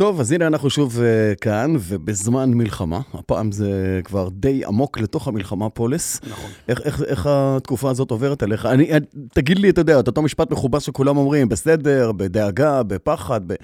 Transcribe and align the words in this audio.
טוב, 0.00 0.20
אז 0.20 0.32
הנה 0.32 0.46
אנחנו 0.46 0.70
שוב 0.70 0.98
uh, 0.98 1.02
כאן, 1.40 1.74
ובזמן 1.78 2.50
מלחמה. 2.54 3.00
הפעם 3.14 3.52
זה 3.52 4.00
כבר 4.04 4.28
די 4.28 4.64
עמוק 4.64 4.98
לתוך 4.98 5.28
המלחמה, 5.28 5.70
פולס. 5.70 6.20
נכון. 6.30 6.50
איך, 6.68 6.80
איך, 6.80 7.02
איך 7.02 7.26
התקופה 7.30 7.90
הזאת 7.90 8.10
עוברת 8.10 8.42
עליך? 8.42 8.66
אני, 8.66 8.90
תגיד 9.32 9.58
לי, 9.58 9.70
אתה 9.70 9.80
יודע, 9.80 10.00
את 10.00 10.06
אותו 10.06 10.22
משפט 10.22 10.50
מכובס 10.50 10.82
שכולם 10.82 11.16
אומרים, 11.16 11.48
בסדר, 11.48 12.12
בדאגה, 12.12 12.82
בפחד, 12.82 13.40
ב... 13.46 13.54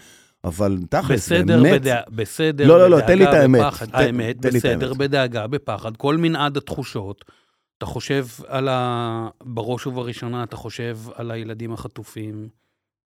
אבל 0.45 0.79
תכלס, 0.91 1.21
בסדר, 1.21 1.63
באמת... 1.63 1.81
בדע... 1.81 2.01
בסדר, 2.11 2.67
לא, 2.67 2.79
לא, 2.79 2.91
לא, 2.91 2.97
בדאגה, 2.97 3.13
תן 3.13 3.19
לי 3.19 3.25
את 3.25 3.35
האמת. 3.35 3.61
בפחד. 3.61 3.87
תן- 3.87 3.95
האמת, 3.95 4.43
תן 4.43 4.49
בסדר, 4.49 4.87
האמת. 4.87 4.99
בדאגה, 4.99 5.47
בפחד, 5.47 5.97
כל 5.97 6.17
מנעד 6.17 6.57
התחושות. 6.57 7.25
אתה 7.79 7.87
חושב 7.87 8.27
על 8.49 8.69
ה... 8.69 9.29
בראש 9.45 9.87
ובראשונה, 9.87 10.43
אתה 10.43 10.57
חושב 10.57 10.99
על 11.15 11.31
הילדים 11.31 11.73
החטופים. 11.73 12.49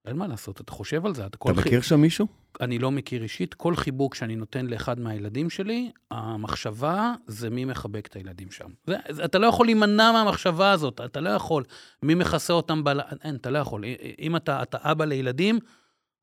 אין 0.06 0.16
מה 0.16 0.26
לעשות, 0.26 0.60
אתה 0.60 0.72
חושב 0.72 1.06
על 1.06 1.14
זה. 1.14 1.26
אתה, 1.26 1.38
אתה 1.42 1.52
מכיר 1.52 1.80
שם 1.80 2.00
מישהו? 2.00 2.26
אני 2.60 2.78
לא 2.78 2.90
מכיר 2.90 3.22
אישית. 3.22 3.54
כל 3.54 3.76
חיבוק 3.76 4.14
שאני 4.14 4.36
נותן 4.36 4.66
לאחד 4.66 5.00
מהילדים 5.00 5.50
שלי, 5.50 5.90
המחשבה 6.10 7.14
זה 7.26 7.50
מי 7.50 7.64
מחבק 7.64 8.06
את 8.06 8.16
הילדים 8.16 8.50
שם. 8.50 8.68
זה, 8.86 8.96
זה, 9.10 9.24
אתה 9.24 9.38
לא 9.38 9.46
יכול 9.46 9.66
להימנע 9.66 10.12
מהמחשבה 10.12 10.70
הזאת, 10.70 11.00
אתה 11.04 11.20
לא 11.20 11.30
יכול. 11.30 11.64
מי 12.02 12.14
מכסה 12.14 12.52
אותם 12.52 12.84
בל... 12.84 13.00
אין, 13.24 13.36
אתה 13.36 13.50
לא 13.50 13.58
יכול. 13.58 13.84
אם 14.18 14.36
אתה, 14.36 14.62
אתה 14.62 14.78
אבא 14.80 15.04
לילדים, 15.04 15.58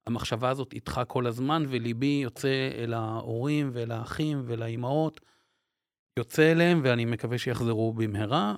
המחשבה 0.07 0.49
הזאת 0.49 0.73
איתך 0.73 1.02
כל 1.07 1.27
הזמן, 1.27 1.66
וליבי 1.70 2.20
יוצא 2.23 2.70
אל 2.77 2.94
ההורים 2.94 3.70
ואל 3.73 3.91
האחים 3.91 4.44
ואל 4.46 4.62
האימהות. 4.62 5.21
יוצא 6.18 6.52
אליהם, 6.52 6.82
ואני 6.84 7.05
מקווה 7.05 7.38
שיחזרו 7.38 7.94
במהרה. 7.94 8.55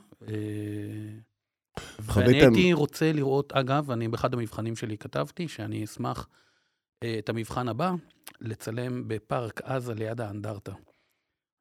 ואני 1.99 2.41
הייתי 2.41 2.73
רוצה 2.73 3.11
לראות, 3.11 3.53
אגב, 3.53 3.91
אני 3.91 4.07
באחד 4.07 4.33
המבחנים 4.33 4.75
שלי 4.75 4.97
כתבתי, 4.97 5.47
שאני 5.47 5.83
אשמח 5.83 6.27
אה, 7.03 7.15
את 7.19 7.29
המבחן 7.29 7.67
הבא, 7.67 7.91
לצלם 8.41 9.03
בפארק 9.07 9.61
עזה 9.63 9.93
ליד 9.93 10.21
האנדרטה. 10.21 10.71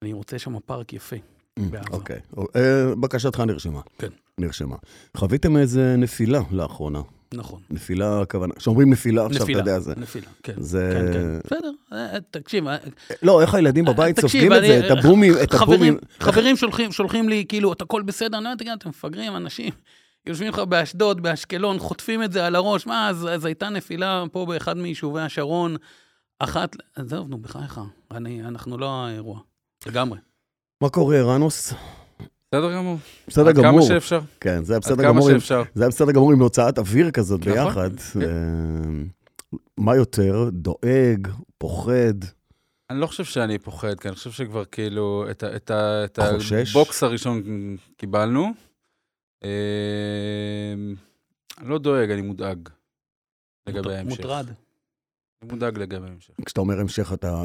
אני 0.03 0.13
רוצה 0.13 0.39
שם 0.39 0.59
פארק 0.67 0.93
יפה. 0.93 1.17
בעזה. 1.59 1.89
אוקיי. 1.91 2.21
אה, 2.57 2.95
בקשתך 3.01 3.41
נרשמה. 3.41 3.81
כן. 3.99 4.09
נרשמה. 4.39 4.77
חוויתם 5.17 5.57
איזה 5.57 5.95
נפילה 5.99 6.41
לאחרונה? 6.51 7.01
נכון. 7.35 7.61
נפילה, 7.71 8.21
הכוונה... 8.23 8.55
כשאומרים 8.55 8.91
נפילה 8.93 9.27
עכשיו, 9.27 9.43
אתה 9.43 9.53
יודע, 9.53 9.79
זה... 9.81 9.95
נפילה, 9.97 10.27
כן. 10.43 10.53
זה... 10.57 10.91
כן, 10.93 11.13
כן. 11.13 11.39
בסדר, 11.45 11.71
אה, 11.93 12.19
תקשיב, 12.31 12.65
לא, 13.23 13.43
איך 13.43 13.55
הילדים 13.55 13.85
בבית 13.85 14.21
סופגים 14.21 14.53
את 14.53 14.63
זה, 14.63 14.81
את 14.87 14.99
הבומים, 14.99 15.33
את 15.43 15.53
חברים- 15.53 15.75
הבומים. 15.75 15.99
חברים 16.21 16.57
שולחים, 16.57 16.93
שולחים 16.93 17.29
לי, 17.29 17.45
כאילו, 17.49 17.73
את 17.73 17.83
הכל 17.83 18.03
בסדר, 18.03 18.39
אני 18.39 18.45
אומר, 18.47 18.57
תגיד, 18.57 18.73
אתם 18.73 18.89
מפגרים, 18.89 19.37
אנשים 19.37 19.73
יושבים 20.27 20.49
לך 20.49 20.59
באשדוד, 20.59 21.21
באשקלון, 21.23 21.79
חוטפים 21.79 22.23
את 22.23 22.33
זה 22.33 22.47
על 22.47 22.55
הראש, 22.55 22.87
מה, 22.87 23.09
אז, 23.09 23.27
אז 23.31 23.45
הייתה 23.45 23.69
נפילה 23.69 24.25
פה 24.33 24.47
באחד 24.47 24.77
מיישובי 24.77 25.21
השרון, 25.21 25.77
אחת, 26.39 26.77
עזוב, 26.97 27.29
נו, 27.29 27.39
בחייך, 27.39 27.81
אני, 28.11 28.43
אנחנו 28.43 28.79
לא 28.79 28.91
האירוע, 29.07 29.41
לגמרי. 29.87 30.19
מה 30.83 30.89
קורה, 30.89 31.23
רנוס? 31.23 31.73
בסדר 32.53 32.75
גמור. 32.75 32.99
בסדר 33.29 33.49
עד 33.49 33.55
גמור. 33.57 33.71
כמה 33.81 33.89
שאפשר. 33.89 34.21
כן, 34.41 34.65
זה 34.65 34.73
היה 34.73 34.77
עד 34.77 34.83
בסדר 34.83 35.03
כמה 35.03 35.09
גמור. 35.13 35.29
עם- 35.31 35.35
שאפשר. 35.41 35.63
זה 35.75 35.83
היה 35.83 35.89
בסדר 35.89 36.13
גמור 36.13 36.33
עם 36.33 36.43
הוצאת 36.43 36.79
אוויר 36.79 37.11
כזאת 37.11 37.41
נכון, 37.41 37.53
ביחד. 37.53 37.97
כן. 38.01 38.23
אה, 38.23 38.29
מה 39.79 39.97
יותר? 39.97 40.49
דואג? 40.53 41.29
פוחד? 41.59 42.15
אני 42.91 43.01
לא 43.01 43.07
חושב 43.07 43.25
שאני 43.25 43.59
פוחד, 43.59 44.01
כי 44.01 44.09
אני 44.09 44.17
חושב 44.17 44.31
שכבר 44.31 44.65
כאילו 44.65 45.27
את? 45.31 45.45
הבוקס 46.71 47.03
הראשון 47.03 47.43
קיבלנו. 47.97 48.53
אה, 49.45 50.75
אני 51.61 51.69
לא 51.69 51.79
דואג, 51.79 52.11
אני 52.11 52.23
מודאג 52.23 52.69
לגבי 53.69 53.95
ההמשך. 53.97 54.17
מוטרד. 54.17 54.47
אני 55.43 55.51
מודאג 55.53 55.79
לגבי 55.79 56.07
ההמשך. 56.09 56.35
כשאתה 56.47 56.61
אומר 56.61 56.81
המשך, 56.81 57.13
אתה... 57.13 57.45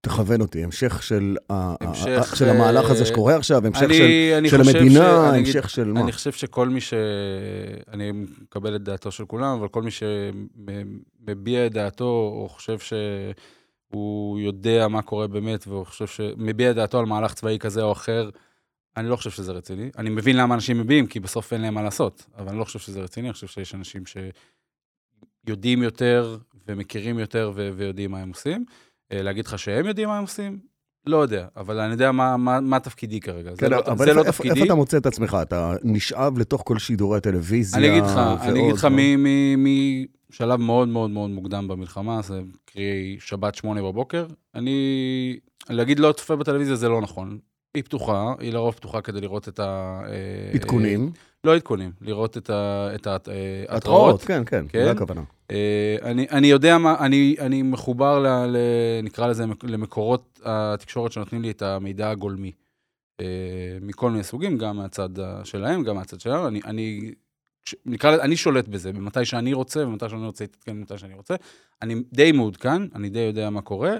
תכוון 0.00 0.40
אותי, 0.40 0.64
המשך 0.64 1.02
של, 1.02 1.36
המשך, 1.50 2.32
ה- 2.32 2.36
של 2.36 2.48
המהלך 2.48 2.90
הזה 2.90 3.00
אה, 3.00 3.06
שקורה 3.06 3.36
עכשיו, 3.36 3.66
המשך 3.66 3.82
אני- 3.82 3.94
של, 3.94 4.04
אני 4.38 4.48
של 4.50 4.58
חושב 4.58 4.76
המדינה, 4.76 5.00
ש- 5.00 5.30
אני 5.30 5.38
המשך 5.38 5.70
של 5.70 5.84
מה? 5.92 6.00
אני 6.00 6.12
חושב 6.12 6.32
שכל 6.32 6.68
מי 6.68 6.80
ש... 6.80 6.94
אני 7.88 8.12
מקבל 8.12 8.76
את 8.76 8.82
דעתו 8.82 9.10
של 9.10 9.24
כולם, 9.26 9.58
אבל 9.58 9.68
כל 9.68 9.82
מי 9.82 9.90
שמביע 9.90 11.66
את 11.66 11.72
דעתו, 11.72 12.04
או 12.34 12.48
חושב 12.48 12.76
שהוא 12.78 14.38
יודע 14.40 14.88
מה 14.88 15.02
קורה 15.02 15.26
באמת, 15.26 15.66
והוא 15.68 15.86
חושב 15.86 16.06
ש... 16.06 16.20
מביע 16.36 16.70
את 16.70 16.76
דעתו 16.76 16.98
על 16.98 17.06
מהלך 17.06 17.34
צבאי 17.34 17.58
כזה 17.58 17.82
או 17.82 17.92
אחר, 17.92 18.30
אני 18.96 19.08
לא 19.08 19.16
חושב 19.16 19.30
שזה 19.30 19.52
רציני. 19.52 19.90
אני 19.98 20.10
מבין 20.10 20.36
למה 20.36 20.54
אנשים 20.54 20.78
מביעים, 20.78 21.06
כי 21.06 21.20
בסוף 21.20 21.52
אין 21.52 21.60
להם 21.60 21.74
מה 21.74 21.82
לעשות, 21.82 22.26
אבל 22.38 22.48
אני 22.48 22.58
לא 22.58 22.64
חושב 22.64 22.78
שזה 22.78 23.00
רציני, 23.00 23.28
אני 23.28 23.32
חושב 23.32 23.46
שיש 23.46 23.74
אנשים 23.74 24.02
שיודעים 25.46 25.82
יותר 25.82 26.38
ומכירים 26.68 27.18
יותר 27.18 27.52
ו... 27.54 27.70
ויודעים 27.76 28.10
מה 28.10 28.18
הם 28.18 28.28
עושים. 28.28 28.64
אה, 29.12 29.22
להגיד 29.22 29.46
לך 29.46 29.58
שהם 29.58 29.86
יודעים 29.86 30.08
מה 30.08 30.16
הם 30.16 30.22
עושים? 30.22 30.58
לא 31.06 31.16
יודע, 31.16 31.46
אבל 31.56 31.78
אני 31.78 31.92
יודע 31.92 32.12
מה, 32.12 32.36
מה, 32.36 32.60
מה 32.60 32.80
תפקידי 32.80 33.20
כרגע. 33.20 33.50
זה 33.50 33.56
כן, 33.56 33.70
לא, 33.70 33.78
אבל 33.86 33.96
זה 33.96 34.04
איפה, 34.04 34.14
לא 34.14 34.20
איפה, 34.20 34.32
תפקידי. 34.32 34.54
איפה 34.54 34.64
אתה 34.64 34.74
מוצא 34.74 34.96
את 34.96 35.06
עצמך? 35.06 35.36
אתה 35.42 35.74
נשאב 35.82 36.38
לתוך 36.38 36.62
כל 36.66 36.78
שידורי 36.78 37.18
הטלוויזיה 37.18 37.78
אני 37.78 37.88
אגיד 37.90 38.04
לך, 38.04 38.16
ועוד, 38.16 38.38
אני 38.40 38.60
אגיד 38.60 38.74
לך 38.74 38.84
לא? 38.84 38.90
מ- 38.90 39.24
מ- 39.24 40.04
משלב 40.30 40.60
מאוד 40.60 40.88
מאוד 40.88 41.10
מאוד 41.10 41.30
מוקדם 41.30 41.68
במלחמה, 41.68 42.22
זה 42.22 42.40
קרי 42.64 43.16
שבת 43.20 43.54
שמונה 43.54 43.82
בבוקר, 43.82 44.26
אני, 44.54 45.36
להגיד 45.70 45.98
לא 45.98 46.12
צופה 46.12 46.36
בטלוויזיה 46.36 46.76
זה 46.76 46.88
לא 46.88 47.00
נכון. 47.00 47.38
היא 47.74 47.82
פתוחה, 47.82 48.34
היא 48.38 48.52
לרוב 48.52 48.74
פתוחה 48.74 49.00
כדי 49.00 49.20
לראות 49.20 49.48
את 49.48 49.60
ה... 49.60 50.00
אה, 50.06 50.50
עדכונים, 50.54 51.12
לא 51.44 51.54
עדכונים, 51.54 51.92
לראות 52.00 52.38
את 52.38 52.50
ההתראות. 52.50 53.68
התראות, 53.68 54.22
כן, 54.22 54.42
כן, 54.46 54.64
כן. 54.68 54.84
זה 54.84 54.90
הכוונה. 54.90 55.22
אה, 55.50 55.96
אני, 56.02 56.26
אני 56.30 56.46
יודע 56.46 56.78
מה, 56.78 56.96
אני, 56.98 57.36
אני 57.38 57.62
מחובר, 57.62 58.18
ל, 58.18 58.26
ל, 58.26 58.56
נקרא 59.02 59.26
לזה, 59.26 59.44
למקורות 59.62 60.40
התקשורת 60.44 61.12
שנותנים 61.12 61.42
לי 61.42 61.50
את 61.50 61.62
המידע 61.62 62.10
הגולמי. 62.10 62.52
אה, 63.20 63.26
מכל 63.80 64.10
מיני 64.10 64.24
סוגים, 64.24 64.58
גם 64.58 64.76
מהצד 64.76 65.08
שלהם, 65.44 65.82
גם 65.82 65.96
מהצד 65.96 66.20
שלנו. 66.20 66.48
אני, 66.48 66.60
אני, 66.64 67.12
ש- 67.64 67.74
נקרא 67.86 68.10
לזה, 68.10 68.22
אני 68.22 68.36
שולט 68.36 68.68
בזה, 68.68 68.92
במתי 68.92 69.24
שאני 69.24 69.52
רוצה, 69.52 69.86
ומתי 69.86 70.08
שאני 70.08 70.26
רוצה 70.26 70.44
להתעדכן, 70.44 70.76
במתי 70.80 70.98
שאני 70.98 71.14
רוצה. 71.14 71.34
אני 71.82 71.94
די 72.12 72.32
מעודכן, 72.32 72.82
אני 72.94 73.08
די 73.10 73.18
יודע 73.18 73.50
מה 73.50 73.60
קורה, 73.60 73.96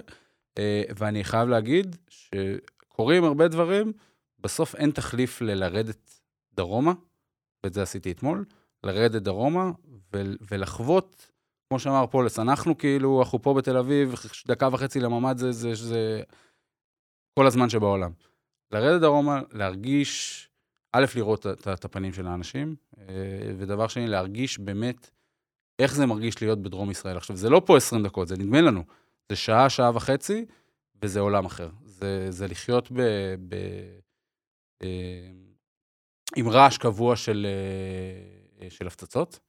אה, 0.58 0.82
ואני 0.98 1.24
חייב 1.24 1.48
להגיד 1.48 1.96
שקורים 2.92 3.25
הרבה 3.25 3.48
דברים, 3.48 3.92
בסוף 4.38 4.75
אין 4.75 4.91
תחליף 4.91 5.41
ללרדת 5.41 6.20
דרומה, 6.54 6.92
ואת 7.64 7.75
זה 7.75 7.82
עשיתי 7.82 8.10
אתמול, 8.12 8.44
לרדת 8.84 9.22
דרומה 9.22 9.70
ולחוות, 10.50 11.31
כמו 11.69 11.78
שאמר 11.78 12.06
פולס, 12.06 12.38
אנחנו 12.38 12.78
כאילו, 12.78 13.22
אנחנו 13.22 13.42
פה 13.42 13.54
בתל 13.54 13.76
אביב, 13.76 14.14
דקה 14.47 14.69
וחצי 14.72 15.00
לממ"ד 15.00 15.38
זה, 15.38 15.52
זה, 15.52 15.75
זה 15.75 16.22
כל 17.38 17.47
הזמן 17.47 17.69
שבעולם. 17.69 18.10
לרדת 18.70 19.00
דרומה, 19.00 19.41
להרגיש, 19.52 20.48
א', 20.92 21.04
לראות 21.16 21.47
את, 21.47 21.69
את 21.69 21.84
הפנים 21.84 22.12
של 22.12 22.26
האנשים, 22.26 22.75
אה, 22.98 23.04
ודבר 23.58 23.88
שני, 23.88 24.06
להרגיש 24.06 24.58
באמת 24.58 25.10
איך 25.78 25.94
זה 25.94 26.06
מרגיש 26.06 26.42
להיות 26.42 26.62
בדרום 26.62 26.91
ישראל. 26.91 27.16
עכשיו, 27.16 27.36
זה 27.36 27.50
לא 27.50 27.62
פה 27.66 27.76
20 27.76 28.02
דקות, 28.02 28.28
זה 28.28 28.36
נדמה 28.36 28.60
לנו. 28.60 28.84
זה 29.28 29.36
שעה, 29.36 29.70
שעה 29.70 29.91
וחצי, 29.94 30.44
וזה 31.02 31.20
עולם 31.20 31.44
אחר. 31.44 31.69
זה, 32.02 32.30
זה 32.30 32.46
לחיות 32.46 32.92
ב... 32.92 33.00
ב 33.48 33.54
אה, 34.82 35.30
עם 36.36 36.48
רעש 36.48 36.78
קבוע 36.78 37.16
של, 37.16 37.46
אה, 38.60 38.70
של 38.70 38.86
הפצצות. 38.86 39.40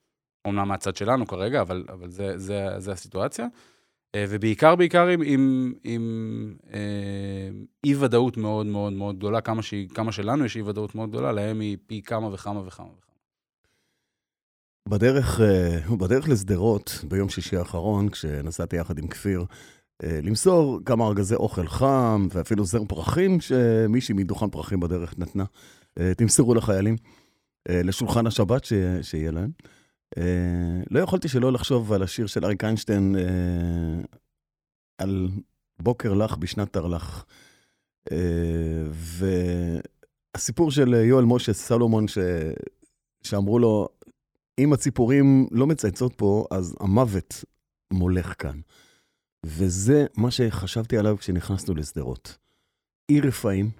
אומנם 0.45 0.67
מהצד 0.67 0.95
שלנו 0.95 1.27
כרגע, 1.27 1.61
אבל, 1.61 1.85
אבל 1.89 2.09
זה, 2.09 2.37
זה, 2.37 2.69
זה 2.77 2.91
הסיטואציה. 2.91 3.47
אה, 4.15 4.25
ובעיקר, 4.29 4.75
בעיקר 4.75 5.07
עם, 5.07 5.21
עם, 5.25 5.73
עם 5.83 6.55
אה, 6.73 7.49
אי-ודאות 7.83 8.37
מאוד 8.37 8.65
מאוד 8.65 8.93
מאוד 8.93 9.17
גדולה, 9.17 9.41
כמה, 9.41 9.61
שהיא, 9.61 9.89
כמה 9.89 10.11
שלנו 10.11 10.45
יש 10.45 10.55
אי-ודאות 10.55 10.95
מאוד 10.95 11.09
גדולה, 11.09 11.31
להם 11.31 11.59
היא 11.59 11.77
פי 11.87 12.01
כמה 12.01 12.33
וכמה 12.33 12.67
וכמה 12.67 12.87
וכמה. 12.87 13.13
בדרך, 14.89 15.41
אה, 15.41 15.95
בדרך 15.97 16.29
לשדרות, 16.29 17.05
ביום 17.09 17.29
שישי 17.29 17.57
האחרון, 17.57 18.09
כשנסעתי 18.09 18.75
יחד 18.75 18.97
עם 18.97 19.07
כפיר, 19.07 19.45
למסור 20.23 20.79
כמה 20.85 21.07
ארגזי 21.07 21.35
אוכל 21.35 21.67
חם, 21.67 22.27
ואפילו 22.31 22.65
זר 22.65 22.83
פרחים 22.87 23.41
שמישהי 23.41 24.13
מדוכן 24.15 24.49
פרחים 24.49 24.79
בדרך 24.79 25.19
נתנה, 25.19 25.43
אה, 25.99 26.13
תמסרו 26.13 26.55
לחיילים, 26.55 26.95
אה, 27.69 27.81
לשולחן 27.83 28.27
השבת 28.27 28.65
ש- 28.65 28.73
שיהיה 29.01 29.31
להם. 29.31 29.51
אה, 30.17 30.81
לא 30.91 30.99
יכולתי 30.99 31.27
שלא 31.27 31.51
לחשוב 31.51 31.93
על 31.93 32.03
השיר 32.03 32.27
של 32.27 32.45
אריק 32.45 32.63
איינשטיין, 32.63 33.15
אה, 33.15 34.01
על 34.97 35.29
בוקר 35.79 36.13
לך 36.13 36.37
בשנת 36.37 36.73
תרל"ח. 36.73 37.25
אה, 38.11 38.17
והסיפור 40.35 40.71
של 40.71 40.93
יואל 40.93 41.25
משה 41.25 41.53
סלומון, 41.53 42.07
ש... 42.07 42.17
שאמרו 43.23 43.59
לו, 43.59 43.89
אם 44.59 44.73
הציפורים 44.73 45.47
לא 45.51 45.67
מצייצות 45.67 46.13
פה, 46.15 46.45
אז 46.51 46.75
המוות 46.79 47.43
מולך 47.93 48.33
כאן. 48.39 48.59
וזה 49.45 50.05
מה 50.17 50.31
שחשבתי 50.31 50.97
עליו 50.97 51.17
כשנכנסנו 51.17 51.75
לשדרות. 51.75 52.37
עיר 53.07 53.27
רפאים, 53.27 53.71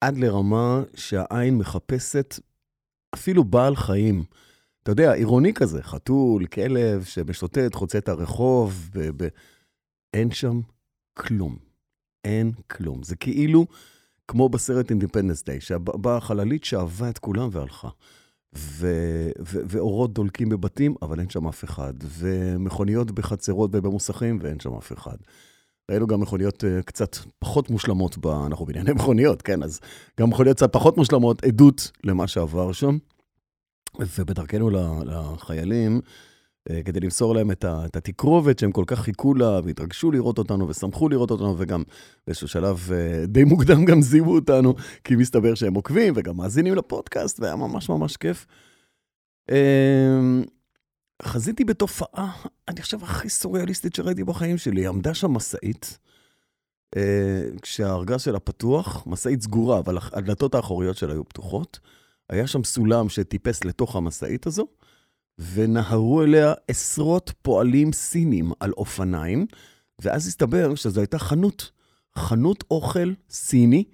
עד 0.00 0.16
לרמה 0.16 0.82
שהעין 0.94 1.58
מחפשת 1.58 2.34
אפילו 3.14 3.44
בעל 3.44 3.76
חיים. 3.76 4.24
אתה 4.82 4.90
יודע, 4.90 5.12
עירוני 5.12 5.54
כזה, 5.54 5.82
חתול, 5.82 6.46
כלב 6.46 7.04
שמשוטט, 7.04 7.74
חוצה 7.74 7.98
את 7.98 8.08
הרחוב, 8.08 8.90
ב- 8.94 9.22
ב- 9.24 9.28
אין 10.14 10.30
שם 10.30 10.60
כלום. 11.14 11.56
אין 12.24 12.52
כלום. 12.70 13.02
זה 13.02 13.16
כאילו 13.16 13.66
כמו 14.28 14.48
בסרט 14.48 14.90
Independence 14.90 15.44
Day, 15.44 15.60
שבאה 15.60 16.20
חללית 16.20 16.64
שאבה 16.64 17.10
את 17.10 17.18
כולם 17.18 17.48
והלכה. 17.52 17.88
ו- 18.56 19.30
ו- 19.40 19.60
ואורות 19.66 20.12
דולקים 20.12 20.48
בבתים, 20.48 20.94
אבל 21.02 21.20
אין 21.20 21.30
שם 21.30 21.46
אף 21.46 21.64
אחד. 21.64 21.94
ומכוניות 22.18 23.10
בחצרות 23.10 23.70
ובמוסכים, 23.74 24.38
ואין 24.42 24.60
שם 24.60 24.74
אף 24.74 24.92
אחד. 24.92 25.16
ראינו 25.90 26.06
גם 26.06 26.20
מכוניות 26.20 26.64
uh, 26.64 26.82
קצת 26.82 27.16
פחות 27.38 27.70
מושלמות, 27.70 28.18
ב... 28.18 28.26
אנחנו 28.26 28.66
בענייני 28.66 28.92
מכוניות, 28.92 29.42
כן? 29.42 29.62
אז 29.62 29.80
גם 30.20 30.30
מכוניות 30.30 30.56
קצת 30.56 30.72
פחות 30.72 30.96
מושלמות, 30.96 31.44
עדות 31.44 31.90
למה 32.04 32.26
שעבר 32.26 32.72
שם. 32.72 32.98
ובדרכנו 33.98 34.70
לחיילים, 35.04 36.00
כדי 36.84 37.00
למסור 37.00 37.34
להם 37.34 37.50
את, 37.50 37.64
התקרובת 37.96 38.58
שהם 38.58 38.72
כל 38.72 38.84
כך 38.86 39.00
חיכו 39.00 39.34
לה, 39.34 39.60
והתרגשו 39.64 40.10
לראות 40.10 40.38
אותנו, 40.38 40.68
ושמחו 40.68 41.08
לראות 41.08 41.30
אותנו, 41.30 41.54
וגם 41.58 41.82
באיזשהו 42.26 42.48
שלב 42.48 42.88
uh, 42.88 43.26
די 43.26 43.44
מוקדם 43.44 43.84
גם 43.84 44.02
זיהו 44.02 44.34
אותנו, 44.34 44.74
כי 45.04 45.16
מסתבר 45.16 45.54
שהם 45.54 45.74
עוקבים 45.74 46.12
וגם 46.16 46.36
מאזינים 46.36 46.74
לפודקאסט, 46.74 47.40
והיה 47.40 47.56
ממש 47.56 47.88
ממש 47.88 48.16
כיף. 48.16 48.46
Uh, 49.50 49.54
חזיתי 51.22 51.64
בתופעה, 51.64 52.30
אני 52.68 52.82
חושב, 52.82 53.02
הכי 53.02 53.28
סוריאליסטית 53.28 53.94
שראיתי 53.94 54.24
בחיים 54.24 54.58
שלי. 54.58 54.86
עמדה 54.86 55.14
שם 55.14 55.30
משאית, 55.30 55.98
אה, 56.96 57.42
כשהארגז 57.62 58.22
שלה 58.22 58.40
פתוח, 58.40 59.06
משאית 59.06 59.42
סגורה, 59.42 59.78
אבל 59.78 59.98
הדלתות 60.12 60.54
האחוריות 60.54 60.96
שלה 60.96 61.12
היו 61.12 61.24
פתוחות. 61.24 61.78
היה 62.30 62.46
שם 62.46 62.64
סולם 62.64 63.08
שטיפס 63.08 63.64
לתוך 63.64 63.96
המשאית 63.96 64.46
הזו, 64.46 64.66
ונהרו 65.54 66.22
אליה 66.22 66.52
עשרות 66.68 67.32
פועלים 67.42 67.92
סינים 67.92 68.52
על 68.60 68.72
אופניים, 68.72 69.46
ואז 70.02 70.26
הסתבר 70.26 70.74
שזו 70.74 71.00
הייתה 71.00 71.18
חנות, 71.18 71.70
חנות 72.16 72.64
אוכל 72.70 73.12
סיני, 73.30 73.84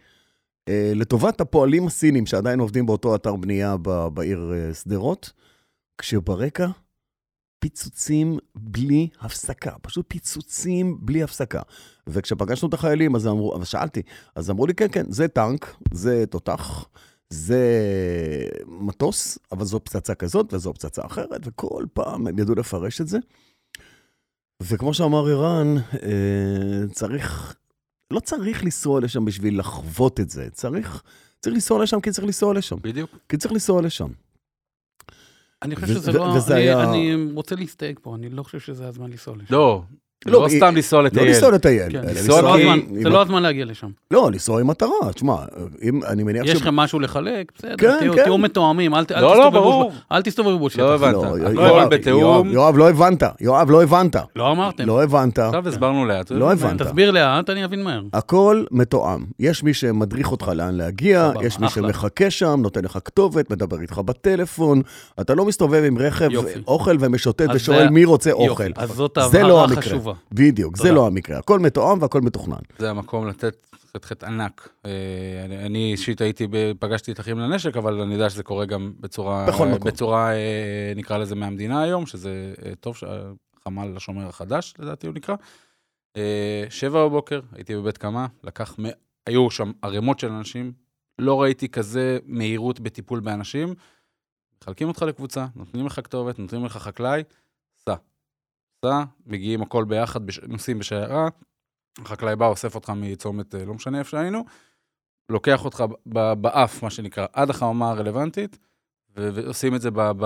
אה, 0.69 0.93
לטובת 0.95 1.41
הפועלים 1.41 1.87
הסינים 1.87 2.27
שעדיין 2.27 2.61
עובדים 2.61 2.87
באותו 2.87 3.15
אתר 3.15 3.37
בנייה 3.37 3.77
בעיר 4.15 4.53
אה, 4.55 4.75
שדרות, 4.75 5.33
כשברקע 5.99 6.67
פיצוצים 7.59 8.39
בלי 8.55 9.09
הפסקה, 9.21 9.71
פשוט 9.83 10.05
פיצוצים 10.09 10.99
בלי 11.01 11.23
הפסקה. 11.23 11.63
וכשפגשנו 12.07 12.69
את 12.69 12.75
החיילים, 12.75 13.17
אז 13.17 13.27
אמרו, 13.27 13.57
אז 13.61 13.69
שאלתי, 13.69 14.03
אז 14.35 14.51
אמרו 14.51 14.67
לי, 14.67 14.75
כן, 14.75 14.87
כן, 14.93 15.05
זה 15.09 15.29
טנק, 15.29 15.77
זה 15.93 16.25
תותח, 16.31 16.85
זה 17.31 17.63
מטוס, 18.67 19.39
אבל 19.53 19.65
זו 19.65 19.81
פצצה 19.85 20.15
כזאת 20.15 20.55
וזו 20.55 20.75
פצצה 20.75 21.07
אחרת, 21.07 21.41
וכל 21.45 21.85
פעם 21.93 22.27
הם 22.27 22.39
ידעו 22.39 22.55
לפרש 22.55 23.01
את 23.01 23.09
זה. 23.09 23.19
וכמו 24.63 24.95
שאמר 24.95 25.27
ערן, 25.29 25.75
אה, 26.03 26.89
צריך, 26.93 27.57
לא 28.11 28.21
צריך 28.21 28.65
לנסוע 28.65 29.01
לשם 29.01 29.25
בשביל 29.25 29.59
לחוות 29.59 30.21
את 30.21 30.31
זה, 30.31 30.51
צריך, 30.51 31.03
צריך 31.41 31.55
לנסוע 31.55 31.83
לשם 31.83 32.01
כי 32.01 32.11
צריך 32.11 32.25
לנסוע 32.27 32.55
לשם. 32.55 32.77
בדיוק. 32.83 33.11
כי 33.29 33.37
צריך 33.37 33.53
לנסוע 33.53 33.83
לשם. 33.83 34.09
אני 35.63 35.77
חושב 35.77 35.87
שזה 35.95 36.13
לא... 36.13 36.23
וזה 36.37 36.55
אני, 36.55 36.63
היה- 36.63 36.91
אני 36.91 37.15
רוצה 37.35 37.55
להסתייג 37.55 37.99
פה, 38.03 38.15
אני 38.17 38.31
לא 38.31 38.43
חושב 38.43 38.61
שזה 38.61 38.89
הזמן 38.89 39.11
לנסוע 39.11 39.37
לשם. 39.37 39.55
לא, 39.55 39.83
לא, 40.27 40.43
לא 40.43 40.49
סתם 40.49 40.75
לנסוע 40.77 40.99
לא 41.01 41.07
לטייל. 41.07 41.29
לנסוע 41.29 41.51
לטייל. 41.51 41.93
כן, 41.93 42.03
זה 42.15 42.29
לא 42.43 42.55
הזמן- 42.57 42.81
זה 43.03 43.09
לא 43.09 43.23
הזמן 43.23 43.43
להגיע 43.43 43.65
לשם. 43.65 43.87
לא, 44.11 44.29
לנסוע 44.33 44.61
עם 44.61 44.67
מטרה. 44.67 44.89
תשמע, 45.15 45.35
אם, 45.83 46.01
אני 46.05 46.23
מניח 46.23 46.45
יש 46.47 46.61
לכם 46.61 46.77
משהו 46.77 47.01
לחלק? 47.01 47.53
בסדר, 47.59 47.75
כן, 47.79 47.97
תהיו- 47.99 48.15
כן. 48.15 48.23
תהיו 48.23 48.39
מתואמים, 48.39 48.95
אל 48.95 49.05
לא, 49.11 49.21
לא, 49.21 49.35
תסתובבו 49.45 49.91
אל 50.13 50.23
תסתובבו 50.23 50.67
בשטח. 50.67 50.79
לא 50.83 50.95
הבנת. 50.95 51.13
לא, 51.15 51.37
הכל 51.37 51.53
יואב, 51.55 51.91
בתיאום. 51.91 52.51
יואב, 52.51 52.77
לא 52.77 52.89
הבנת. 52.91 53.23
יואב, 53.41 53.71
לא 53.71 53.83
הבנת. 53.83 54.17
לא 54.37 54.51
אמרתם. 54.53 54.87
לא 54.87 55.03
הבנת. 55.03 55.39
עכשיו 55.39 55.69
הסברנו 55.69 56.07
לאט. 56.07 56.31
לא 56.31 56.53
הבנת. 56.53 56.83
תסביר 56.83 57.11
לאט, 57.11 57.51
אני 57.51 57.65
אבין 57.65 57.83
מהר. 57.83 58.03
הכל 58.13 58.65
מתואם. 58.71 59.25
יש 59.41 59.63
מי 59.63 59.75
שמדריך 59.75 60.33
אותך 60.33 60.51
לאן 60.55 60.75
להגיע, 60.75 61.33
יש 61.43 61.59
מי. 61.61 61.69
שמחכה 61.69 62.31
שם, 62.31 62.61
נותן 62.63 62.85
לך 62.85 62.99
כתובת, 63.05 63.51
מדבר 63.51 63.81
איתך 63.81 63.99
בטלפון. 64.05 64.83
אתה 65.21 65.35
לא 65.35 65.45
מסתובב 65.45 65.83
עם 65.87 65.99
רכב. 65.99 66.29
אוכל 66.67 66.97
ומשוטט 67.01 67.47
ושואל 67.55 67.89
מי 67.89 68.05
רוצה 68.05 68.33
אוכל. 68.33 68.63
אז 68.77 68.91
זאת 68.91 69.19
זה 69.31 69.43
לא 69.43 69.61
ההבהרה 69.61 69.65
המקרה. 69.65 70.13
בדיוק, 70.33 70.77
זה 70.77 70.83
תודה. 70.83 70.95
לא 70.95 71.07
המקרה. 71.07 71.39
הכל 71.39 71.59
מתואם 71.59 72.03
והכל 72.03 72.21
מתוכנן. 72.21 72.57
זה 72.79 72.91
המקום 72.91 73.27
לתת 73.29 73.67
חטא 74.05 74.27
ענק. 74.27 74.69
אה, 74.87 74.91
אני- 75.45 75.67
אני 75.67 75.93
אישית 75.93 76.21
הייתי, 76.21 76.47
פגשתי 76.79 77.13
את 77.13 77.21
אחים 77.21 77.39
לנשק, 77.39 77.77
אבל 77.77 78.01
אני 78.01 78.13
יודע 78.15 78.31
שזה 78.31 78.43
קורה 78.43 78.65
גם 78.67 78.93
בצורה, 79.01 79.47
בכל 79.49 79.69
מקום. 79.69 79.91
בצורה, 79.91 80.33
אה, 80.33 80.93
נקרא 80.97 81.19
לזה 81.19 81.35
מהמדינה 81.35 81.83
היום, 81.83 82.07
שזה 82.07 82.55
אה, 82.67 82.73
טוב, 82.81 82.97
חמ"ל 83.65 83.97
השומר 83.97 84.29
החדש, 84.29 84.75
לדעתי 84.79 85.07
הוא 85.07 85.15
נקרא. 85.15 85.35
אה, 86.17 86.65
שבע 86.71 87.07
בבוקר, 87.07 87.41
הייתי 87.53 87.77
בבית 87.77 87.99
קמה, 87.99 88.27
לקח, 88.45 88.77
היו 89.27 89.51
שם 89.51 89.73
ערימות 89.83 90.19
של 90.21 90.33
אנשים, 90.33 90.73
לא 91.19 91.43
ראיתי 91.43 91.69
כזה 91.69 92.19
מהירות 92.27 92.81
בטיפול 92.81 93.21
באנשים. 93.21 93.75
מחלקים 94.63 94.89
אותך 94.89 95.03
לקבוצה, 95.03 95.47
נותנים 95.57 95.87
לך 95.87 96.01
כתובת, 96.05 96.39
נותנים 96.39 96.65
לך 96.65 96.77
חקלאי, 96.77 97.23
סע, 98.87 99.03
מגיעים 99.27 99.63
הכל 99.63 99.85
ביחד, 99.85 100.27
בש... 100.27 100.39
נוסעים 100.39 100.79
בשיירה, 100.79 101.29
החקלאי 101.99 102.37
בא, 102.37 102.47
אוסף 102.47 102.75
אותך 102.75 102.91
מצומת, 102.97 103.55
אה, 103.55 103.65
לא 103.65 103.75
משנה 103.75 103.99
איפה 103.99 104.11
שהיינו, 104.11 104.45
לוקח 105.29 105.65
אותך 105.65 105.85
ב- 106.07 106.33
באף, 106.33 106.83
מה 106.83 106.91
שנקרא, 106.91 107.27
עד 107.33 107.51
החממה 107.51 107.91
הרלוונטית, 107.91 108.59
ועושים 109.15 109.75
את 109.75 109.81
זה 109.81 109.91
ב... 109.91 110.01
ב... 110.01 110.25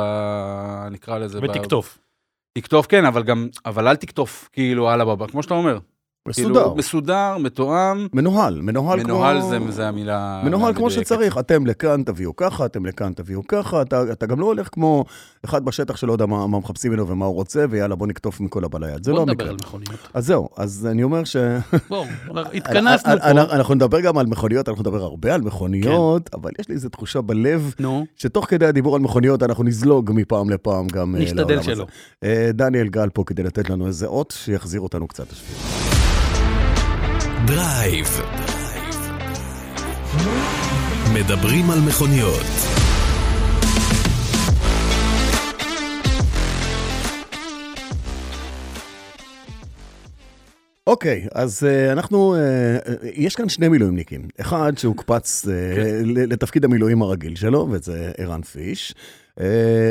נקרא 0.91 1.19
לזה... 1.19 1.41
ב- 1.41 1.45
ותקטוף. 1.45 1.99
תקטוף, 2.59 2.87
כן, 2.87 3.05
אבל 3.05 3.23
גם, 3.23 3.49
אבל 3.67 3.89
אל 3.89 3.97
תקטוף, 3.97 4.49
כאילו, 4.53 4.91
על 4.91 5.01
הבבא, 5.01 5.27
כמו 5.27 5.43
שאתה 5.43 5.55
אומר. 5.55 5.79
מסודר. 6.31 6.61
כאילו, 6.61 6.77
מסודר, 6.77 7.37
מתואם, 7.41 8.07
מנוהל, 8.13 8.61
מנוהל 8.61 9.05
כמו... 9.05 9.15
מנוהל 9.15 9.41
זה, 9.41 9.59
זה 9.69 9.89
המילה... 9.89 10.43
מנוהל 10.45 10.75
כמו 10.75 10.87
המדויקת. 10.87 11.07
שצריך, 11.07 11.39
אתם 11.39 11.67
לכאן 11.67 12.03
תביאו 12.03 12.37
ככה, 12.37 12.67
אתם 12.67 12.87
לכאן 12.87 13.13
תביאו 13.13 13.47
ככה, 13.49 13.83
אתה, 13.83 14.03
אתה 14.13 14.27
גם 14.27 14.41
לא 14.41 14.47
הולך 14.47 14.69
כמו 14.73 15.05
אחד 15.45 15.65
בשטח 15.65 15.97
שלא 15.97 16.13
יודע 16.13 16.27
מה, 16.27 16.47
מה 16.47 16.59
מחפשים 16.59 16.93
ממנו 16.93 17.09
ומה 17.09 17.25
הוא 17.25 17.35
רוצה, 17.35 17.65
ויאללה 17.71 17.95
בוא 17.95 18.07
נקטוף 18.07 18.41
מכל 18.41 18.65
הבא 18.65 18.79
ליד, 18.79 19.05
זה 19.05 19.13
לא 19.13 19.17
בוא 19.17 19.33
נדבר 19.33 19.45
המקרה. 19.45 19.49
על 19.51 19.57
מכוניות. 19.63 20.09
אז 20.15 20.27
זהו, 20.27 20.49
אז 20.57 20.89
אני 20.91 21.03
אומר 21.03 21.25
ש... 21.25 21.37
בואו, 21.89 22.05
התכנסנו 22.55 23.13
פה. 23.21 23.31
אנחנו, 23.31 23.53
אנחנו 23.53 23.75
נדבר 23.75 24.01
גם 24.01 24.19
על 24.19 24.27
מכוניות, 24.27 24.69
אנחנו 24.69 24.83
נדבר 24.83 25.03
הרבה 25.03 25.35
על 25.35 25.41
מכוניות, 25.41 26.29
כן. 26.29 26.39
אבל 26.39 26.51
יש 26.61 26.69
לי 26.69 26.75
איזו 26.75 26.89
תחושה 26.89 27.21
בלב, 27.21 27.75
נו, 27.79 28.07
שתוך 28.17 28.47
כדי 28.49 28.67
הדיבור 28.67 28.95
על 28.97 29.03
מכוניות 29.03 29.43
אנחנו 29.43 29.65
נזלוג 29.65 30.11
מפעם 30.15 30.51
לפעם 30.51 30.89
גם 30.89 31.17
אה, 31.17 31.21
נשתדל 31.21 31.41
לעולם 31.41 31.59
הזה. 31.59 31.75
שלא. 31.75 31.87
אה, 32.25 32.51
דניאל 32.55 32.89
גל 32.89 33.09
פה 33.09 33.23
כדי 33.27 33.43
לתת 33.43 33.71
לנו 33.71 33.87
איזה 33.87 34.07
אות 34.07 34.35
שיחזיר 34.37 34.81
אותנו 34.81 35.09
קצת 35.09 35.33
לשפיות. 35.33 35.90
דרייב. 37.47 38.07
מדברים 41.15 41.71
על 41.71 41.79
מכוניות. 41.81 42.47
אוקיי, 50.87 51.27
אז 51.35 51.63
אה, 51.63 51.93
אנחנו, 51.93 52.37
אה, 52.37 52.89
יש 53.15 53.37
כאן 53.37 53.49
שני 53.49 53.69
מילואימניקים. 53.69 54.29
אחד 54.41 54.73
שהוקפץ 54.79 55.45
אה, 55.45 55.49
ל- 56.05 56.33
לתפקיד 56.33 56.65
המילואים 56.65 57.03
הרגיל 57.03 57.37
שלו, 57.37 57.69
וזה 57.71 58.13
ערן 58.19 58.43
פיש, 58.43 58.95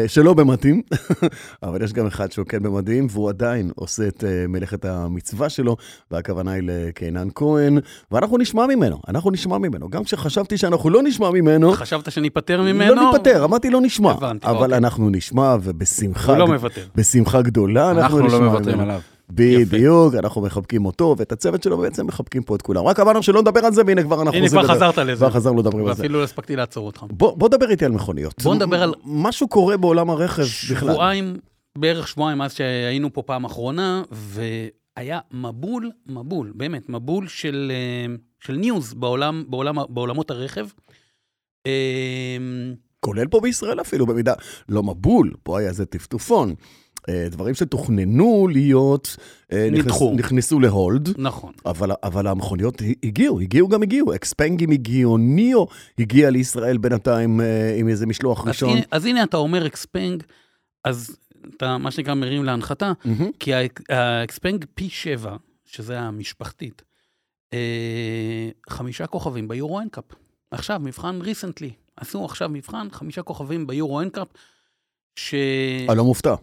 שלא 0.08 0.34
במדים, 0.34 0.82
אבל 1.64 1.84
יש 1.84 1.94
גם 1.94 2.08
אחד 2.08 2.32
שהוא 2.32 2.46
כן 2.46 2.64
במדים, 2.64 3.08
והוא 3.10 3.30
עדיין 3.30 3.72
עושה 3.76 4.08
את 4.08 4.24
uh, 4.24 4.48
מלאכת 4.48 4.86
המצווה 4.86 5.50
שלו, 5.50 5.76
והכוונה 6.12 6.52
היא 6.52 6.64
לקינן 6.66 7.28
כהן, 7.36 7.80
ואנחנו 8.12 8.38
נשמע 8.38 8.68
ממנו, 8.68 9.02
אנחנו 9.08 9.32
נשמע 9.32 9.58
ממנו. 9.58 9.90
גם 9.90 10.04
כשחשבתי 10.04 10.58
שאנחנו 10.58 10.90
לא 10.90 11.04
נשמע 11.04 11.30
ממנו, 11.30 11.72
חשבת 11.74 12.12
שניפטר 12.12 12.62
ממנו? 12.62 12.96
לא 12.96 13.12
ניפטר, 13.12 13.46
אמרתי 13.46 13.70
לא 13.70 13.82
נשמע, 13.82 14.12
הבנתי, 14.12 14.48
אבל 14.48 14.64
אוקיי. 14.64 14.78
אנחנו 14.78 15.10
נשמע, 15.10 15.56
ובשמחה, 15.64 16.32
הוא 16.32 16.38
לא 16.38 16.48
מוותר. 16.48 16.86
בשמחה 16.96 17.42
גדולה 17.42 17.92
אנחנו 17.92 18.02
אנחנו 18.02 18.28
נשמע 18.28 18.40
לא 18.40 18.46
מוותרים 18.52 18.78
ממנו. 18.78 18.90
עליו. 18.90 19.02
בדיוק, 19.32 20.16
אנחנו 20.16 20.42
מחבקים 20.42 20.86
אותו 20.86 21.16
ואת 21.18 21.32
הצוות 21.32 21.64
שלו, 21.64 21.78
בעצם 21.78 22.08
מחבקים 22.08 22.44
פה 22.44 22.56
את 22.56 22.62
כולם. 22.62 22.86
רק 22.86 23.00
אמרנו 23.00 23.24
שלא 23.24 23.42
נדבר 23.42 23.60
על 23.66 23.74
זה, 23.74 23.82
והנה 23.88 24.04
כבר 24.04 24.22
אנחנו 24.22 24.38
הנה, 24.38 24.50
כבר. 24.50 24.68
חזרת 24.68 24.98
לזה. 24.98 25.16
כבר 25.16 25.30
חזרנו 25.30 25.60
לדבר 25.60 25.78
על 25.80 25.84
זה. 25.86 25.90
ואפילו 25.90 26.20
לא 26.20 26.24
הספקתי 26.24 26.56
לעצור 26.56 26.88
אותך. 26.88 27.06
בוא 27.10 27.38
בוא 27.38 27.50
דבר 27.50 27.70
איתי 27.70 27.86
על 27.86 27.92
מכוניות. 27.92 28.44
בוא 28.44 28.56
נדבר 28.56 28.84
על- 28.84 28.94
משהו 29.06 29.48
קורה 29.48 29.78
בעולם 29.78 30.10
הרכב 30.10 30.42
בכלל. 30.72 30.94
שבועיים, 30.94 31.38
בערך 31.78 32.08
שבועיים 32.08 32.38
מאז 32.38 32.54
שהיינו 32.54 33.14
פה 33.14 33.22
פעם 33.22 33.46
אחרונה, 33.46 34.04
והיה 34.12 35.20
מבול, 35.32 35.92
מבול, 36.08 36.52
באמת, 36.56 36.90
מבול 36.90 37.28
של, 37.28 37.72
אה, 37.76 38.14
של 38.40 38.54
ניוז 38.56 38.94
בעולם, 38.94 39.44
בעולם, 39.48 39.76
בעולמות 39.90 40.32
הרכב. 40.32 40.68
אה, 41.68 42.38
כולל 43.00 43.28
פה 43.28 43.40
בישראל 43.40 43.82
אפילו, 43.82 44.06
במידה, 44.06 44.34
לא 44.70 44.84
מבול, 44.84 45.34
פה 45.44 45.60
היה 45.60 45.70
איזה 45.70 45.86
טפטופון. 45.86 46.54
אה, 47.10 47.28
דברים 47.30 47.56
שתוכננו 47.56 48.48
להיות, 48.52 49.16
אה, 49.52 49.68
נכנס- 49.72 49.86
נדחו. 49.86 50.14
נכנסו 50.18 50.60
להולד. 50.60 51.10
נכון. 51.18 51.54
אבל, 51.66 51.92
אבל 52.04 52.28
המכוניות 52.28 52.82
הגיעו, 53.04 53.40
הגיעו 53.40 53.68
גם 53.68 53.84
הגיעו, 53.84 54.16
אקספנגים 54.16 54.72
הגיעו, 54.72 55.18
ניו 55.18 55.66
הגיע 56.00 56.30
לישראל 56.30 56.78
בינתיים 56.78 57.42
אה, 57.42 57.76
עם 57.78 57.88
איזה 57.88 58.06
משלוח 58.06 58.42
אז 58.42 58.48
ראשון. 58.48 58.70
הנה, 58.70 58.82
אז 58.92 59.06
הנה 59.06 59.24
אתה 59.24 59.38
אומר 59.38 59.68
XPeng, 59.68 60.24
אז 60.86 61.18
אתה 61.58 61.78
מה 61.78 61.92
שנקרא 61.92 62.14
מרים 62.14 62.44
להנחתה, 62.44 62.92
מהמם. 63.06 63.32
כי 63.40 63.54
האק- 63.54 63.82
ה 63.90 64.66
XPeng 64.76 64.90
P7, 64.90 65.36
שזה 65.66 66.00
המשפחתית, 66.00 66.82
חמישה 68.70 69.08
כוכבים 69.08 69.48
ב 69.48 69.54
Euro 69.54 69.80
NCAP. 69.80 70.04
עכשיו, 70.52 70.80
מבחן 70.84 71.20
recently. 71.22 71.72
עשו 71.98 72.26
עכשיו 72.26 72.50
מבחן, 72.50 72.88
חמישה 72.92 73.22
כוכבים 73.22 73.68
ב 73.68 73.74
Euro 73.74 74.02
NCAP, 74.02 74.28
ש... 75.16 75.36
אני 75.90 75.98
לא 75.98 76.04
מופתע. 76.06 76.36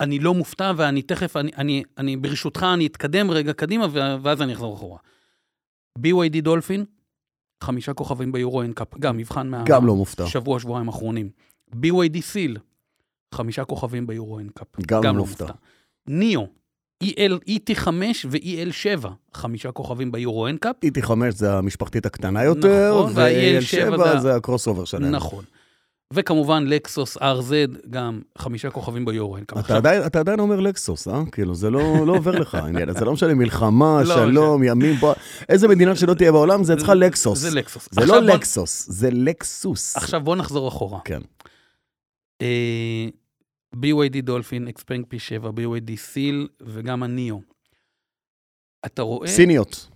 אני 0.00 0.18
לא 0.18 0.34
מופתע, 0.34 0.72
ואני 0.76 1.02
תכף, 1.02 1.36
אני, 1.36 1.50
אני, 1.58 1.82
אני 1.98 2.16
ברשותך, 2.16 2.66
אני 2.74 2.86
אתקדם 2.86 3.30
רגע 3.30 3.52
קדימה, 3.52 3.86
ואז 4.22 4.42
אני 4.42 4.52
אחזור 4.52 4.74
אחורה. 4.74 4.98
BYD 5.98 6.40
Dolphin, 6.42 6.84
חמישה 7.64 7.92
כוכבים 7.94 8.32
ב 8.32 8.38
Euro 8.38 8.62
NCAP, 8.62 8.98
גם 8.98 9.16
מבחן 9.16 9.48
מה... 9.48 9.62
גם 9.66 9.86
לא 9.86 9.94
מופתע. 9.96 10.26
שבוע, 10.26 10.60
שבועיים 10.60 10.88
האחרונים. 10.88 11.30
BYD 11.74 12.20
Seal, 12.20 12.56
חמישה 13.34 13.64
כוכבים 13.64 14.06
ב 14.06 14.12
Euro 14.12 14.38
NCAP. 14.38 14.66
גם 14.80 15.02
לא 15.04 15.12
מופתע. 15.14 15.46
NIO, 16.06 16.46
EL, 17.04 17.50
ET5 17.50 17.88
ו-EL7, 18.30 19.06
חמישה 19.34 19.72
כוכבים 19.72 20.12
ב 20.12 20.19
Euro 20.19 20.48
NCAP. 20.48 20.76
ET5 20.84 21.10
זה 21.30 21.52
המשפחתית 21.52 22.06
הקטנה 22.06 22.44
יותר, 22.44 22.90
נכון, 23.00 23.12
וה-EL7 23.14 23.90
ו-EL7 23.92 23.96
זה- 24.14 24.20
זה 24.20 24.34
הקרוסאובר 24.36 24.84
שלהם. 24.84 25.10
נכון. 25.14 25.44
וכמובן, 26.14 26.64
לקסוס 26.66 27.16
RZ, 27.16 27.20
גם 27.90 28.20
חמישה 28.38 28.70
כוכבים 28.70 29.04
NCAP. 29.38 29.64
אתה 29.64 29.76
עדיין, 29.76 30.06
אתה 30.06 30.20
עדיין 30.20 30.40
אומר 30.40 30.60
לקסוס, 30.60 31.08
אה? 31.08 31.22
כאילו, 31.32 31.54
זה 31.54 31.70
לא, 31.70 32.06
לא 32.06 32.12
עובר 32.16 32.30
לך 32.30 32.54
העניין 32.54 32.88
הזה, 32.88 33.04
לא 33.04 33.12
משנה 33.12 33.34
מלחמה, 33.34 34.02
לא, 34.02 34.14
שלום, 34.14 34.62
ימים, 34.62 34.96
פה, 35.00 35.12
איזה 35.48 35.68
מדינה 35.68 35.96
שלא 35.96 36.14
תהיה 36.14 36.32
בעולם, 36.32 36.64
זה 36.64 36.76
צריכה 36.76 36.94
לקסוס. 36.94 37.38
זה 37.38 37.50
לקסוס. 37.50 37.88
זה 37.90 38.00
עכשיו 38.00 38.20
לא 38.20 38.26
בוא- 38.26 38.34
לקסוס, 38.36 38.86
זה 38.90 39.10
לקסוס. 39.10 39.96
עכשיו 39.96 40.20
בוא 40.20 40.36
נחזור 40.36 40.68
אחורה. 40.68 41.00
כן. 41.04 41.20
אה, 42.42 43.06
BYD 43.76 44.20
Dolphin, 44.22 44.68
XPeng 44.68 45.04
P7, 45.08 45.50
BYD 45.50 45.96
Seal 45.96 46.48
וגם 46.60 47.02
ה 47.02 47.10
NIO. 47.10 47.40
אתה 48.86 49.02
רואה... 49.02 49.28
סיניות. 49.28 49.88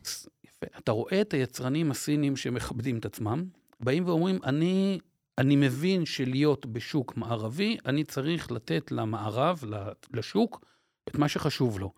יפה. 0.44 0.66
אתה 0.78 0.92
רואה 0.92 1.20
את 1.20 1.34
היצרנים 1.34 1.90
הסינים 1.90 2.36
שמכבדים 2.36 2.98
את 2.98 3.04
עצמם, 3.04 3.44
באים 3.80 4.06
ואומרים, 4.08 4.38
אני, 4.44 4.98
אני 5.38 5.56
מבין 5.56 6.06
שלהיות 6.06 6.66
בשוק 6.66 7.16
מערבי, 7.16 7.76
אני 7.86 8.04
צריך 8.04 8.52
לתת 8.52 8.92
למערב, 8.92 9.64
לשוק, 10.12 10.64
את 11.08 11.18
מה 11.18 11.28
שחשוב 11.28 11.78
לו. 11.78 11.92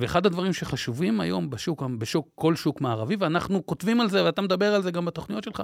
ואחד 0.00 0.26
הדברים 0.26 0.52
שחשובים 0.52 1.20
היום 1.20 1.50
בשוק, 1.50 1.82
בשוק, 1.82 2.28
כל 2.34 2.56
שוק 2.56 2.80
מערבי, 2.80 3.16
ואנחנו 3.16 3.66
כותבים 3.66 4.00
על 4.00 4.10
זה, 4.10 4.24
ואתה 4.24 4.42
מדבר 4.42 4.74
על 4.74 4.82
זה 4.82 4.90
גם 4.90 5.04
בתוכניות 5.04 5.44
שלך, 5.44 5.62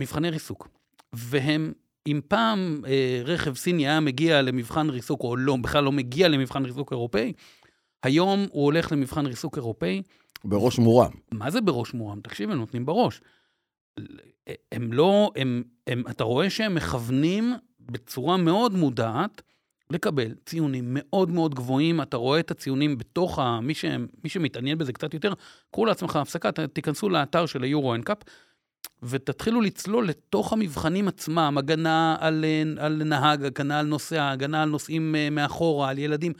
מבחני 0.00 0.30
ריסוק. 0.30 0.68
והם, 1.12 1.72
אם 2.06 2.20
פעם 2.28 2.82
אה, 2.86 3.22
רכב 3.24 3.54
סיני 3.54 3.88
היה 3.88 4.00
מגיע 4.00 4.42
למבחן 4.42 4.90
ריסוק, 4.90 5.22
או 5.22 5.36
לא, 5.36 5.56
בכלל 5.56 5.84
לא 5.84 5.92
מגיע 5.92 6.28
למבחן 6.28 6.64
ריסוק 6.64 6.92
אירופאי, 6.92 7.32
היום 8.02 8.46
הוא 8.50 8.64
הולך 8.64 8.92
למבחן 8.92 9.26
ריסוק 9.26 9.56
אירופאי, 9.56 10.02
בראש 10.44 10.78
מורם. 10.78 11.10
מה 11.32 11.50
זה 11.50 11.60
בראש 11.60 11.94
מורם? 11.94 12.20
תקשיב, 12.20 12.50
הם 12.50 12.58
נותנים 12.58 12.86
בראש. 12.86 13.20
הם 14.72 14.92
לא, 14.92 15.30
הם, 15.36 15.62
הם, 15.86 16.02
אתה 16.10 16.24
רואה 16.24 16.50
שהם 16.50 16.74
מכוונים 16.74 17.54
בצורה 17.80 18.36
מאוד 18.36 18.74
מודעת 18.74 19.42
לקבל 19.90 20.34
ציונים 20.46 20.84
מאוד 20.88 21.30
מאוד 21.30 21.54
גבוהים. 21.54 22.02
אתה 22.02 22.16
רואה 22.16 22.40
את 22.40 22.50
הציונים 22.50 22.98
בתוך 22.98 23.38
ה... 23.38 23.60
מי, 23.60 23.74
ש, 23.74 23.84
מי 24.24 24.30
שמתעניין 24.30 24.78
בזה 24.78 24.92
קצת 24.92 25.14
יותר, 25.14 25.32
קחו 25.72 25.84
לעצמך 25.86 26.16
הפסקה, 26.16 26.50
תיכנסו 26.52 27.08
לאתר 27.08 27.46
של 27.46 27.62
היורו 27.62 27.94
אנקאפ, 27.94 28.18
ותתחילו 29.02 29.60
לצלול 29.60 30.08
לתוך 30.08 30.52
המבחנים 30.52 31.08
עצמם, 31.08 31.54
הגנה 31.58 32.16
על, 32.20 32.44
על 32.78 33.02
נהג, 33.04 33.44
הגנה 33.44 33.78
על 33.78 33.86
נוסע, 33.86 34.30
הגנה 34.30 34.62
על 34.62 34.68
נוסעים 34.68 35.14
אה, 35.14 35.30
מאחורה, 35.30 35.88
על 35.88 35.98
ילדים. 35.98 36.32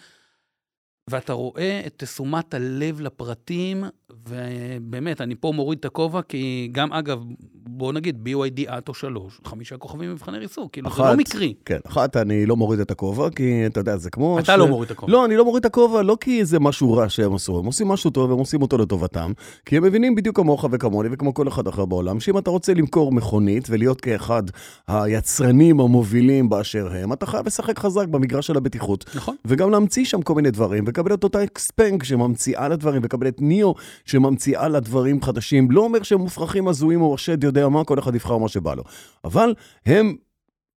ואתה 1.11 1.33
רואה 1.33 1.83
את 1.87 1.95
תשומת 1.97 2.55
הלב 2.55 3.01
לפרטים, 3.01 3.85
ובאמת, 4.29 5.21
אני 5.21 5.35
פה 5.35 5.53
מוריד 5.55 5.79
את 5.79 5.85
הכובע, 5.85 6.23
כי 6.23 6.69
גם, 6.73 6.93
אגב, 6.93 7.25
בוא 7.53 7.93
נגיד, 7.93 8.29
BYD 8.29 8.79
אטו 8.79 8.95
3, 8.95 9.41
חמישה 9.45 9.77
כוכבים 9.77 10.11
במבחני 10.11 10.39
ריסוק, 10.39 10.73
כאילו, 10.73 10.91
זה 10.91 10.95
אחת, 10.95 11.11
לא 11.11 11.17
מקרי. 11.17 11.55
כן, 11.65 11.79
אחת, 11.87 12.17
אני 12.17 12.47
לא 12.47 12.57
מוריד 12.57 12.81
את 12.81 12.91
הכובע, 12.91 13.31
כי 13.31 13.67
אתה 13.67 13.81
יודע, 13.81 13.97
זה 13.97 14.11
כמו... 14.11 14.39
אתה 14.39 14.57
לא 14.57 14.69
מוריד 14.69 14.91
את 14.91 14.97
הכובע. 14.97 15.13
לא, 15.13 15.25
אני 15.25 15.37
לא 15.37 15.45
מוריד 15.45 15.61
את 15.61 15.67
הכובע, 15.67 16.03
לא 16.03 16.17
כי 16.21 16.45
זה 16.45 16.61
משהו 16.61 16.93
רע 16.93 17.09
שהם 17.09 17.35
עשו, 17.35 17.59
הם 17.59 17.65
עושים 17.65 17.89
משהו 17.89 18.11
טוב, 18.11 18.33
הם 18.33 18.39
עושים 18.39 18.63
אותו 18.63 18.79
לטובתם, 18.79 19.33
כי 19.67 19.77
הם 19.77 19.83
מבינים 19.83 20.15
בדיוק 20.15 20.37
כמוך 20.37 20.65
וכמוני 20.71 21.09
וכמו 21.13 21.35
כל 21.35 21.49
אחד 21.49 21.67
אחר 21.67 21.85
בעולם, 21.85 22.21
שאם 22.21 22.39
אתה 22.39 22.51
רוצה 22.51 22.75
למכור 22.75 23.13
מכונית 23.13 23.67
ולהיות 23.71 24.01
כאחד 24.01 24.43
היצרנים 24.87 25.81
המובילים 25.81 26.49
באשר 26.49 26.89
הם, 26.93 27.13
אתה 27.13 27.27
חייב 27.27 27.47
לשחק 27.47 27.79
חזק 27.79 28.09
במגרש 28.09 28.47
של 28.47 28.57
הבטיחות. 28.57 29.05
נכון. 29.15 29.37
וגם 29.45 29.71
להמציא 29.71 30.05
שם 30.05 30.23
כל 30.23 30.35
מיני 30.35 30.51
דברים, 30.51 30.85
ולקבל 30.99 31.15
את 31.15 31.25
אותה 31.25 31.45
אקספנג 31.45 32.03
שממציאה 32.03 32.69
לדברים, 32.69 33.03
ולקבל 33.03 33.29
את 33.29 33.41
ניאו 33.41 33.75
שממציאה 34.05 34.69
לדברים 34.69 35.23
חדשים. 35.23 35.71
לא 35.71 35.81
אומר 35.81 36.03
שהם 36.03 36.21
מופרכים, 36.21 36.69
הזויים 36.69 37.01
או 37.01 37.15
השד 37.15 37.45
יודע 37.45 37.69
מה, 37.69 37.85
כל 37.85 37.99
אחד 37.99 38.15
יבחר 38.15 38.39
מה 38.39 38.49
שבא 38.49 38.75
לו. 38.75 38.83
אבל 39.25 39.55
הם 39.87 40.17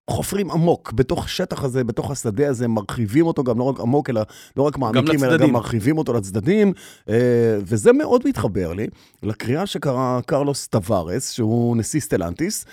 חופרים 0.10 0.52
עמוק 0.52 0.92
בתוך 0.92 1.26
השטח 1.26 1.64
הזה, 1.64 1.84
בתוך 1.84 2.12
השדה 2.12 2.50
הזה, 2.50 2.68
מרחיבים 2.68 3.26
אותו 3.26 3.44
גם 3.44 3.60
לא 3.60 3.64
רק 3.64 3.80
עמוק, 3.80 4.10
אלא 4.10 4.22
לא 4.58 4.64
רק 4.64 4.78
מעמיקים, 4.78 5.24
אלא 5.24 5.28
לצדדים. 5.28 5.48
גם 5.48 5.54
מרחיבים 5.54 5.98
אותו 5.98 6.14
לצדדים. 6.14 6.74
אה, 7.10 7.58
וזה 7.62 7.94
מאוד 7.94 8.22
מתחבר 8.26 8.74
לי 8.74 8.88
לקריאה 9.24 9.66
שקרא 9.66 10.20
קרלוס 10.26 10.68
טבארס, 10.68 11.32
שהוא 11.32 11.78
נשיא 11.78 12.00
סטלנטיס, 12.00 12.66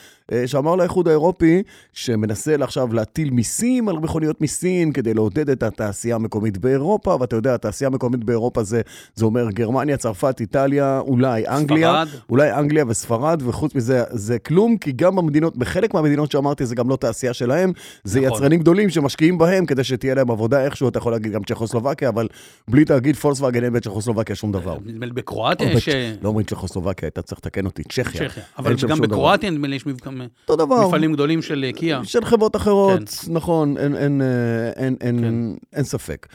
שאמר 0.47 0.77
לאיחוד 0.77 1.09
האירופי, 1.09 1.63
שמנסה 1.93 2.55
עכשיו 2.61 2.93
להטיל 2.93 3.31
מיסים 3.31 3.89
על 3.89 3.97
מכוניות 3.99 4.41
מסין 4.41 4.93
כדי 4.93 5.15
לעודד 5.15 5.51
את 5.51 5.63
התעשייה 5.63 6.15
המקומית 6.17 6.59
באירופה, 6.59 7.17
ואתה 7.21 7.37
יודע, 7.37 7.55
התעשייה 7.55 7.89
המקומית 7.89 8.25
באירופה 8.25 8.63
זה, 8.63 8.81
זה 9.15 9.25
אומר 9.25 9.51
גרמניה, 9.51 9.97
צרפת, 9.97 10.37
איטליה, 10.41 10.99
אולי 11.01 11.49
אנגליה. 11.49 12.05
ספרד. 12.07 12.21
אולי 12.31 12.53
אנגליה 12.53 12.85
וספרד, 12.89 13.43
וחוץ 13.47 13.75
מזה, 13.75 14.03
זה 14.11 14.39
כלום, 14.39 14.77
כי 14.79 14.93
גם 14.93 15.17
במדינות, 15.17 15.57
בחלק 15.57 15.95
מהמדינות 15.95 16.31
שאמרתי, 16.31 16.67
זה 16.67 16.75
גם 16.75 16.89
לא 16.89 16.97
תעשייה 16.97 17.33
שלהם, 17.33 17.73
זה 18.05 18.21
נכון. 18.21 18.37
יצרנים 18.37 18.61
גדולים 18.61 18.91
שמשקיעים 18.91 19.39
בהם 19.39 19.67
כדי 19.67 19.85
שתהיה 19.85 20.15
להם 20.15 20.31
עבודה 20.31 20.65
איכשהו, 20.65 20.89
אתה 20.89 20.99
יכול 20.99 21.13
להגיד 21.13 21.33
גם 21.33 21.45
צ'כוסלובקיה, 21.45 22.09
אבל 22.09 22.29
בלי 22.69 22.85
להגיד 22.91 23.17
פולקסווגן 23.17 23.65
אין 23.65 23.73
בצ'כוסלובקיה 23.73 24.37
שום 24.37 24.53
דבר. 24.53 24.79
נדמה 24.85 25.07
לי 25.07 25.13
בקרואטיה 25.13 25.73
או 25.73 25.77
יש... 25.79 25.89
בצ'- 25.89 25.93
לא 26.23 26.29
אומרים 26.29 26.47
צ'כוסלובקיה, 26.47 27.09
אתה 27.09 27.23
צריך 27.23 27.39
לתקן 27.39 27.65
אותי, 27.67 27.83
צ'כיה. 27.83 28.29
אבל 28.59 28.75
גם. 28.89 29.01
בקרואטיה 29.01 29.51
נדמה 29.51 29.69
לי 29.69 29.77
יש 29.77 29.87
אותו 30.21 30.67
דבר. 30.67 30.89
מפעלים 30.89 31.13
גדולים 31.13 31.43
של 31.43 31.65
אה, 31.65 31.73
קיה. 31.73 32.05
של 32.05 32.25
חברות 32.25 32.57
אחרות, 32.57 33.09
כן. 33.09 33.33
נכון, 33.33 33.77
אין, 33.77 33.97
אין, 33.97 34.23
אה, 34.23 34.71
אין, 34.77 34.97
אין, 35.01 35.21
כן. 35.21 35.35
אין 35.73 35.85
ספק. 35.85 36.27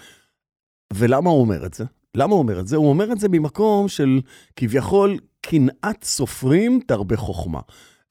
ולמה 0.94 1.30
הוא 1.30 1.42
אומר 1.42 1.66
את 1.66 1.74
זה? 1.74 1.84
למה 2.18 2.34
הוא 2.34 2.40
אומר 2.40 2.60
את 2.60 2.68
זה? 2.68 2.76
הוא 2.76 2.90
אומר 2.90 3.12
את 3.12 3.20
זה 3.20 3.30
ממקום 3.30 3.88
של 3.88 4.22
כביכול 4.56 5.18
קנאת 5.42 6.04
סופרים 6.04 6.80
תרבה 6.88 7.18
חוכמה. 7.18 7.60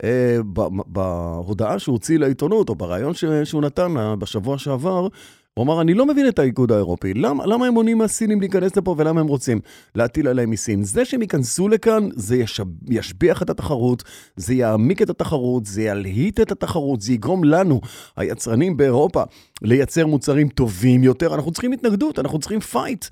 אה, 0.04 0.38
בהודעה 0.86 1.78
שהוא 1.78 1.92
הוציא 1.92 2.18
לעיתונות, 2.18 2.68
או 2.68 2.74
בריאיון 2.74 3.12
שהוא 3.44 3.62
נתן 3.62 3.96
אה, 3.96 4.16
בשבוע 4.16 4.58
שעבר, 4.58 5.08
הוא 5.54 5.62
אמר, 5.64 5.80
אני 5.80 5.94
לא 5.94 6.06
מבין 6.06 6.28
את 6.28 6.38
האיגוד 6.38 6.72
האירופי, 6.72 7.14
למה, 7.14 7.46
למה 7.46 7.66
הם 7.66 7.74
מונעים 7.74 7.98
מהסינים 7.98 8.40
להיכנס 8.40 8.76
לפה 8.76 8.94
ולמה 8.98 9.20
הם 9.20 9.26
רוצים 9.26 9.60
להטיל 9.94 10.28
עליהם 10.28 10.50
מיסים? 10.50 10.82
זה 10.82 11.04
שהם 11.04 11.22
ייכנסו 11.22 11.68
לכאן, 11.68 12.08
זה 12.16 12.36
ישב, 12.36 12.64
ישביח 12.88 13.42
את 13.42 13.50
התחרות, 13.50 14.02
זה 14.36 14.54
יעמיק 14.54 15.02
את 15.02 15.10
התחרות, 15.10 15.66
זה 15.66 15.82
ילהיט 15.82 16.40
את 16.40 16.52
התחרות, 16.52 17.00
זה 17.00 17.12
יגרום 17.12 17.44
לנו, 17.44 17.80
היצרנים 18.16 18.76
באירופה, 18.76 19.22
לייצר 19.62 20.06
מוצרים 20.06 20.48
טובים 20.48 21.04
יותר. 21.04 21.34
אנחנו 21.34 21.52
צריכים 21.52 21.72
התנגדות, 21.72 22.18
אנחנו 22.18 22.38
צריכים 22.38 22.60
פייט. 22.60 23.04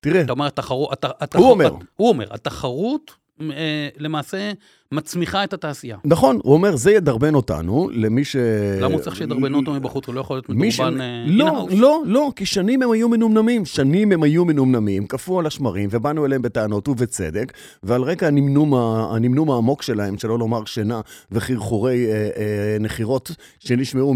תראה, 0.00 0.20
אתה 0.20 0.32
אומר, 0.32 0.46
התחרות... 0.46 1.04
הת- 1.04 1.34
הוא 1.36 1.50
אומר. 1.50 1.74
הוא 1.96 2.08
אומר, 2.08 2.26
התחרות 2.30 3.10
אה, 3.40 3.88
למעשה 3.98 4.52
מצמיחה 4.94 5.44
את 5.44 5.52
התעשייה. 5.52 5.96
נכון, 6.04 6.38
הוא 6.42 6.54
אומר, 6.54 6.76
זה 6.76 6.92
ידרבן 6.92 7.34
אותנו, 7.34 7.88
למי 7.92 8.24
ש... 8.24 8.36
למה 8.80 8.94
הוא 8.94 9.00
צריך 9.00 9.16
שידרבנו 9.16 9.58
אותו 9.58 9.72
מבחוץ? 9.72 10.06
הוא 10.06 10.14
לא 10.14 10.20
יכול 10.20 10.36
להיות. 10.36 10.48
מדורבן 10.48 11.00
אה, 11.00 11.24
לא? 11.26 11.66
לא, 11.70 12.02
לא, 12.06 12.32
כי 12.36 12.46
שנים 12.46 12.82
הם 12.82 12.90
היו 12.90 13.08
מנומנמים. 13.08 13.64
שנים 13.64 14.12
הם 14.12 14.22
היו 14.22 14.44
מנומנמים, 14.44 15.06
קפאו 15.06 15.38
על 15.38 15.46
השמרים, 15.46 15.88
ובאנו 15.92 16.26
אליהם 16.26 16.42
בטענות 16.42 16.88
ובצדק, 16.88 17.52
ועל 17.82 18.02
רקע 18.02 18.26
הנמנום, 18.26 19.50
העמוק 19.50 19.82
שלהם, 19.82 20.18
שלא 20.18 20.38
לומר 20.38 20.64
שינה 20.64 21.00
וחרחורי 21.32 22.06
אה, 22.06 22.12
אה, 22.12 22.76
נחירות 22.80 23.30
שנשמעו 23.58 24.14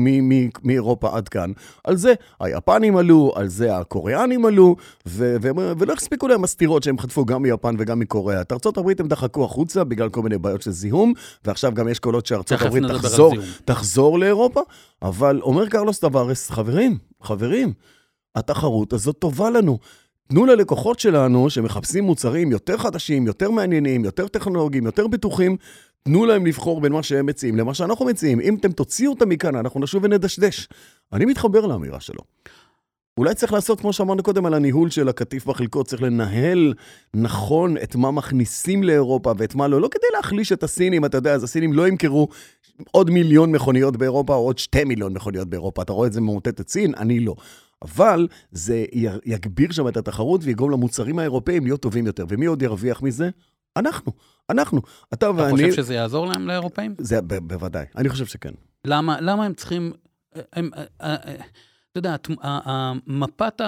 מאירופה 0.65 1.17
עד 1.17 1.29
כאן, 1.29 1.53
על 1.85 1.97
זה 1.97 2.15
היפנים 2.41 2.97
עלו, 2.97 3.33
על 3.37 3.49
זה 3.49 3.77
הקוריאנים 3.77 4.47
עלו, 4.47 4.77
ולא 5.07 5.93
הספיקו 5.93 6.29
להם 6.29 6.45
הסתירות 6.45 6.83
שהם 6.83 6.99
חטפו 6.99 7.25
גם 7.25 7.43
מיפן 7.43 7.75
וגם 7.79 7.99
מקוריאה. 7.99 8.41
את 8.41 8.53
הברית 8.77 9.01
הם 9.01 9.09
דחקו 9.09 9.45
החוצה 9.45 9.85
בגלל 9.85 10.09
כל 10.09 10.23
מיני 10.23 10.39
בעיות 10.39 10.64
של 10.65 10.71
זיהום, 10.71 11.13
ועכשיו 11.45 11.75
גם 11.75 11.89
יש 11.89 11.99
קולות 11.99 12.27
שארצות 12.27 12.63
הברית 12.63 12.85
תחזור. 12.85 13.35
תחזור 13.65 14.19
לאירופה, 14.19 14.61
אבל 15.03 15.41
אומר 15.43 15.69
קרלוס 15.69 15.99
טווארס, 15.99 16.51
חברים, 16.51 16.99
חברים, 17.23 17.73
התחרות 18.35 18.93
הזאת 18.93 19.19
טובה 19.19 19.51
לנו. 19.51 19.79
תנו 20.29 20.47
ללקוחות 20.47 21.01
שלנו, 21.01 21.51
שמחפשים 21.51 22.05
מוצרים 22.05 22.51
יותר 22.51 22.77
חדשים, 22.77 23.27
יותר 23.27 23.51
מעניינים, 23.51 24.05
יותר 24.05 24.29
טכנולוגיים, 24.29 24.87
יותר 24.87 25.07
בטוחים, 25.07 25.57
תנו 26.03 26.27
להם 26.27 26.47
לבחור 26.47 26.81
בין 26.81 26.93
מה 26.93 27.03
שהם 27.03 27.27
מציעים 27.27 27.57
למה 27.57 27.75
שאנחנו 27.75 28.05
מציעים. 28.05 28.41
אם 28.41 28.57
אתם 28.61 28.73
תוציאו 28.73 29.13
אותם 29.13 29.29
מכאן, 29.29 29.57
אנחנו 29.57 29.81
נשוב 29.81 30.05
ונדשדש. 30.05 30.69
אני 31.13 31.25
מתחבר 31.25 31.67
לאמירה 31.67 32.01
שלו. 32.01 32.21
אולי 33.19 33.35
צריך 33.35 33.53
לעשות, 33.53 33.81
כמו 33.81 33.93
שאמרנו 33.93 34.23
קודם, 34.23 34.47
על 34.47 34.55
הניהול 34.55 34.91
של 34.91 35.09
הקטיף 35.09 35.47
בחלקות, 35.47 35.87
צריך 35.87 36.03
לנהל 36.03 36.75
נכון 37.15 37.77
את 37.77 37.97
מה 37.97 38.11
מכניסים 38.11 38.83
לאירופה 38.83 39.33
ואת 39.39 39.55
מה 39.55 39.69
לא, 39.69 39.81
לא 39.81 39.89
כדי 39.91 40.07
להחליש 40.17 40.53
את 40.53 40.63
הסינים, 40.63 41.05
אתה 41.05 41.17
יודע, 41.17 41.35
אז 41.35 41.45
הסינים 41.45 41.73
לא 41.73 41.89
ימכרו 41.89 42.29
עוד 42.91 43.11
מיליון 43.11 43.53
מכוניות 43.53 43.97
באירופה 43.97 44.35
או 44.35 44.45
עוד 44.45 44.59
שתי 44.59 44.85
מיליון 44.85 45.15
מכוניות 45.15 45.49
באירופה. 45.49 45.83
אתה 45.83 45.93
רואה 45.93 46.07
את 46.07 46.13
זה 46.13 46.21
ממוטט 46.21 46.61
את 46.61 46.69
סין? 46.69 46.95
אני 46.95 47.21
לא. 47.21 47.35
אבל 47.83 48.29
זה 48.53 48.85
יגביר 49.25 49.73
שם 49.73 49.89
את 49.89 49.97
התחרות 49.97 50.41
ויגרום 50.45 50.71
למוצרים 50.71 51.19
האירופאים 51.19 51.65
להיות 51.65 51.81
טובים 51.81 52.07
יותר. 52.07 52.25
ומי 52.29 52.47
עוד 52.47 52.63
ירוויח 52.63 53.03
מזה? 53.03 53.31
אנחנו. 53.77 54.13
אנחנו. 54.51 54.83
אתה 55.15 55.15
אתה 55.15 55.31
ואני... 55.31 55.53
חושב 55.53 55.73
שזה 55.73 55.95
יעזור 55.95 56.27
להם, 56.27 56.47
לאירופאים? 56.47 56.95
זה 56.99 57.23
ב- 57.23 57.39
בוודאי. 57.39 57.85
אני 57.97 58.09
חושב 58.09 58.27
שכן. 58.27 58.53
למה, 58.87 59.21
למה 59.21 59.45
הם 59.45 59.55
צריכים... 59.55 59.93
הם, 60.53 60.71
אה, 60.77 60.85
אה, 61.01 61.17
אה, 61.27 61.35
אתה 61.99 62.09
יודע, 62.09 62.17
מפת 63.07 63.61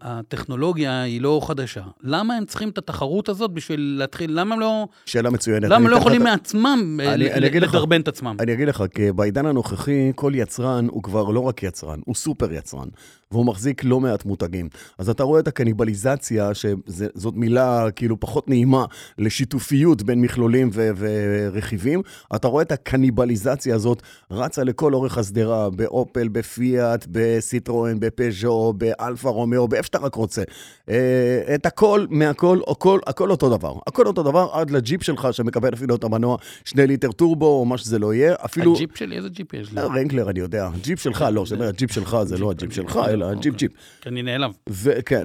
הטכנולוגיה 0.00 1.02
היא 1.02 1.20
לא 1.20 1.40
חדשה. 1.44 1.82
למה 2.02 2.34
הם 2.34 2.44
צריכים 2.44 2.68
את 2.68 2.78
התחרות 2.78 3.28
הזאת 3.28 3.50
בשביל 3.50 3.96
להתחיל? 3.98 4.40
למה 4.40 4.54
הם 4.54 4.60
לא, 4.60 4.88
שאלה 5.06 5.30
מצוינת. 5.30 5.64
למה 5.64 5.76
הם 5.76 5.86
לא 5.86 5.96
יכולים 5.96 6.22
מעצמם 6.22 7.00
אה. 7.02 7.16
לדרבן 7.16 8.00
את 8.00 8.08
עצמם? 8.08 8.36
אני 8.40 8.52
אגיד 8.52 8.68
לך, 8.68 8.84
כי 8.94 9.12
בעידן 9.12 9.46
הנוכחי, 9.46 10.12
כל 10.14 10.32
יצרן 10.34 10.86
הוא 10.90 11.02
כבר 11.02 11.30
לא 11.30 11.40
רק 11.40 11.62
יצרן, 11.62 12.00
הוא 12.04 12.14
סופר 12.14 12.52
יצרן, 12.52 12.88
והוא 13.34 13.46
מחזיק 13.46 13.84
לא 13.84 14.00
מעט 14.00 14.24
מותגים. 14.24 14.68
אז 14.98 15.08
אתה 15.08 15.22
רואה 15.22 15.40
את 15.40 15.48
הקניבליזציה, 15.48 16.50
שזאת 16.54 17.34
מילה 17.34 17.90
כאילו 17.90 18.20
פחות 18.20 18.48
נעימה, 18.48 18.84
לשיתופיות 19.18 20.02
בין 20.02 20.20
מכלולים 20.20 20.70
ו- 20.72 20.90
ורכיבים. 20.96 22.02
אתה 22.36 22.48
רואה 22.48 22.62
את 22.62 22.72
הקניבליזציה 22.72 23.74
הזאת 23.74 24.02
רצה 24.30 24.64
לכל 24.64 24.94
אורך 24.94 25.18
השדרה, 25.18 25.70
באופל, 25.70 26.28
בפיאט, 26.28 27.06
בסיטרואן, 27.10 28.00
בפז'ו, 28.00 28.72
באלפה 28.72 29.28
רומאו, 29.28 29.68
באיפה 29.68 29.86
שאתה 29.86 29.98
רק 29.98 30.14
רוצה. 30.14 30.42
אה, 30.88 31.54
את 31.54 31.66
הכל, 31.66 32.06
מהכל, 32.10 32.58
הכל, 32.68 32.98
הכל 33.06 33.30
אותו 33.30 33.56
דבר. 33.56 33.74
הכל 33.86 34.06
אותו 34.06 34.22
דבר 34.22 34.48
עד 34.52 34.70
לג'יפ 34.70 35.02
שלך, 35.02 35.28
שמקבל 35.32 35.74
אפילו 35.74 35.96
את 35.96 36.04
המנוע 36.04 36.36
שני 36.64 36.86
ליטר 36.86 37.12
טורבו, 37.12 37.46
או 37.46 37.64
מה 37.64 37.78
שזה 37.78 37.98
לא 37.98 38.14
יהיה. 38.14 38.34
אפילו... 38.44 38.74
הג'יפ 38.74 38.96
שלי, 38.96 39.16
איזה 39.16 39.28
ג'יפ 39.28 39.54
יש 39.54 39.72
לי? 39.72 39.80
אה, 39.80 39.86
רנגלר, 39.86 40.30
אני 40.30 40.40
יודע. 40.40 40.68
ג'יפ 40.82 41.00
שלך, 41.00 41.24
לא, 41.32 41.42
כשאני 41.44 41.60
אומר 41.60 41.70
ג'יפ 41.70 41.92
שלך, 41.92 42.16
זה 42.22 42.38
לא 42.38 42.50
הג'יפ 42.50 42.72
שלך, 42.72 43.00
אלא 43.08 43.23
הג'יפ 43.30 43.54
אוקיי. 43.54 43.68
ג'יפ. 43.68 43.72
כי 44.00 44.08
אני 44.08 44.22
נעלב. 44.22 44.50
וכן. 44.68 45.24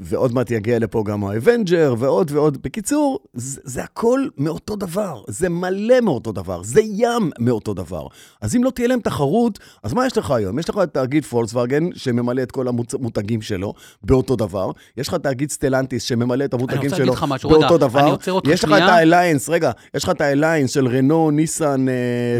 ועוד 0.00 0.34
מעט 0.34 0.50
יגיע 0.50 0.78
לפה 0.78 1.04
גם 1.06 1.24
האבנג'ר, 1.24 1.94
ועוד 1.98 2.30
ועוד. 2.30 2.62
בקיצור, 2.62 3.18
זה, 3.34 3.60
זה 3.64 3.82
הכל 3.82 4.26
מאותו 4.36 4.76
דבר. 4.76 5.22
זה 5.28 5.48
מלא 5.48 6.00
מאותו 6.00 6.32
דבר. 6.32 6.62
זה 6.62 6.80
ים 6.80 7.30
מאותו 7.38 7.74
דבר. 7.74 8.06
אז 8.40 8.56
אם 8.56 8.64
לא 8.64 8.70
תהיה 8.70 8.88
להם 8.88 9.00
תחרות, 9.00 9.58
אז 9.82 9.94
מה 9.94 10.06
יש 10.06 10.18
לך 10.18 10.30
היום? 10.30 10.58
יש 10.58 10.68
לך 10.68 10.78
את 10.82 10.94
תאגיד 10.94 11.24
פולקסווגן, 11.24 11.88
שממלא 11.94 12.42
את 12.42 12.52
כל 12.52 12.68
המותגים 12.68 13.42
שלו 13.42 13.74
באותו 14.02 14.36
דבר. 14.36 14.70
יש 14.96 15.08
לך 15.08 15.14
תאגיד 15.14 15.50
סטלנטיס, 15.50 16.02
שממלא 16.02 16.44
את 16.44 16.54
המותגים 16.54 16.90
שלו. 16.90 17.14
באותו 17.42 17.78
דבר. 17.78 18.16
יש 18.44 18.64
לך. 18.64 18.72
את 18.72 18.82
האליינס, 18.82 19.48
רגע, 19.48 19.70
יש 19.94 20.04
לך 20.04 20.10
את 20.10 20.20
האליינס 20.20 20.70
של 20.70 20.88
רנו, 20.88 21.30
ניסן, 21.30 21.86
אה, 21.88 22.38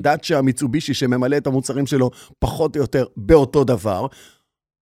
דאצ'ה, 0.00 0.42
מיצובישי, 0.42 0.94
שממלא 0.94 1.36
את 1.36 1.46
המוצרים 1.46 1.86
שלו 1.86 2.10
פחות 2.38 2.76
או 2.76 2.80
יותר 2.80 3.04
באותו 3.16 3.63
דבר. 3.64 4.06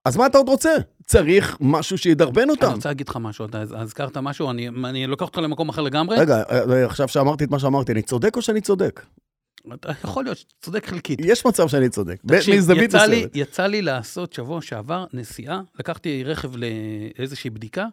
אז 0.04 0.16
מה 0.16 0.26
אתה 0.26 0.38
עוד 0.38 0.48
רוצה? 0.48 0.70
צריך 1.06 1.56
משהו 1.60 1.98
שידרבן 1.98 2.42
אני 2.42 2.50
אותם. 2.50 2.72
רוצה 2.72 2.88
להגיד 2.88 3.08
לך 3.08 3.16
משהו, 3.16 3.46
אתה 3.46 3.60
הזכרת 3.60 4.16
משהו, 4.16 4.50
אני 4.50 4.68
אני 4.68 5.06
לוקח 5.06 5.26
אותך 5.26 5.38
למקום 5.38 5.68
אחר 5.68 5.82
לגמרי. 5.82 6.16
רגע, 6.18 6.42
אה, 6.50 6.86
עכשיו 6.86 7.08
שאמרתי 7.08 7.44
את 7.44 7.50
מה 7.50 7.58
שאמרתי, 7.58 7.92
אני 7.92 8.02
צודק 8.02 8.36
או 8.36 8.42
שאני 8.42 8.60
צודק? 8.60 9.02
יכול 10.04 10.24
להיות 10.24 10.38
שאתה 10.38 10.54
צודק 10.62 10.86
חלקית. 10.86 11.20
יש 11.22 11.46
מצב 11.46 11.68
שאני 11.68 11.88
צודק. 11.88 12.16
מזווית 12.24 12.94
מסוימת. 12.94 13.30
יצא 13.36 13.66
לי 13.66 13.82
לעשות 13.82 14.32
שבוע 14.32 14.62
שעבר 14.62 15.04
נסיעה, 15.12 15.60
לקחתי 15.78 16.24
רכב 16.24 16.50
לאיזושהי 16.56 17.50
בדיקה, 17.50 17.86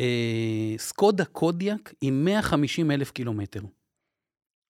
אה, 0.00 0.74
סקודה 0.78 1.24
קודיאק 1.24 1.94
עם 2.00 2.24
150 2.24 2.90
אלף 2.90 3.10
קילומטר. 3.10 3.60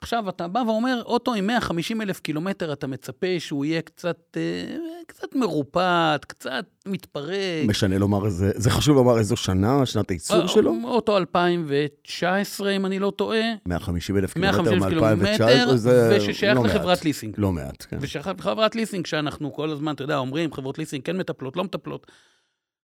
עכשיו, 0.00 0.28
אתה 0.28 0.48
בא 0.48 0.58
ואומר, 0.58 1.02
אוטו 1.06 1.34
עם 1.34 1.46
150 1.46 2.02
אלף 2.02 2.20
קילומטר, 2.20 2.72
אתה 2.72 2.86
מצפה 2.86 3.26
שהוא 3.38 3.64
יהיה 3.64 3.82
קצת, 3.82 4.36
אה, 4.36 4.76
קצת 5.06 5.34
מרופט, 5.34 6.24
קצת 6.24 6.64
מתפרק. 6.86 7.66
משנה 7.66 7.98
לומר 7.98 8.26
איזה, 8.26 8.50
זה 8.54 8.70
חשוב 8.70 8.96
לומר 8.96 9.18
איזו 9.18 9.36
שנה, 9.36 9.86
שנת 9.86 10.10
הייצור 10.10 10.42
אה, 10.42 10.48
שלו? 10.48 10.74
אוטו 10.84 11.16
2019, 11.16 12.70
אם 12.70 12.86
אני 12.86 12.98
לא 12.98 13.12
טועה, 13.16 13.40
150 13.66 14.16
אלף 14.16 14.32
קילומטר 14.32 14.62
150 14.62 14.82
אלף 14.84 14.92
מ-2019, 14.92 15.36
קילומטר, 15.36 15.76
זה 15.76 16.16
וששייך 16.16 16.56
לא 16.56 16.62
מעט. 16.62 16.74
לחברת 16.74 17.04
ליסינג. 17.04 17.34
לא 17.38 17.52
מעט, 17.52 17.86
כן. 17.88 17.98
ושייכת 18.00 18.38
לחברת 18.38 18.74
ליסינג, 18.74 19.06
שאנחנו 19.06 19.52
כל 19.52 19.70
הזמן, 19.70 19.94
אתה 19.94 20.04
יודע, 20.04 20.16
אומרים, 20.16 20.52
חברות 20.52 20.78
ליסינג 20.78 21.04
כן 21.04 21.16
מטפלות, 21.16 21.56
לא 21.56 21.64
מטפלות. 21.64 22.06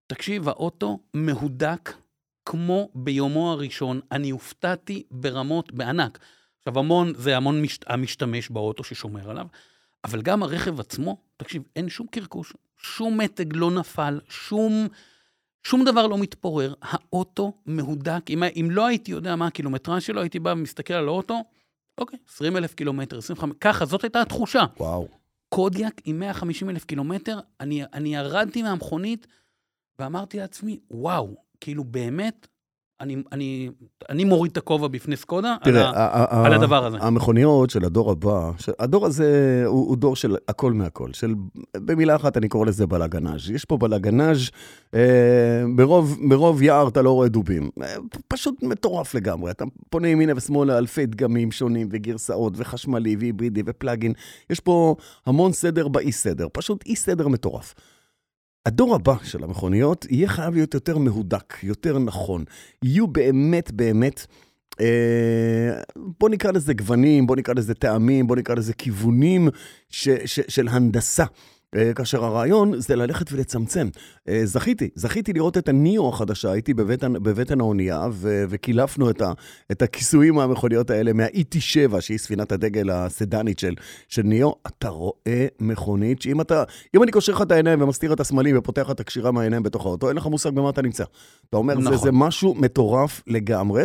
תקשיב, 0.07 0.49
האוטו 0.49 0.99
מהודק 1.14 1.92
כמו 2.45 2.88
ביומו 2.95 3.53
הראשון. 3.53 4.01
אני 4.12 4.31
הופתעתי 4.31 5.03
ברמות, 5.11 5.73
בענק. 5.73 6.19
עכשיו, 6.67 6.79
המון, 6.79 7.13
זה 7.17 7.37
המון 7.37 7.63
מש, 7.63 7.79
המשתמש 7.87 8.51
באוטו 8.51 8.85
ששומר 8.85 9.31
עליו, 9.31 9.47
אבל 10.05 10.23
גם 10.23 10.43
הרכב 10.43 10.81
עצמו, 10.81 11.17
תקשיב, 11.37 11.63
אין 11.77 11.89
שום 11.89 12.07
קרקוש, 12.07 12.53
שום 12.77 13.21
מתג 13.21 13.57
לא 13.57 13.71
נפל, 13.71 14.21
שום, 14.29 14.89
שום 15.63 15.85
דבר 15.85 16.07
לא 16.07 16.19
מתפורר. 16.19 16.75
האוטו 16.83 17.53
מהודק. 17.67 18.21
אם, 18.31 18.43
אם 18.43 18.69
לא 18.71 18.87
הייתי 18.87 19.11
יודע 19.11 19.37
מה 19.37 19.47
הקילומטרז' 19.47 20.03
שלו, 20.03 20.21
הייתי 20.21 20.39
בא 20.39 20.51
ומסתכל 20.51 20.95
על 20.95 21.09
האוטו, 21.09 21.45
אוקיי, 21.99 22.19
20 22.29 22.57
אלף 22.57 22.75
קילומטר, 22.75 23.19
25, 23.19 23.57
ככה, 23.61 23.85
זאת 23.85 24.05
הייתה 24.05 24.21
התחושה. 24.21 24.65
וואו. 24.77 25.09
קודיאק 25.49 26.01
עם 26.05 26.19
150 26.19 26.71
אלף 26.71 26.85
קילומטר, 26.85 27.41
אני, 27.61 27.85
אני 27.93 28.15
ירדתי 28.17 28.63
מהמכונית 28.63 29.27
ואמרתי 29.99 30.39
לעצמי, 30.39 30.81
וואו, 30.91 31.35
כאילו 31.61 31.85
באמת, 31.85 32.47
אני, 33.01 33.17
אני, 33.33 33.71
אני 34.11 34.25
מוריד 34.25 34.53
את 34.53 34.57
הכובע 34.57 34.89
בפני 34.89 35.17
סקודה 35.17 35.57
תראה, 35.65 35.89
על, 35.89 35.95
ה, 35.97 36.25
ה- 36.31 36.47
על 36.47 36.53
הדבר 36.53 36.85
הזה. 36.87 36.97
המכוניות 37.01 37.71
של 37.71 37.85
הדור 37.85 38.11
הבא, 38.11 38.51
ש- 38.59 38.69
הדור 38.79 39.07
הזה 39.07 39.63
הוא, 39.67 39.89
הוא 39.89 39.97
דור 39.97 40.17
של 40.17 40.37
הכל 40.49 40.73
מהכל, 40.73 41.13
של, 41.13 41.35
במילה 41.77 42.17
אחת 42.17 42.37
אני 42.37 42.49
קורא 42.49 42.67
לזה 42.67 42.87
בלאגנאז'. 42.87 43.51
יש 43.51 43.65
פה 43.65 43.77
בלאגנאז', 43.77 44.39
אה, 44.95 45.01
ברוב, 45.77 46.19
ברוב 46.29 46.63
יער 46.63 46.89
אתה 46.89 47.03
לא 47.03 47.11
רואה 47.11 47.29
דובים. 47.29 47.71
אה, 47.83 47.95
פשוט 48.29 48.63
מטורף 48.63 49.15
לגמרי. 49.15 49.51
אתה 49.51 49.65
פונה 49.91 50.09
ימינה 50.09 50.33
ושמאלה 50.37 50.79
אלפי 50.79 51.07
דגמים 51.07 51.53
שונים 51.53 51.89
וגרסאות 51.91 52.53
וחשמלי 52.57 53.17
והיברידי 53.19 53.63
ופלאגין. 53.67 54.13
יש 54.51 54.61
פה 54.61 54.95
המון 55.27 55.53
סדר 55.53 55.89
באי 55.89 56.13
סדר, 56.13 56.47
פשוט 56.53 56.85
אי 56.87 56.97
סדר 56.97 57.29
מטורף. 57.29 57.75
הדור 58.67 58.95
הבא 58.95 59.15
של 59.23 59.45
המכוניות 59.45 60.07
יהיה 60.11 60.29
חייב 60.29 60.55
להיות 60.55 60.75
יותר 60.75 60.99
מהודק, 60.99 61.55
יותר 61.63 61.99
נכון. 61.99 62.45
יהיו 62.83 63.07
באמת 63.07 63.73
באמת 63.73 64.27
אה, 64.81 65.81
בוא 66.21 66.29
נקרא 66.29 66.51
לזה 66.51 66.75
גוונים, 66.75 67.27
בוא 67.27 67.37
נקרא 67.37 67.55
לזה 67.55 67.75
טעמים, 67.75 68.27
בוא 68.27 68.37
נקרא 68.37 68.55
לזה 68.55 68.73
כיוונים 68.75 69.49
ש, 69.89 70.09
ש, 70.09 70.41
של 70.49 70.69
הנדסה. 70.69 71.25
אה, 71.75 71.95
כאשר 71.95 72.25
הרעיון 72.25 72.81
זה 72.81 72.97
ללכת 72.97 73.33
ולצמצם. 73.33 73.89
אה, 74.29 74.41
זכיתי, 74.45 74.89
זכיתי 74.95 75.33
לראות 75.33 75.59
את 75.59 75.69
הניאו 75.69 76.09
החדשה, 76.09 76.51
הייתי 76.51 76.75
בבטן, 76.75 77.13
בבטן 77.13 77.61
האונייה 77.61 78.07
ו, 78.13 78.45
וקילפנו 78.49 79.11
את, 79.11 79.21
ה, 79.21 79.33
את 79.73 79.83
הכיסויים 79.83 80.35
מהמכוניות 80.35 80.91
האלה 80.91 81.13
מה-ET7, 81.13 82.01
שהיא 82.01 82.19
ספינת 82.19 82.53
הדגל 82.53 82.91
הסדנית 82.91 83.59
של, 83.59 83.75
של 84.09 84.23
ניאו. 84.23 84.55
אתה 84.67 84.89
רואה 84.89 85.47
מכונית 85.61 86.23
שאם 86.23 86.41
אתה, 86.41 86.65
אם 86.97 87.03
אני 87.03 87.13
קושר 87.13 87.33
לך 87.33 87.43
את 87.43 87.53
העיניים 87.53 87.83
ומסתיר 87.83 88.13
את 88.13 88.21
הסמלים 88.21 88.59
ופותח 88.59 88.91
את 88.91 89.01
הקשירה 89.01 89.31
מהעיניים 89.31 89.63
בתוך 89.63 89.87
האוטו, 89.87 90.09
אין 90.09 90.17
לך 90.17 90.27
מושג 90.27 90.51
במה 90.51 90.71
אתה 90.71 90.83
נמצא. 90.83 91.05
אתה 91.49 91.57
אומר, 91.57 91.75
נכון. 91.75 91.97
זה. 91.97 91.97
זה 91.97 92.13
משהו 92.13 92.55
מטורף 92.55 93.23
לגמרי. 93.27 93.85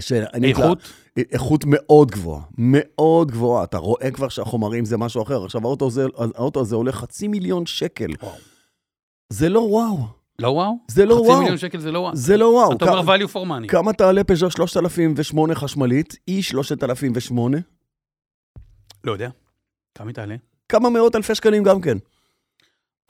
שאני 0.00 0.48
איכות, 0.48 0.78
איכות 1.16 1.64
מאוד 1.66 2.10
גבוהה, 2.10 2.42
מאוד 2.58 3.30
גבוהה. 3.30 3.64
אתה 3.64 3.78
רואה 3.78 4.10
כבר 4.10 4.28
שהחומרים 4.28 4.84
זה 4.84 4.96
משהו 4.96 5.22
אחר. 5.22 5.44
עכשיו, 5.44 5.60
האוטו 5.64 5.86
הזה, 5.86 6.06
האוטו 6.16 6.60
הזה 6.60 6.76
עולה 6.76 6.92
חצי 6.92 7.28
מיליון 7.28 7.66
שקל. 7.66 8.10
וואו. 8.22 8.34
זה 9.30 9.48
לא 9.48 9.60
וואו. 9.60 9.98
לא 10.38 10.48
וואו? 10.48 10.72
זה 10.88 11.04
לא 11.04 11.14
חצי 11.14 11.26
וואו. 11.26 11.38
מיליון 11.38 11.58
שקל 11.58 11.80
זה 11.80 11.92
לא 11.92 11.98
וואו. 11.98 12.16
זה 12.16 12.36
לא 12.36 12.44
וואו. 12.46 12.72
אתה 12.72 12.90
אומר 12.90 13.14
value 13.14 13.28
for 13.28 13.64
money. 13.64 13.68
כמה 13.68 13.92
תעלה 13.92 14.24
פז'ו 14.24 14.50
3008 14.50 15.54
חשמלית, 15.54 16.16
E 16.30 16.42
3008? 16.42 17.58
לא 19.04 19.12
יודע. 19.12 19.28
כמה 19.94 20.06
היא 20.06 20.14
תעלה? 20.14 20.36
כמה 20.68 20.90
מאות 20.90 21.16
אלפי 21.16 21.34
שקלים 21.34 21.62
גם 21.62 21.80
כן. 21.80 21.98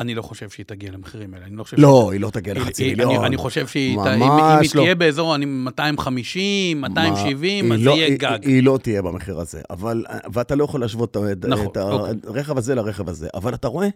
אני 0.01 0.15
לא 0.15 0.23
חושב 0.23 0.51
שהיא 0.51 0.67
תגיע 0.67 0.91
למחירים 0.93 1.35
האלה. 1.35 1.47
אני 1.47 1.57
לא 1.57 1.63
חושב 1.65 1.77
לא, 1.81 2.11
היא 2.13 2.21
לא 2.21 2.31
תגיע 2.31 2.53
היא- 2.55 2.63
לחצי 2.63 2.83
היא- 2.85 2.91
מיליון. 2.91 3.17
אני, 3.17 3.27
אני 3.27 3.37
חושב 3.37 3.67
שהיא, 3.67 3.97
ת- 3.97 4.07
אם, 4.07 4.23
אם 4.23 4.29
ממש 4.29 4.67
היא 4.73 4.77
לא. 4.79 4.83
תהיה 4.83 4.95
באזור 4.95 5.35
אני 5.35 5.45
250, 5.45 6.81
270, 6.81 7.69
מה, 7.69 7.75
אז 7.75 7.81
היא 7.81 7.85
זה 7.85 7.91
לא- 7.91 7.97
יהיה 7.97 8.07
היא- 8.07 8.19
גג. 8.19 8.39
היא 8.43 8.63
לא 8.63 8.79
תהיה 8.83 9.03
במחיר 9.03 9.41
הזה, 9.41 9.61
אבל, 9.71 10.05
ואתה 10.33 10.55
לא 10.55 10.65
יכול 10.65 10.81
להשוות 10.81 11.17
את, 11.17 11.45
נכון, 11.47 11.67
את 11.67 11.77
אוקיי. 11.77 12.15
הרכב 12.27 12.59
הזה 12.59 12.75
לרכב 12.75 13.09
הזה, 13.09 13.29
אבל 13.35 13.55
אתה 13.55 13.69
רואה 13.69 13.89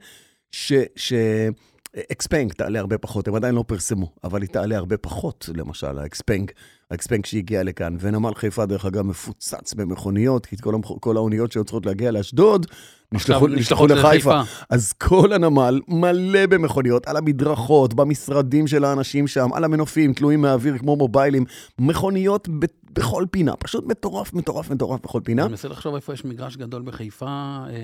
ש... 0.52 0.72
שאקספנג 0.96 2.52
תעלה 2.52 2.78
הרבה 2.78 2.98
פחות, 2.98 3.28
הם 3.28 3.34
עדיין 3.34 3.54
לא 3.54 3.64
פרסמו, 3.66 4.12
אבל 4.24 4.42
היא 4.42 4.48
תעלה 4.48 4.76
הרבה 4.76 4.96
פחות, 4.96 5.48
למשל, 5.56 5.98
האקספנג, 5.98 6.50
האקספנג 6.90 7.26
שהגיע 7.26 7.62
לכאן. 7.62 7.96
ונמל 8.00 8.34
חיפה, 8.34 8.66
דרך 8.66 8.84
אגב, 8.84 9.02
מפוצץ 9.02 9.74
במכוניות, 9.74 10.46
כי 10.46 10.56
כל, 10.56 10.74
המכ... 10.74 10.92
כל 11.00 11.16
האוניות 11.16 11.52
שהיו 11.52 11.64
צריכות 11.64 11.86
להגיע 11.86 12.10
לאשדוד, 12.10 12.66
נשלחו, 13.12 13.46
נשלחו 13.46 13.86
לחיפה. 13.86 14.40
אז 14.70 14.92
כל 14.92 15.32
הנמל 15.32 15.80
מלא 15.88 16.46
במכוניות, 16.46 17.06
על 17.06 17.16
המדרכות, 17.16 17.94
במשרדים 17.94 18.66
של 18.66 18.84
האנשים 18.84 19.26
שם, 19.26 19.52
על 19.52 19.64
המנופים, 19.64 20.12
תלויים 20.12 20.40
מהאוויר 20.40 20.78
כמו 20.78 20.96
מוביילים, 20.96 21.44
מכוניות 21.78 22.48
ב- 22.48 22.64
בכל 22.92 23.24
פינה, 23.30 23.56
פשוט 23.56 23.86
מטורף, 23.86 24.32
מטורף, 24.32 24.70
מטורף 24.70 25.00
בכל 25.00 25.20
פינה. 25.24 25.42
אני 25.42 25.50
מנסה 25.50 25.68
לחשוב 25.68 25.94
איפה 25.94 26.12
יש 26.12 26.24
מגרש 26.24 26.56
גדול 26.56 26.82
בחיפה. 26.82 27.26
אה, 27.26 27.74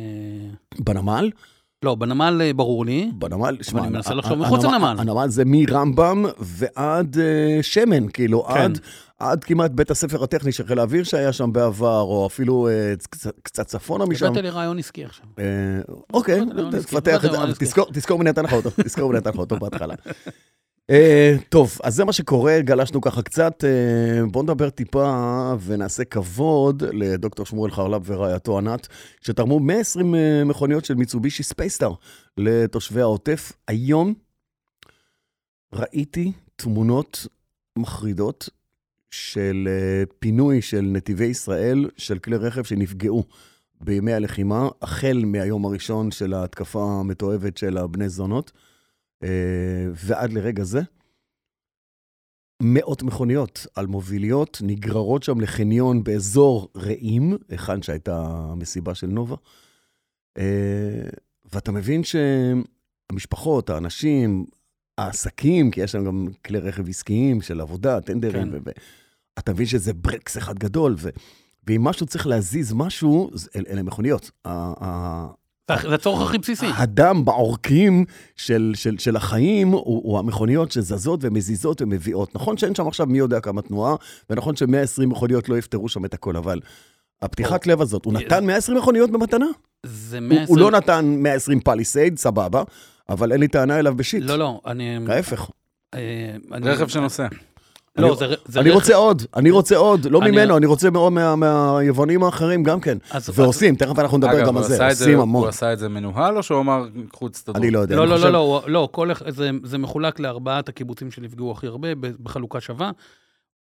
בנמל, 0.79 1.31
לא, 1.87 1.95
בנמל 1.95 2.41
אה, 2.45 2.53
ברור 2.53 2.85
לי. 2.87 3.11
בנמל, 3.15 3.57
שמע, 3.63 3.81
אני 3.81 3.89
מנסה 3.89 4.15
לחשוב 4.15 4.39
מחוץ 4.39 4.65
לנמל. 4.65 4.95
הנמל 4.99 5.29
זה 5.29 5.43
מרמב"ם 5.47 6.25
ועד 6.39 7.17
אה, 7.19 7.59
שמן, 7.63 8.09
כאילו, 8.09 8.45
כן. 8.45 8.55
עד, 8.55 8.79
עד 9.19 9.45
כמעט 9.45 9.71
בית 9.71 9.91
הספר 9.91 10.23
הטכני 10.25 10.53
של 10.53 10.67
חיל 10.67 10.79
האוויר 10.79 11.05
שהיה 11.05 11.33
שם 11.33 11.53
בעבר, 11.53 12.01
או 12.01 12.27
אפילו 12.27 12.69
אה, 12.69 12.95
קצת, 13.11 13.31
קצת 13.43 13.67
צפונה 13.67 14.05
משם. 14.07 14.27
הבאת 14.27 14.43
לי 14.43 14.51
רעיון 14.51 14.79
עסקי 14.79 15.05
עכשיו. 15.05 15.27
אוקיי, 16.15 16.41
תפתח 16.83 17.25
את 17.25 17.31
זה. 17.31 17.39
תזכור- 17.59 17.91
תזכור 17.93 18.19
מי 18.19 18.25
נתן 18.25 18.45
לך 18.45 18.53
אותו, 18.53 18.71
תזכור 18.85 19.13
מי 19.13 19.19
נתן 19.19 19.31
לך 19.31 19.39
אותו 19.39 19.57
בהתחלה. 19.57 19.95
אה, 20.91 21.37
טוב, 21.49 21.79
אז 21.83 21.95
זה 21.95 22.05
מה 22.05 22.13
שקורה, 22.13 22.61
גלשנו 22.61 23.01
ככה 23.01 23.23
קצת. 23.23 23.65
אה, 23.65 24.27
בואו 24.27 24.45
נדבר 24.45 24.71
טיפה 24.71 25.55
ונעשה 25.65 26.05
כבוד 26.05 26.83
לדוקטור 26.83 27.47
שמואל 27.47 27.71
חרל"פ 27.71 28.03
ורעייתו 28.05 28.59
ענת, 28.59 28.89
שתרמו 29.21 29.61
120 29.61 30.15
אה, 30.15 30.45
מכוניות 30.45 30.85
של 30.85 30.95
מיצובישי 30.95 31.43
ספייסטאר 31.43 31.93
לתושבי 32.37 33.01
העוטף. 33.01 33.53
היום 33.69 34.15
ראיתי 35.73 36.33
תמונות 36.57 37.27
מחרידות 37.79 38.49
של 39.11 39.69
פינוי 40.19 40.63
של 40.63 40.81
נתיבי 40.81 41.25
ישראל, 41.25 41.91
של 41.97 42.19
כלי 42.19 42.37
רכב 42.37 42.65
שנפגעו 42.65 43.25
בימי 43.81 44.13
הלחימה, 44.13 44.69
החל 44.83 45.23
מהיום 45.27 45.65
הראשון 45.65 46.11
של 46.11 46.35
ההתקפה 46.35 46.99
המתועבת 47.01 47.57
של 47.57 47.79
הבני 47.79 48.09
זונות, 48.09 48.53
ועד 49.95 50.33
לרגע 50.33 50.65
זה. 50.65 50.81
מאות 52.63 53.03
מכוניות 53.03 53.67
על 53.75 53.87
מוביליות 53.87 54.59
נגררות 54.63 55.23
שם 55.23 55.41
לחניון 55.41 56.05
באזור 56.05 56.69
רעים, 56.77 57.37
היכן 57.49 57.83
שהייתה 57.83 58.27
המסיבה 58.27 58.95
של 58.95 59.07
נובה. 59.07 59.37
אה, 60.39 61.09
ואתה 61.53 61.73
מבין 61.73 62.03
שהמשפחות, 62.05 63.71
האנשים, 63.71 64.47
העסקים, 64.99 65.71
כי 65.71 65.81
יש 65.81 65.93
שם 65.93 66.05
גם 66.05 66.27
כלי 66.47 66.59
רכב 66.59 66.89
עסקיים 66.89 67.41
של 67.41 67.61
עבודה, 67.61 68.01
טנדרים, 68.01 68.51
כן. 68.53 68.59
ו- 68.67 68.71
אתה 69.39 69.53
מבין 69.53 69.67
שזה 69.67 69.93
ברקס 69.95 70.37
אחד 70.39 70.59
גדול, 70.59 70.95
ו- 70.99 71.09
ואם 71.67 71.85
משהו 71.85 72.07
צריך 72.07 72.27
להזיז 72.27 72.73
משהו, 72.73 73.31
אל- 73.57 73.65
אלה 73.69 73.83
מכוניות. 73.83 74.31
זה 75.71 75.95
הצורך 75.95 76.29
הכי 76.29 76.39
בסיסי. 76.39 76.67
הדם 76.75 77.25
בעורקים 77.25 78.05
של, 78.37 78.73
של, 78.75 78.99
של 78.99 79.17
החיים 79.17 79.69
הוא, 79.69 79.81
הוא 79.85 80.19
המכוניות 80.19 80.73
שזזות 80.73 81.21
ומזיזות 81.23 81.83
ומביאות. 81.83 82.35
נכון 82.35 82.57
שאין 82.57 82.75
שם 82.75 82.89
עכשיו 82.89 83.07
מי 83.07 83.19
יודע 83.19 83.41
כמה 83.41 83.63
תנועה, 83.63 83.95
ונכון 84.31 84.57
ש-120 84.57 85.07
מכוניות 85.07 85.49
לא 85.49 85.59
יפתרו 85.59 85.89
שם 85.89 86.05
את 86.05 86.15
הכל, 86.15 86.37
אבל 86.37 86.61
הפתיחת 87.23 87.67
לב 87.67 87.81
הזאת, 87.81 88.05
הוא 88.05 88.13
נתן 88.13 88.47
120 88.47 88.79
מכוניות 88.79 89.11
במתנה? 89.11 89.47
זה 89.87 90.19
הוא, 90.19 90.29
120... 90.29 90.49
הוא 90.49 90.59
לא 90.59 90.71
נתן 90.71 91.05
120 91.19 91.61
פליסייד, 91.61 92.19
סבבה, 92.19 92.63
אבל 93.09 93.33
אין 93.33 93.41
לי 93.41 93.49
טענה 93.49 93.79
אליו 93.79 93.95
בשיט. 93.95 94.23
לא, 94.23 94.39
לא, 94.39 94.61
אני... 94.67 94.99
ההפך. 95.09 95.51
אה, 95.95 96.01
רכב 96.63 96.89
שנוסע. 96.89 97.27
לא, 97.99 98.07
אני- 98.09 98.17
זה 98.17 98.27
זה 98.45 98.61
אני 98.61 98.69
רכב... 98.71 98.77
רוצה 98.79 98.95
עוד, 98.95 99.23
אני 99.37 99.51
רוצה 99.51 99.77
עוד, 99.77 100.07
לא 100.11 100.21
אני- 100.23 100.31
ממנו, 100.31 100.57
אני 100.57 100.67
רוצה 100.67 100.91
מאוד 100.91 101.13
מה- 101.13 101.37
מהיבואנים 101.37 102.23
האחרים 102.25 102.63
גם 102.63 102.81
כן. 102.81 102.99
אז- 103.11 103.31
ועושים, 103.35 103.77
תכף 103.77 103.99
אנחנו 103.99 104.19
נדבר 104.19 104.33
אגב, 104.39 104.47
גם 104.47 104.57
על 104.57 104.63
זה, 104.63 104.87
עושים 104.87 105.21
המון. 105.21 105.43
הוא 105.43 105.49
עשה 105.49 105.73
את 105.73 105.79
זה 105.79 105.89
מנוהל, 105.89 106.37
או 106.37 106.43
שהוא 106.43 106.61
אמר, 106.61 106.87
קחו 107.13 107.29
תסתדרו? 107.29 107.57
אני 107.63 107.71
לא 107.71 107.79
יודע. 107.79 107.97
לא, 107.97 108.03
אני 108.03 108.11
לא, 108.11 108.17
חושב- 108.17 108.27
לא, 108.27 108.33
לא, 108.33 108.63
לא, 108.67 108.89
כל, 108.93 109.09
זה, 109.29 109.51
זה 109.65 109.79
מחולק 109.79 110.21
לארבעת 110.21 110.69
הקיבוצים 110.69 111.11
שנפגעו 111.11 111.53
הכי 111.53 111.67
הרבה 111.67 111.89
בחלוקה 112.23 112.61
שווה. 112.61 112.91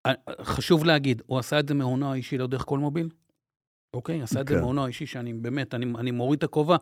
אה, 0.06 0.12
חשוב 0.42 0.84
להגיד, 0.84 1.22
הוא 1.26 1.38
עשה 1.38 1.58
את 1.60 1.68
זה 1.68 1.74
מהונו 1.74 2.12
האישי, 2.12 2.38
לא 2.38 2.46
דרך 2.46 2.64
כל 2.66 2.78
מוביל. 2.78 3.08
אוקיי? 3.94 4.22
עשה 4.22 4.40
את 4.40 4.48
זה 4.48 4.54
כן. 4.54 4.60
מהונו 4.60 4.84
האישי, 4.84 5.06
שאני 5.06 5.32
באמת, 5.32 5.74
אני, 5.74 5.86
אני 5.98 6.10
מוריד 6.10 6.38
את 6.38 6.44
הכובע. 6.44 6.76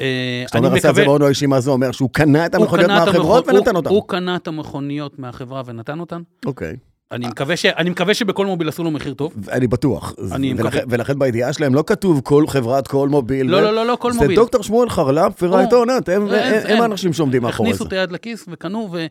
אה, 0.00 0.42
כשאתה 0.46 0.58
אומר 0.58 0.68
עשה 0.68 0.76
את 0.76 0.82
זה 0.82 0.88
מקווה- 0.88 1.04
בהון 1.04 1.22
האישי, 1.22 1.46
מה 1.46 1.60
זה 1.60 1.70
אומר? 1.70 1.92
שהוא 1.92 2.10
קנה 2.12 2.46
את 2.46 2.54
המכוניות 2.54 2.90
מהחברות 2.90 3.48
ונתן 3.48 3.76
אותן. 3.76 3.90
הוא 3.90 4.08
קנה 4.08 4.36
את 4.36 4.48
המכוניות 4.48 5.18
מהחברה 5.18 5.62
ונתן 5.66 6.00
אותן. 6.00 6.22
אוקיי. 6.46 6.76
אני 7.12 7.26
מקווה, 7.26 7.56
ש, 7.56 7.66
אני 7.66 7.90
מקווה 7.90 8.14
שבכל 8.14 8.46
מוביל 8.46 8.68
עשו 8.68 8.84
לו 8.84 8.90
מחיר 8.90 9.14
טוב. 9.14 9.34
אני 9.48 9.66
בטוח. 9.66 10.14
אני 10.32 10.52
ולכן- 10.52 10.66
מקווה. 10.78 10.82
ולכן 10.88 11.18
בידיעה 11.18 11.52
שלהם 11.52 11.74
לא 11.74 11.84
כתוב 11.86 12.20
כל 12.24 12.44
חברת, 12.46 12.88
כל 12.88 13.08
מוביל. 13.08 13.50
לא, 13.50 13.56
ו- 13.56 13.60
לא, 13.60 13.74
לא, 13.74 13.86
לא, 13.86 13.96
כל 14.00 14.12
זה 14.12 14.18
מוביל. 14.18 14.36
דוקטור 14.36 14.62
שמואל 14.62 14.90
חרל"פ 14.90 15.42
ורעייתו 15.42 15.76
עונת, 15.76 16.08
הם- 16.08 16.22
אין, 16.34 16.54
הם 16.54 16.66
אין. 16.66 16.76
הם 16.76 16.82
האנשים 16.82 17.12
שעומדים 17.12 17.42
מאחורי 17.42 17.68
הכניסו 17.68 17.84
זה. 17.84 17.88
את 17.88 17.92
היד 17.92 18.12
לכיס 18.12 18.44
וקנו, 18.48 18.88
ו... 18.92 19.06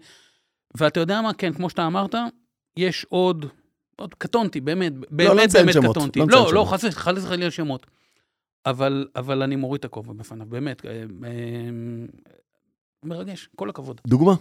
ואתה 0.77 0.99
יודע 0.99 1.21
מה, 1.21 1.33
כן, 1.33 1.53
כמו 1.53 1.69
שאתה 1.69 1.87
אמרת, 1.87 2.15
יש 2.77 3.05
עוד, 3.09 3.45
עוד 3.95 4.13
קטונתי, 4.17 4.61
באמת, 4.61 4.93
באמת, 5.11 5.29
לא 5.29 5.43
נציין 5.43 5.65
באמת 5.65 5.73
שמות, 5.73 5.97
קטונתי. 5.97 6.19
לא 6.19 6.25
לא, 6.29 6.53
לא, 6.53 6.65
חס 6.69 6.83
וחלילה 6.83 7.51
שמות. 7.51 7.85
אבל, 8.69 9.07
אבל 9.15 9.41
אני 9.43 9.55
מוריד 9.55 9.79
את 9.79 9.85
הכובע 9.85 10.13
בפניו, 10.13 10.47
באמת. 10.49 10.85
אה, 10.85 10.91
אה, 10.91 11.29
מרגש, 13.05 13.49
כל 13.55 13.69
הכבוד. 13.69 14.01
דוגמה. 14.07 14.33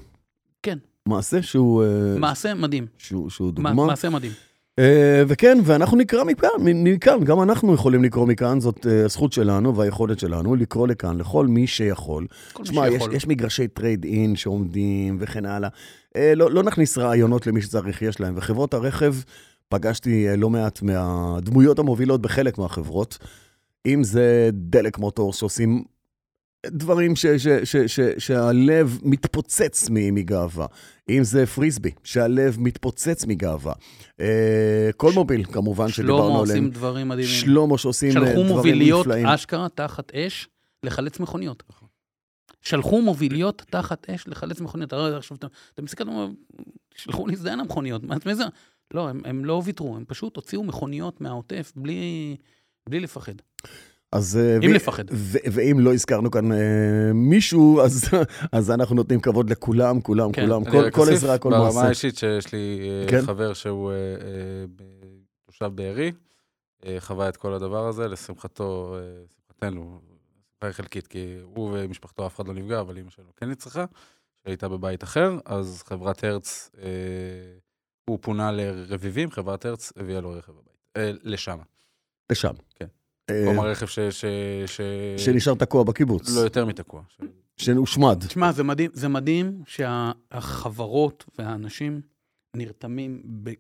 כן. 0.63 0.79
מעשה 1.09 1.43
שהוא 1.43 1.85
אה, 1.85 2.19
מעשה 2.19 2.55
מדהים. 2.55 2.87
שהוא- 2.99 3.31
שהוא 3.31 3.47
מע- 3.59 3.71
דוגמה. 3.71 3.87
מעשה 3.87 4.11
מדהים. 4.11 4.33
וכן, 5.29 5.59
ואנחנו 5.65 5.97
נקרא 5.97 6.25
מכאן, 6.25 6.49
מכאן, 6.65 7.25
גם 7.25 7.43
אנחנו 7.43 7.75
יכולים 7.75 8.05
לקרוא 8.05 8.27
מכאן, 8.27 8.61
זאת 8.61 8.87
הזכות 9.05 9.33
שלנו 9.33 9.77
והיכולת 9.77 10.19
שלנו 10.19 10.57
לקרוא 10.57 10.89
לכאן 10.89 11.19
לכל 11.19 11.47
מי 11.47 11.67
שיכול. 11.67 12.27
כל 12.53 12.63
מי 12.73 12.87
יש. 12.89 13.03
יש 13.13 13.27
מגרשי 13.27 13.69
טרייד 13.69 14.05
אין 14.05 14.37
שעומדים 14.37 15.17
וכן 15.21 15.47
הלאה. 15.47 15.69
אה, 16.17 16.35
לא, 16.35 16.51
לא 16.51 16.63
נכניס 16.63 16.99
רעיונות 16.99 17.47
למי 17.47 17.63
שצריך, 17.63 18.03
יש 18.03 18.21
להם. 18.21 18.35
וחברות 18.37 18.75
הרכב, 18.75 19.15
פגשתי 19.69 20.27
לא 20.37 20.51
מעט 20.51 20.83
מהדמויות 20.83 21.79
המובילות 21.79 22.23
בחלק 22.23 22.59
מהחברות. 22.59 23.19
אם 23.87 24.05
זה 24.05 24.51
דלק 24.53 24.99
מוטור 24.99 25.33
שעושים 25.33 25.85
דברים 26.67 27.17
ש, 27.17 27.27
ש, 27.27 27.49
ש, 27.49 27.77
ש, 27.77 28.01
שהלב 28.19 28.99
מתפוצץ 29.03 29.89
מגאווה. 29.91 30.67
אם 31.09 31.25
זה 31.25 31.47
פריסבי, 31.47 31.91
שהלב 32.05 32.57
מתפוצץ 32.61 33.25
מגאווה. 33.25 33.73
אה, 34.21 34.91
כל 34.97 35.13
מוביל, 35.13 35.45
כמובן, 35.45 35.89
שדיברנו 35.89 36.23
שלמה 36.23 36.41
עליהם. 36.41 36.41
עושים 36.41 36.71
דברים 36.71 37.09
מדהימים. 37.09 37.35
שלמה 37.35 37.79
שעושים 37.79 38.09
אה, 38.09 38.15
שלחו 38.15 38.33
דברים 38.33 38.47
מוביליות 38.47 39.07
נפלאים. 39.07 39.27
אשכרה 39.27 39.69
תחת 39.69 40.15
אש 40.15 40.49
לחלץ 40.83 41.21
מכוניות. 41.21 41.63
שלחו 42.63 43.03
מוביליות 43.03 43.63
תחת 43.71 44.11
אש 44.11 44.29
לחלץ 44.29 44.61
מכוניות. 44.61 44.93
הרי 44.93 45.17
עכשיו 45.17 45.37
אתה 45.75 45.83
מסתכל, 45.83 46.05
שלחו 46.97 47.27
להזדיין 47.27 47.61
המכוניות, 47.61 48.03
מה 48.05 48.35
זה? 48.35 48.45
לא, 48.95 49.09
הם, 49.09 49.21
הם 49.25 49.45
לא 49.45 49.63
ויתרו, 49.65 49.97
הם 49.97 50.05
פשוט 50.09 50.37
הוציאו 50.37 50.65
מכוניות 50.65 51.21
מהעוטף 51.21 51.73
בלי, 51.77 52.37
בלי 52.89 53.01
לפחד. 53.01 53.33
אז, 54.13 54.37
אה, 54.37 54.57
אם 54.63 54.71
ו- 54.71 54.75
לפחד. 54.75 55.05
ו- 55.11 55.39
ואם 55.53 55.77
לא 55.81 55.93
הזכרנו 55.95 56.31
כאן 56.31 56.53
אה, 56.53 56.59
מישהו, 57.15 57.81
אז, 57.81 58.05
אז 58.53 58.71
אנחנו 58.71 58.97
נותנים 58.97 59.21
כבוד 59.21 59.51
לכולם, 59.51 60.01
כולם, 60.01 60.33
כן. 60.33 60.43
כולם, 60.43 60.65
כל, 60.65 60.91
כל 60.91 61.13
עזרה, 61.13 61.39
כל 61.39 61.51
ברמה 61.51 61.65
מעשה. 61.65 61.87
האישית 61.87 62.17
שיש 62.17 62.53
לי 62.53 62.81
אה, 62.83 63.09
כן. 63.11 63.23
חבר 63.23 63.53
שהוא 63.55 63.91
אה, 63.91 63.97
אה, 63.97 64.65
תושב 65.47 65.71
בארי, 65.75 66.13
אה, 66.87 66.97
חווה 66.99 67.29
את 67.29 67.37
כל 67.37 67.55
הדבר 67.55 67.87
הזה, 67.89 68.09
לשמחתו, 68.09 68.97
אה, 68.99 69.23
לשמחתנו, 69.25 70.01
שמחה 70.61 70.73
חלקית, 70.73 71.07
כי 71.07 71.37
הוא 71.43 71.71
ומשפחתו 71.73 72.27
אף 72.27 72.37
אחד 72.37 72.49
לא 72.49 72.55
נפגע, 72.55 72.81
אבל 72.81 72.99
אמא 72.99 73.11
שלו 73.11 73.33
כן 73.37 73.51
נצרכה, 73.51 73.85
שהייתה 74.45 74.69
בבית 74.69 75.05
אחר, 75.05 75.39
אז 75.45 75.83
חברת 75.87 76.25
הרץ, 76.25 76.71
אה, 76.83 76.89
הוא 78.11 78.19
פונה 78.21 78.53
לרביבים, 78.53 79.31
חברת 79.31 79.65
הרץ 79.65 79.93
הביאה 79.97 80.21
לו 80.21 80.31
רכב 80.31 80.53
הביתה, 80.53 80.71
אה, 80.97 81.11
לשם. 81.23 81.59
לשם. 82.33 82.53
כן. 82.75 82.87
אה, 83.31 83.43
כלומר 83.45 83.69
רכב 83.71 83.87
ש... 83.87 83.99
ש, 83.99 84.25
ש... 84.67 84.81
שנשאר 85.17 85.55
תקוע 85.55 85.85
בקיבוץ, 85.85 86.37
לא 86.37 86.41
יותר 86.41 86.65
מתקוע. 86.65 87.03
ש... 87.09 87.21
שהושמד. 87.57 88.25
תשמע, 88.27 88.53
זה 88.53 88.63
מדהים, 88.65 88.91
זה 88.95 89.09
מדהים 89.09 89.63
שהחברות 89.67 91.25
והאנשים 91.39 92.01
נרתמים 92.57 93.23
ב, 93.43 93.51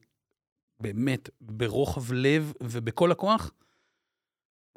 באמת 0.83 1.31
ברוחב 1.41 2.13
לב 2.13 2.53
ובכל 2.63 3.13
הכוח, 3.13 3.53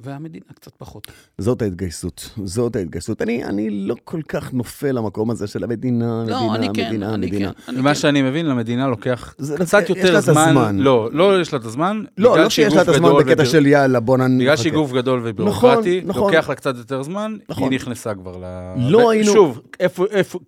והמדינה 0.04 0.46
קצת 0.56 0.72
פחות. 0.78 1.08
זאת 1.38 1.62
ההתגייסות, 1.62 2.30
זאת 2.44 2.76
ההתגייסות. 2.76 3.22
אני, 3.22 3.46
אני 3.46 3.70
לא 3.70 3.96
כל 4.04 4.22
כך 4.30 4.54
נופל 4.54 4.92
למקום 4.92 5.32
הזה 5.32 5.48
של 5.48 5.64
המדינה, 5.64 6.24
לא, 6.28 6.38
מדינה, 6.40 6.56
אני 6.56 6.70
כן, 6.74 6.88
מדינה, 6.88 7.14
אני 7.14 7.28
מדינה. 7.28 7.52
כן. 7.54 7.72
אני 7.72 7.82
ממה 7.82 7.90
כן. 7.90 7.96
שאני 7.96 8.22
מבין, 8.22 8.46
למדינה 8.46 8.88
לוקח 8.88 9.36
זה- 9.38 9.58
קצת 9.58 9.82
יש 9.84 9.90
יותר 9.90 10.18
את 10.18 10.24
זמן. 10.24 10.48
הזמן. 10.48 10.78
לא, 10.80 11.10
לא 11.12 11.42
יש 11.42 11.54
לה 11.54 11.60
את 11.60 11.66
הזמן. 11.66 12.04
לא, 12.18 12.38
לא 12.38 12.50
שיש 12.50 12.74
לה 12.74 12.82
את 12.82 12.88
הזמן 12.88 13.10
בקטע 13.20 13.34
ובר- 13.34 13.46
של 13.46 13.68
יאללה, 13.68 14.00
בוא 14.00 14.18
נ... 14.18 14.38
בגלל. 14.40 14.56
שהיא 14.56 14.74
גוף 14.74 14.92
גדול 14.94 15.22
וביורוקרטי, 15.24 15.98
נכון, 16.06 16.10
נכון. 16.10 16.34
לוקח 16.34 16.50
לה 16.50 16.56
קצת 16.56 16.76
יותר 16.78 17.04
זמן, 17.04 17.38
נכון. 17.50 17.64
היא 17.64 17.76
נכנסה 17.76 18.16
כבר 18.16 18.38
ל... 18.38 18.44
לא 18.92 19.10
היינו- 19.12 19.34
שוב, 19.34 19.62
איפה, 19.80 20.06
איפה, 20.12 20.40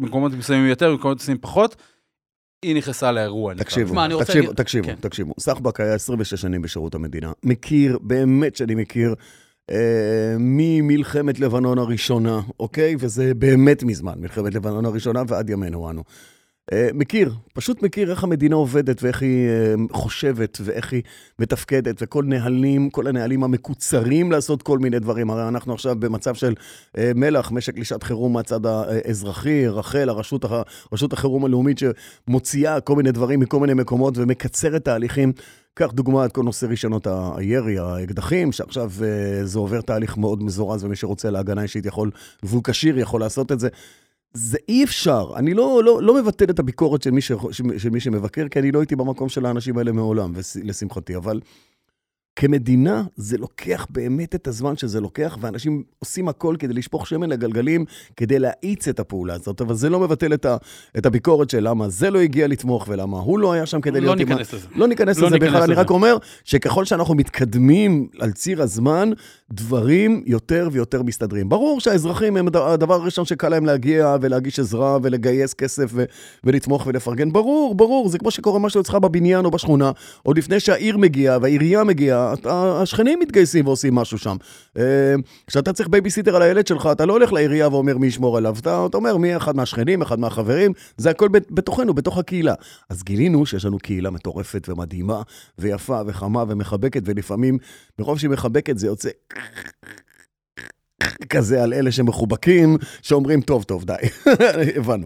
במקומות 0.00 0.32
מסוימים 0.32 0.66
יותר, 0.68 0.90
במקומות 0.92 1.16
מסוימים 1.16 1.40
פחות, 1.40 1.76
היא 2.64 2.76
נכנסה 2.76 3.12
לאירוע. 3.12 3.54
תקשיבו. 3.54 3.90
תשמע, 3.90 4.04
אני 4.04 4.14
רוצה 4.14 4.26
תקשיבו, 4.26 4.52
תקשיבו, 4.52 4.86
כן. 4.86 4.94
תקשיבו. 5.00 5.34
סחבק 5.40 5.80
היה 5.80 5.94
26 5.94 6.34
שנים 6.34 6.62
בשירות 6.62 6.94
המדינה. 6.94 7.32
מכיר, 7.42 7.98
באמת 8.02 8.56
שאני 8.56 8.74
מכיר, 8.74 9.14
אה, 9.70 10.36
ממלחמת 10.38 11.40
לבנון 11.40 11.78
הראשונה, 11.78 12.40
אוקיי? 12.60 12.96
וזה 12.98 13.34
באמת 13.34 13.82
מזמן, 13.82 14.14
מלחמת 14.16 14.54
לבנון 14.54 14.84
הראשונה 14.84 15.22
ועד 15.28 15.50
ימינו 15.50 15.90
אנו. 15.90 16.02
אה, 16.72 16.88
מכיר, 16.94 17.34
פשוט 17.54 17.82
מכיר 17.82 18.10
איך 18.10 18.24
המדינה 18.24 18.56
עובדת 18.56 19.02
ואיך 19.02 19.22
היא 19.22 19.48
אה, 19.48 19.74
חושבת 19.92 20.58
ואיך 20.64 20.92
היא 20.92 21.02
מתפקדת 21.38 21.96
וכל 22.00 22.24
נהלים, 22.24 22.90
כל 22.90 23.06
הנהלים 23.06 23.44
המקוצרים 23.44 24.32
לעשות 24.32 24.62
כל 24.62 24.78
מיני 24.78 24.98
דברים. 24.98 25.30
הרי 25.30 25.48
אנחנו 25.48 25.74
עכשיו 25.74 25.96
במצב 25.98 26.34
של 26.34 26.54
אה, 26.98 27.12
מלח, 27.14 27.52
משק 27.52 27.78
לשעת 27.78 28.02
חירום 28.02 28.32
מהצד 28.32 28.66
האזרחי, 28.66 29.66
רח"ל, 29.66 30.08
הרשות, 30.08 30.44
הח- 30.44 30.62
רשות 30.92 31.12
החירום 31.12 31.44
הלאומית 31.44 31.78
שמוציאה 31.78 32.80
כל 32.80 32.96
מיני 32.96 33.12
דברים 33.12 33.40
מכל 33.40 33.60
מיני 33.60 33.74
מקומות 33.74 34.18
ומקצרת 34.18 34.84
תהליכים. 34.84 35.32
קח 35.74 35.90
דוגמא 35.92 36.24
את 36.24 36.32
כל 36.32 36.42
נושא 36.42 36.66
רישיונות 36.66 37.06
הירי, 37.36 37.78
האקדחים, 37.78 38.52
שעכשיו 38.52 38.90
זה 39.44 39.58
עובר 39.58 39.80
תהליך 39.80 40.16
מאוד 40.16 40.42
מזורז 40.42 40.84
ומי 40.84 40.96
שרוצה 40.96 41.30
להגנה 41.30 41.62
אישית 41.62 41.86
יכול, 41.86 42.10
והוא 42.42 42.64
כשיר 42.64 42.98
יכול 42.98 43.20
לעשות 43.20 43.52
את 43.52 43.60
זה. 43.60 43.68
זה 44.34 44.58
אי 44.68 44.84
אפשר. 44.84 45.32
אני 45.36 45.54
לא, 45.54 45.84
לא, 45.84 46.02
לא 46.02 46.14
מבטל 46.14 46.50
את 46.50 46.58
הביקורת 46.58 47.02
של 47.02 47.10
מי, 47.10 47.20
ש, 47.20 47.32
של 47.78 47.90
מי 47.90 48.00
שמבקר, 48.00 48.48
כי 48.48 48.58
אני 48.58 48.72
לא 48.72 48.78
הייתי 48.78 48.96
במקום 48.96 49.28
של 49.28 49.46
האנשים 49.46 49.78
האלה 49.78 49.92
מעולם, 49.92 50.32
לשמחתי, 50.62 51.16
אבל 51.16 51.40
כמדינה 52.36 53.02
זה 53.16 53.36
לוקח 53.38 53.86
באמת 53.90 54.34
את 54.34 54.48
הזמן 54.48 54.76
שזה 54.76 55.00
לוקח, 55.00 55.38
ואנשים 55.40 55.82
עושים 55.98 56.28
הכל 56.28 56.56
כדי 56.58 56.74
לשפוך 56.74 57.06
שמן 57.06 57.30
לגלגלים, 57.30 57.84
כדי 58.16 58.38
להאיץ 58.38 58.88
את 58.88 59.00
הפעולה 59.00 59.34
הזאת, 59.34 59.60
אבל 59.60 59.74
זה 59.74 59.90
לא 59.90 60.00
מבטל 60.00 60.34
את, 60.34 60.44
ה, 60.44 60.56
את 60.98 61.06
הביקורת 61.06 61.50
של 61.50 61.68
למה 61.68 61.88
זה 61.88 62.10
לא 62.10 62.18
הגיע 62.18 62.46
לתמוך 62.46 62.84
ולמה 62.88 63.18
הוא 63.18 63.38
לא 63.38 63.52
היה 63.52 63.66
שם 63.66 63.80
כדי 63.80 64.00
לא 64.00 64.06
להיות... 64.16 64.30
ה- 64.30 64.34
ניכנס 64.34 64.52
לזה. 64.54 64.66
לא 64.74 64.88
ניכנס 64.88 65.18
לא 65.18 65.26
לזה 65.28 65.38
בכלל, 65.38 65.62
אני. 65.62 65.74
רק 65.74 65.90
אומר 65.90 66.16
שככל 66.44 66.84
שאנחנו 66.84 67.14
מתקדמים 67.14 68.08
על 68.20 68.32
ציר 68.32 68.62
הזמן, 68.62 69.10
דברים 69.52 70.22
יותר 70.26 70.68
ויותר 70.72 71.02
מסתדרים. 71.02 71.48
ברור 71.48 71.80
שהאזרחים 71.80 72.36
הם 72.36 72.46
הד- 72.46 72.56
הדבר 72.56 72.94
הראשון 72.94 73.24
שקל 73.24 73.48
להם 73.48 73.66
להגיע 73.66 74.16
ולהגיש 74.20 74.58
עזרה 74.60 74.98
ולגייס 75.02 75.54
כסף 75.54 75.90
ו- 75.94 76.04
ולתמוך 76.44 76.86
ולפרגן. 76.86 77.32
ברור, 77.32 77.74
ברור, 77.74 78.08
זה 78.08 78.18
כמו 78.18 78.30
שקורה 78.30 78.58
משהו 78.58 78.80
אצלך 78.80 78.94
בבניין 78.94 79.44
או 79.44 79.50
בשכונה, 79.50 79.90
עוד 80.22 80.38
לפני 80.38 80.60
שהעיר 80.60 80.96
מגיעה 80.98 81.38
והעירייה 81.42 81.84
מגיעה, 81.84 82.23
השכנים 82.44 83.18
מתגייסים 83.20 83.66
ועושים 83.66 83.94
משהו 83.94 84.18
שם. 84.18 84.36
אה, 84.78 84.82
כשאתה 85.46 85.72
צריך 85.72 85.88
בייביסיטר 85.88 86.36
על 86.36 86.42
הילד 86.42 86.66
שלך, 86.66 86.88
אתה 86.92 87.06
לא 87.06 87.12
הולך 87.12 87.32
לעירייה 87.32 87.68
ואומר 87.68 87.98
מי 87.98 88.06
ישמור 88.06 88.36
עליו, 88.36 88.56
אתה, 88.60 88.86
אתה 88.86 88.96
אומר 88.96 89.16
מי 89.16 89.36
אחד 89.36 89.56
מהשכנים, 89.56 90.02
אחד 90.02 90.18
מהחברים, 90.18 90.72
זה 90.96 91.10
הכל 91.10 91.28
בת- 91.28 91.50
בתוכנו, 91.50 91.94
בתוך 91.94 92.18
הקהילה. 92.18 92.54
אז 92.90 93.02
גילינו 93.02 93.46
שיש 93.46 93.64
לנו 93.64 93.78
קהילה 93.78 94.10
מטורפת 94.10 94.68
ומדהימה 94.68 95.22
ויפה 95.58 96.00
וחמה 96.06 96.44
ומחבקת, 96.48 97.02
ולפעמים 97.04 97.58
מרוב 97.98 98.18
שהיא 98.18 98.30
מחבקת 98.30 98.78
זה 98.78 98.86
יוצא 98.86 99.08
כזה 101.28 101.62
על 101.62 101.74
אלה 101.74 101.92
שמחובקים, 101.92 102.76
שאומרים, 103.02 103.40
טוב, 103.40 103.62
טוב, 103.62 103.84
די, 103.84 103.94
הבנו. 104.78 105.04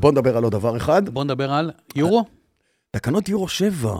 בוא 0.00 0.12
נדבר 0.12 0.36
על 0.36 0.44
עוד 0.44 0.52
דבר 0.52 0.76
אחד, 0.76 1.08
בוא 1.08 1.24
נדבר 1.24 1.52
על 1.52 1.70
יורו. 1.96 2.24
תקנות 2.90 3.28
יורו 3.28 3.48
7. 3.48 3.94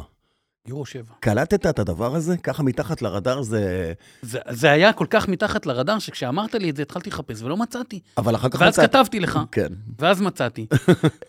יורו 0.66 0.86
7. 0.86 1.02
קלטת 1.20 1.66
את 1.66 1.78
הדבר 1.78 2.14
הזה? 2.14 2.36
ככה 2.36 2.62
מתחת 2.62 3.02
לרדאר 3.02 3.42
זה... 3.42 3.92
זה, 4.22 4.38
זה 4.50 4.70
היה 4.70 4.92
כל 4.92 5.06
כך 5.10 5.28
מתחת 5.28 5.66
לרדאר, 5.66 5.98
שכשאמרת 5.98 6.54
לי 6.54 6.70
את 6.70 6.76
זה 6.76 6.82
התחלתי 6.82 7.10
לחפש 7.10 7.42
ולא 7.42 7.56
מצאתי. 7.56 8.00
אבל 8.18 8.34
אחר 8.34 8.48
כך 8.48 8.60
ואז 8.60 8.78
מצאת- 8.78 8.90
כתבתי 8.90 9.20
לך, 9.20 9.38
כן. 9.52 9.66
ואז 9.98 10.20
מצאתי. 10.20 10.66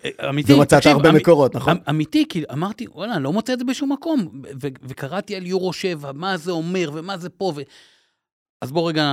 אה, 0.06 0.30
אמיתי, 0.30 0.54
ומצאת 0.54 0.80
תקשיב, 0.80 0.92
הרבה 0.92 1.10
אמ- 1.10 1.16
מקורות, 1.16 1.56
נכון? 1.56 1.72
אמ- 1.78 1.84
אמיתי, 1.90 2.26
כי 2.30 2.44
אמרתי, 2.54 2.86
וואלה, 2.96 3.16
אני 3.16 3.24
לא 3.24 3.34
מוצא 3.34 3.54
את 3.54 3.60
זה 3.60 3.66
בשום 3.66 3.92
מקום. 3.92 4.28
ו- 4.62 4.68
וקראתי 4.84 5.36
על 5.36 5.46
יורו 5.48 5.74
7, 5.74 6.12
מה 6.12 6.38
זה 6.38 6.52
אומר 6.52 6.90
ומה 6.94 7.18
זה 7.18 7.30
פה. 7.30 7.54
ו... 7.56 7.62
אז 8.62 8.72
בוא 8.72 8.90
רגע, 8.90 9.04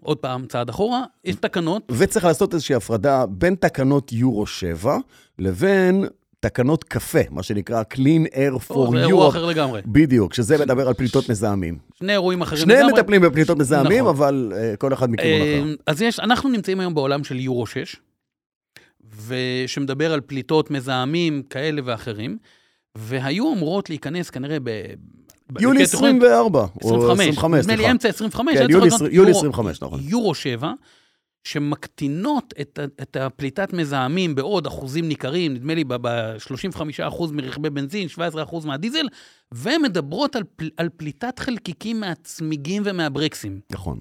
עוד 0.00 0.16
פעם, 0.18 0.46
צעד 0.46 0.68
אחורה. 0.68 1.04
יש 1.24 1.36
תקנות, 1.36 1.82
וצריך 1.98 2.24
לעשות 2.24 2.54
איזושהי 2.54 2.74
הפרדה 2.74 3.26
בין 3.26 3.54
תקנות 3.54 4.12
יורו 4.12 4.46
7 4.46 4.98
לבין 5.38 6.04
תקנות 6.40 6.84
קפה, 6.84 7.18
מה 7.30 7.42
שנקרא 7.42 7.82
Clean 7.94 8.34
Air 8.34 8.56
for 8.56 8.74
פה 8.74 8.88
זה 8.92 8.98
אירוע 8.98 9.26
Europe. 9.26 9.30
אחר 9.30 9.46
לגמרי. 9.46 9.82
בדיוק, 9.86 10.34
שזה 10.34 10.58
מדבר 10.64 10.88
על 10.88 10.94
פליטות 10.94 11.28
מזהמים. 11.28 11.78
שני 11.94 12.12
אירועים 12.12 12.42
אחרים 12.42 12.62
שניהם 12.62 12.86
לגמרי. 12.86 13.00
מטפלים 13.00 13.22
בפליטות 13.22 13.58
מזהמים, 13.58 14.04
נכון. 14.04 14.16
אבל 14.16 14.52
אה, 14.56 14.76
כל 14.76 14.92
אחד 14.92 15.10
מכיוון 15.10 15.40
אה, 15.40 15.60
אחר. 15.62 15.74
אז 15.86 16.02
יש, 16.02 16.20
אנחנו 16.20 16.50
נמצאים 16.50 16.80
היום 16.80 16.94
בעולם 16.94 17.24
של 17.24 17.40
יורו 17.40 17.66
6, 17.66 17.96
ושמדבר 19.26 20.12
על 20.12 20.20
פליטות 20.20 20.70
מזהמים 20.70 21.42
כאלה 21.42 21.82
ואחרים, 21.84 22.38
והיו 22.94 23.52
אמורות 23.52 23.90
להיכנס 23.90 24.30
כנראה 24.30 24.58
יולי 25.60 25.82
לפי 25.82 25.96
התוכנית- 25.96 26.22
24, 26.22 26.60
או 26.60 26.66
25, 26.88 27.20
25, 27.28 27.64
נדמה 27.64 27.76
לי. 27.76 27.90
אמצע 27.90 28.08
25, 28.08 28.54
כן, 28.54 28.58
צריך 28.60 28.70
יולי 28.70 28.82
להיות 28.82 28.94
עשרים- 28.94 29.12
יולי 29.14 29.30
יורו- 29.30 29.38
25, 29.38 29.82
נכון. 29.82 30.00
יורו 30.02 30.34
7, 30.34 30.72
שמקטינות 31.44 32.54
את, 32.60 32.78
הפליטת 33.20 33.72
מזהמים 33.72 34.34
בעוד 34.34 34.66
אחוזים 34.66 35.08
ניכרים, 35.08 35.54
נדמה 35.54 35.74
לי 35.74 35.84
ב-35% 35.84 37.32
מרכבי 37.32 37.70
בנזין, 37.70 38.08
17% 38.08 38.16
מהדיזל, 38.64 39.06
ומדברות 39.52 40.36
על, 40.36 40.42
פל, 40.56 40.70
על 40.76 40.88
פליטת 40.96 41.38
חלקיקים 41.38 42.00
מהצמיגים 42.00 42.82
ומהברקסים. 42.86 43.60
נכון. 43.72 44.00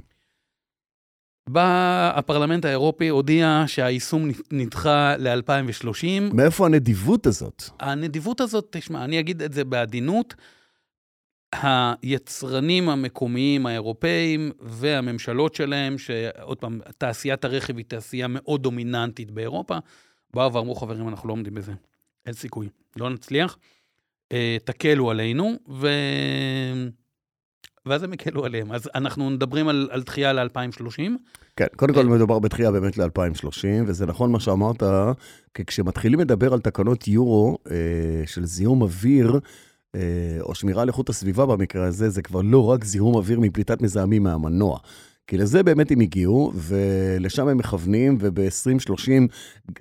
בא 1.49 2.11
הפרלמנט 2.15 2.65
האירופי, 2.65 3.07
הודיע 3.09 3.63
שהיישום 3.67 4.27
נדחה 4.51 5.15
ל-2030. 5.17 6.33
מאיפה 6.33 6.65
הנדיבות 6.65 7.27
הזאת? 7.27 7.63
הנדיבות 7.79 8.41
הזאת, 8.41 8.67
תשמע, 8.71 9.03
אני 9.03 9.19
אגיד 9.19 9.41
את 9.41 9.53
זה 9.53 9.63
בעדינות, 9.63 10.33
היצרנים 11.61 12.89
המקומיים 12.89 13.65
האירופאים 13.65 14.51
והממשלות 14.61 15.55
שלהם, 15.55 15.97
שעוד 15.97 16.57
פעם, 16.57 16.79
תעשיית 16.97 17.45
הרכב 17.45 17.77
היא 17.77 17.85
תעשייה 17.87 18.27
מאוד 18.29 18.63
דומיננטית 18.63 19.31
באירופה, 19.31 19.77
באו 20.33 20.53
ואמרו, 20.53 20.75
חברים, 20.75 21.09
אנחנו 21.09 21.29
לא 21.29 21.33
עומדים 21.33 21.53
בזה, 21.53 21.73
אין 22.25 22.33
סיכוי, 22.33 22.69
לא 22.95 23.09
נצליח, 23.09 23.57
אה, 24.31 24.57
תקלו 24.65 25.11
עלינו, 25.11 25.53
ו... 25.69 25.87
ואז 27.85 28.03
הם 28.03 28.13
הקלו 28.13 28.45
עליהם. 28.45 28.71
אז 28.71 28.89
אנחנו 28.95 29.29
מדברים 29.29 29.67
על, 29.67 29.89
על 29.91 30.03
דחייה 30.03 30.33
ל-2030. 30.33 31.11
כן, 31.55 31.65
קודם 31.75 31.93
כל 31.93 32.05
מדובר 32.05 32.39
בתחייה 32.39 32.71
באמת 32.71 32.97
ל-2030, 32.97 33.87
וזה 33.87 34.05
נכון 34.05 34.31
מה 34.31 34.39
שאמרת, 34.39 34.83
כי 35.53 35.65
כשמתחילים 35.65 36.19
לדבר 36.19 36.53
על 36.53 36.59
תקנות 36.59 37.07
יורו 37.07 37.57
אה, 37.71 37.75
של 38.25 38.45
זיהום 38.45 38.81
אוויר, 38.81 39.39
או 40.41 40.55
שמירה 40.55 40.81
על 40.81 40.87
איכות 40.87 41.09
הסביבה 41.09 41.45
במקרה 41.45 41.85
הזה, 41.85 42.09
זה 42.09 42.21
כבר 42.21 42.41
לא 42.41 42.69
רק 42.69 42.83
זיהום 42.83 43.15
אוויר 43.15 43.39
מפליטת 43.39 43.81
מזהמים 43.81 44.23
מהמנוע. 44.23 44.79
כי 45.27 45.37
לזה 45.37 45.63
באמת 45.63 45.91
הם 45.91 45.99
הגיעו, 45.99 46.51
ולשם 46.55 47.47
הם 47.47 47.57
מכוונים, 47.57 48.17
וב-2030, 48.19 49.09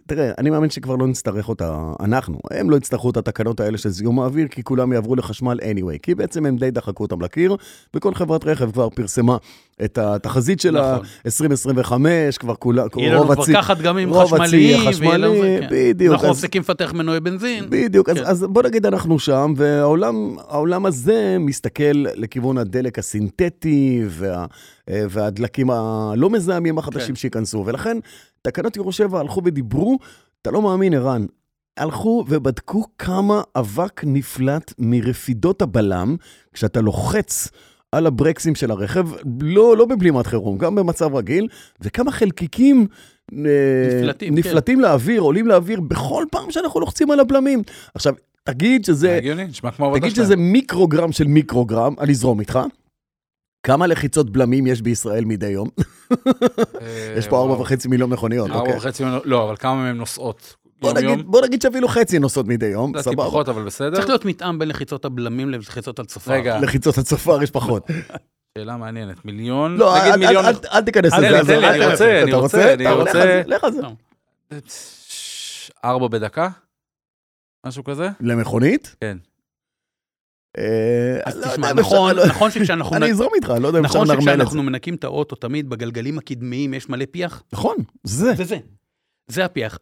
תראה, 0.06 0.30
אני 0.38 0.50
מאמין 0.50 0.70
שכבר 0.70 0.96
לא 0.96 1.06
נצטרך 1.06 1.48
אותה, 1.48 1.92
אנחנו, 2.00 2.38
הם 2.50 2.70
לא 2.70 2.76
יצטרכו 2.76 3.10
את 3.10 3.16
התקנות 3.16 3.60
האלה 3.60 3.78
של 3.78 3.88
זיהום 3.88 4.20
האוויר, 4.20 4.48
כי 4.48 4.62
כולם 4.62 4.92
יעברו 4.92 5.16
לחשמל 5.16 5.58
anyway, 5.60 5.98
כי 6.02 6.14
בעצם 6.14 6.46
הם 6.46 6.56
די 6.56 6.70
דחקו 6.70 7.02
אותם 7.02 7.22
לקיר, 7.22 7.56
וכל 7.96 8.14
חברת 8.14 8.44
רכב 8.44 8.70
כבר 8.70 8.88
פרסמה 8.88 9.36
את 9.84 9.98
התחזית 9.98 10.60
של 10.60 10.78
נכון. 10.80 11.06
ה-2025, 11.78 11.92
כבר 12.38 12.54
כולה, 12.54 12.84
יהיה 12.96 13.12
לנו 13.12 13.22
רוב 13.22 13.32
כבר 13.32 13.42
הצי... 13.42 13.52
ככה 13.52 13.74
דגמים 13.74 14.10
רוב 14.10 14.34
הצי 14.34 14.74
חשמליים. 14.88 15.42
חשמלי, 15.42 15.60
כן. 15.60 15.68
בדיוק, 15.70 16.14
אנחנו 16.14 16.30
מפסיקים 16.30 16.62
לפתח 16.62 16.92
מנועי 16.94 17.20
בנזין. 17.20 17.64
בדיוק, 17.68 18.08
אז, 18.08 18.40
כן. 18.46 18.52
בוא 18.52 18.62
נגיד 18.62 18.86
אנחנו 18.86 19.18
שם, 19.18 19.54
והעולם 19.56 20.36
העולם 20.48 20.86
הזה 20.86 21.36
מסתכל 21.40 21.92
לכיוון 21.92 22.58
הדלק 22.58 22.98
הסינתטי 22.98 24.02
וה, 24.08 24.46
והדלקים 24.90 25.70
הלא 25.70 26.30
מזהמים 26.30 26.78
החדשים 26.78 27.08
כן. 27.08 27.14
שייכנסו, 27.14 27.62
ולכן 27.66 27.98
תקנות 28.42 28.76
יורו 28.76 28.92
7 28.92 29.20
הלכו 29.20 29.42
ודיברו, 29.44 29.98
אתה 30.42 30.50
לא 30.50 30.62
מאמין, 30.62 30.94
ערן, 30.94 31.26
הלכו 31.76 32.24
ובדקו 32.28 32.84
כמה 32.98 33.42
אבק 33.56 34.00
נפלט 34.04 34.72
מרפידות 34.78 35.62
הבלם 35.62 36.16
כשאתה 36.52 36.80
לוחץ. 36.80 37.48
על 37.92 38.06
הברקסים 38.06 38.54
של 38.54 38.70
הרכב, 38.70 39.08
לא, 39.40 39.76
לא 39.76 39.84
בבלימת 39.84 40.26
חירום, 40.26 40.58
גם 40.58 40.74
במצב 40.74 41.14
רגיל, 41.14 41.48
וכמה 41.80 42.12
חלקיקים 42.12 42.86
אה, 43.32 43.38
נפלטים, 44.00 44.34
נפלטים 44.34 44.80
לאוויר, 44.80 45.20
עולים 45.20 45.46
לאוויר, 45.46 45.80
בכל 45.80 46.24
פעם 46.30 46.50
שאנחנו 46.50 46.80
לוחצים 46.80 47.10
על 47.10 47.20
הבלמים. 47.20 47.62
עכשיו, 47.94 48.14
תגיד 48.44 48.84
זה 48.84 48.92
שזה, 48.92 49.16
הגיוני, 49.16 49.46
תגיד. 49.94 50.14
שזה 50.14 50.36
מיקרוגרם 50.36 51.12
של 51.12 51.26
מיקרוגרם, 51.26 51.94
אני 52.00 52.12
אזרום 52.12 52.40
איתך. 52.40 52.58
כמה 53.62 53.86
לחיצות 53.86 54.30
בלמים 54.30 54.66
יש 54.66 54.82
בישראל 54.82 55.24
מדי 55.24 55.46
יום? 55.48 55.68
אה, 56.12 57.14
יש 57.18 57.28
פה. 57.28 57.40
ארבע 57.40 57.52
וחצי 57.60 57.88
מיליון 57.88 58.10
מכוניות, 58.10 58.50
ארבע 58.50 58.60
אוקיי. 58.60 58.76
וחצי 58.76 59.04
מיליון, 59.04 59.22
לא, 59.24 59.44
אבל 59.44 59.56
כמה 59.56 59.74
מהן 59.74 59.96
נוסעות? 59.96 60.56
בוא 60.80 60.92
נגיד-? 60.92 61.26
בוא 61.26 61.40
נגיד 61.46 61.62
שאפילו 61.62 61.88
חצי 61.88 62.18
נוסעות 62.18 62.46
מדי 62.46 62.66
יום, 62.66 62.90
לדעתי 62.94 63.04
סבבה. 63.10 63.24
פחות, 63.24 63.48
אבל 63.48 63.64
בסדר. 63.64 63.94
צריך 63.94 64.08
להיות 64.08 64.24
מתאם 64.24 64.58
בין 64.58 64.68
לחיצות 64.68 65.04
הבלמים 65.04 65.50
ללחיצות 65.50 65.98
הצופר. 65.98 66.32
רגע, 66.32 66.58
לחיצות 66.60 66.98
הצופר 66.98 67.42
יש 67.42 67.50
פחות. 67.50 67.86
שאלה 68.58 68.76
מעניינת. 68.76 69.24
מיליון? 69.24 69.76
לא, 69.76 69.96
אל- 69.96 70.82
תיכנס 70.84 71.12
לזה. 71.12 71.58
אני 71.70 71.86
רוצה. 71.90 72.22
אני 72.22 72.32
רוצה, 72.32 72.72
אני 72.74 72.86
רוצה. 72.90 73.22
על 73.22 73.28
זה, 73.28 73.42
לך 73.46 73.64
על 73.64 73.72
זה. 73.72 73.80
ארבע 75.84 76.08
בדקה? 76.08 76.48
משהו 77.66 77.84
כזה? 77.84 78.08
למכונית? 78.20 78.96
כן. 79.00 79.16
אה, 79.16 79.20
אז 79.20 79.22
לא 79.22 79.28
תשמע, 79.28 79.30
יודע 79.30 80.41
אם 80.41 80.41
נכון, 81.74 82.16
נכון 82.28 82.50
שכשאנחנו... 82.50 82.96
אני 82.96 83.10
אזרום 83.10 83.30
איתך, 83.34 83.52
לא 83.60 83.66
יודע 83.66 83.78
אם 83.78 83.84
אפשר 83.84 83.98
נכון 83.98 84.08
לנרמל 84.08 84.20
את 84.20 84.24
זה. 84.24 84.32
שכשאנחנו 84.32 84.62
מנקים 84.62 84.94
את 84.94 85.04
האוטו, 85.04 85.36
תמיד 85.36 85.70
בגלגלים 85.70 86.18
הקדמיים 86.18 86.74
יש 86.74 86.88
מלא 86.88 87.04
פיח? 87.10 87.42
נכון, 87.52 87.76
זה. 88.04 88.34
זה 88.34 88.44
זה. 88.44 88.56
זה 89.28 89.44
הפיח. 89.44 89.78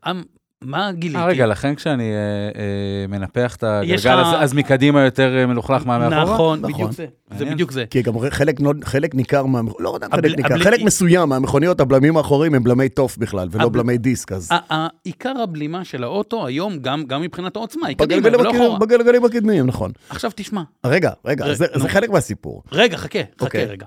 מה 0.64 0.92
גיליתי? 0.92 1.18
אה, 1.18 1.27
רגע, 1.27 1.46
לכן 1.46 1.75
כשאני 1.75 2.03
אה, 2.12 2.16
אה, 2.61 3.07
מנפח 3.09 3.57
את 3.57 3.64
יש 3.85 4.07
הגלגל, 4.07 4.20
לך- 4.23 4.35
אז- 4.35 4.44
אז 4.44 4.55
מקדימה 4.55 5.05
יותר 5.05 5.37
אה, 5.38 5.46
מלוכלך 5.46 5.87
מהמאחורה? 5.87 6.23
נכון, 6.35 6.59
נכון. 6.61 6.73
בדיוק 6.73 6.92
זה. 6.92 7.07
זה. 7.38 7.44
בדיוק 7.44 7.70
זה. 7.70 7.85
כי 7.90 8.03
גם 8.03 8.14
חלק, 8.31 8.57
חלק 8.85 9.14
ניכר, 9.14 9.46
מה, 9.46 9.61
לא 9.79 9.94
יודע, 9.94 10.07
הבל- 10.07 10.29
חלק 10.29 10.37
ניכר, 10.37 10.55
הבל- 10.55 10.62
חלק 10.64 10.81
מסוים 10.83 11.29
מהמכוניות, 11.29 11.81
הבלמים 11.81 12.16
האחוריים 12.16 12.55
הם 12.55 12.64
בלמי 12.64 12.88
תוף 12.88 13.16
בכלל, 13.18 13.49
ולא 13.51 13.62
הבל- 13.64 13.73
בלמי 13.73 13.99
דיסק, 13.99 14.33
אז... 14.33 14.49
ה- 14.53 14.75
ה- 14.75 14.88
עיקר 15.05 15.35
הבלימה 15.42 15.85
של 15.85 16.05
האוטו 16.05 16.46
היום, 16.46 16.79
גם 16.79 17.05
גם 17.05 17.23
מבחינת 17.23 17.57
העוצמה, 17.57 17.87
היא 17.88 17.96
קדימה, 17.96 18.29
ולא 18.29 18.51
אחורה. 18.51 18.79
בגלגלים 18.79 19.25
הקדמיים, 19.25 19.66
נכון. 19.66 19.90
עכשיו 20.11 20.31
תשמע, 20.35 20.62
רגע, 20.87 21.11
רגע, 21.25 21.44
ר- 21.46 21.55
זה 21.55 21.66
נו. 21.75 21.81
זה 21.83 21.88
חלק 21.88 22.11
מהסיפור. 22.11 22.62
רגע, 22.73 22.96
חכה, 22.96 23.18
חכה 23.35 23.44
אוקיי. 23.44 23.64
רגע. 23.64 23.87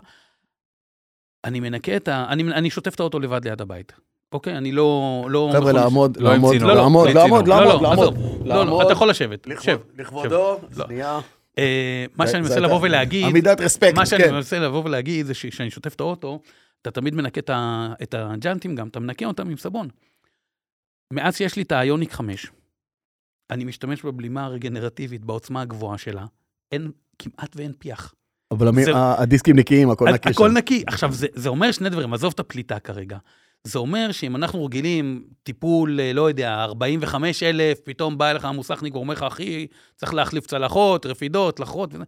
אני 1.46 1.60
מנקה 1.60 1.96
את 1.96 2.08
ה... 2.08 2.26
אני, 2.30 2.44
אני 2.44 2.70
שוטף 2.70 2.96
את 2.96 3.00
האוטו 3.00 3.20
לבד 3.20 3.48
ליד 3.48 3.62
הבית. 3.62 3.94
אוקיי? 4.34 4.58
אני 4.58 4.72
לא... 4.72 5.26
לא 5.30 5.50
חבר'ה, 5.54 5.72
לעמוד, 5.72 6.18
לא 6.18 6.32
לעמוד, 6.32 6.54
צינור. 6.54 6.70
לא, 6.70 6.76
לא, 6.76 6.82
לעמוד, 6.82 7.10
לעמוד. 7.10 7.48
לא, 7.48 7.62
לעמוד, 7.82 8.18
לא, 8.46 8.56
לעמוד. 8.56 8.82
אתה 8.86 8.92
יכול 8.94 9.10
לשבת. 9.10 9.48
שב. 9.62 9.78
לכבודו, 9.98 10.60
לא. 10.78 10.86
שנייה. 10.86 11.20
אה, 11.58 12.06
מה 12.18 12.28
שאני 12.28 12.42
מנסה 12.42 12.60
לבוא 12.60 12.80
ולהגיד... 12.82 13.26
עמידת 13.26 13.62
רספקט, 13.62 13.96
מה 13.96 14.06
שאני 14.06 14.24
כן. 14.24 14.34
מנסה 14.34 14.60
לבוא 14.60 14.82
ולהגיד 14.86 15.26
זה 15.26 15.34
שכשאני 15.34 15.70
שוטף 15.72 15.96
את 15.96 16.00
האוטו, 16.00 16.40
אתה 16.82 16.92
תמיד 16.92 17.16
מנקה 17.16 17.42
את 18.04 18.14
הג'אנטים 18.14 18.76
גם, 18.76 18.88
אתה 18.88 19.00
מנקה 19.00 19.26
אותם 19.26 19.50
עם 19.50 19.58
סבון. 19.58 19.88
מאז 21.14 21.38
שיש 21.38 21.56
לי 21.56 21.62
את 21.62 21.72
האיוניק 21.72 22.12
5, 22.14 22.48
אני 23.50 23.64
משתמש 23.64 24.06
בבלימה 24.06 24.46
הרגנרטיבית 24.46 25.26
בעוצמה 25.26 25.62
הגבוהה 25.62 25.98
שלה, 25.98 26.26
אין, 26.72 26.92
כמעט 27.20 27.56
ואין 27.56 27.74
פיח. 27.80 28.14
אבל 28.52 28.72
זה- 28.84 28.92
הדיסקים 28.96 29.56
נקיים, 29.56 29.90
הכל 29.90 30.10
נקי 30.10 30.30
הכל. 30.30 30.50
נקי. 30.52 30.84
עכשיו, 30.88 31.12
זה, 31.12 31.28
זה 31.34 31.50
אומר 31.50 31.72
שני 31.72 31.90
דברים, 31.90 32.14
עזוב 32.14 32.32
את 32.36 32.40
הפליטה 32.40 32.80
כרגע. 32.80 33.18
זה 33.68 33.80
אומר 33.80 34.12
שאם 34.12 34.36
אנחנו 34.36 34.66
רגילים 34.66 35.24
טיפול, 35.44 36.00
אה, 36.00 36.14
לא 36.14 36.30
יודע, 36.30 36.64
45 36.64 37.44
אלף, 37.44 37.80
פתאום 37.84 38.18
בא 38.18 38.32
אליך 38.32 38.46
המוסכניק 38.46 38.96
ואומר 38.96 39.14
לך, 39.14 39.24
אחי, 39.24 39.68
צריך 39.96 40.14
להחליף 40.14 40.48
צלחות, 40.48 41.06
רפידות, 41.06 41.60
לחרות 41.60 41.94
וזה. 41.94 42.04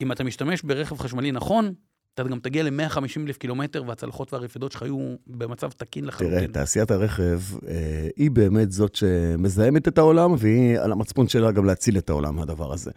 אם 0.00 0.12
אתה 0.12 0.24
משתמש 0.24 0.62
ברכב 0.62 0.98
חשמלי 0.98 1.32
נכון, 1.32 1.74
אתה 2.14 2.22
גם 2.22 2.38
תגיע 2.38 2.62
ל-150 2.62 3.20
אלף 3.26 3.36
קילומטר, 3.36 3.82
והצלחות 3.86 4.32
והרפידות 4.32 4.72
שלך 4.72 4.82
יהיו 4.82 5.14
במצב 5.26 5.70
תקין 5.70 6.04
לחלוטין. 6.04 6.38
תראה, 6.38 6.48
תעשיית 6.48 6.90
הרכב 6.90 7.40
אה, 7.68 8.08
היא 8.16 8.30
באמת 8.30 8.72
זאת 8.72 8.94
שמזהמת 8.94 9.88
את 9.88 9.98
העולם, 9.98 10.34
והיא 10.38 10.78
על 10.78 10.92
המצפון 10.92 11.28
שלה 11.28 11.52
גם 11.52 11.64
להציל 11.64 11.98
את 11.98 12.10
העולם, 12.10 12.38
הדבר 12.38 12.72
הזה. 12.72 12.90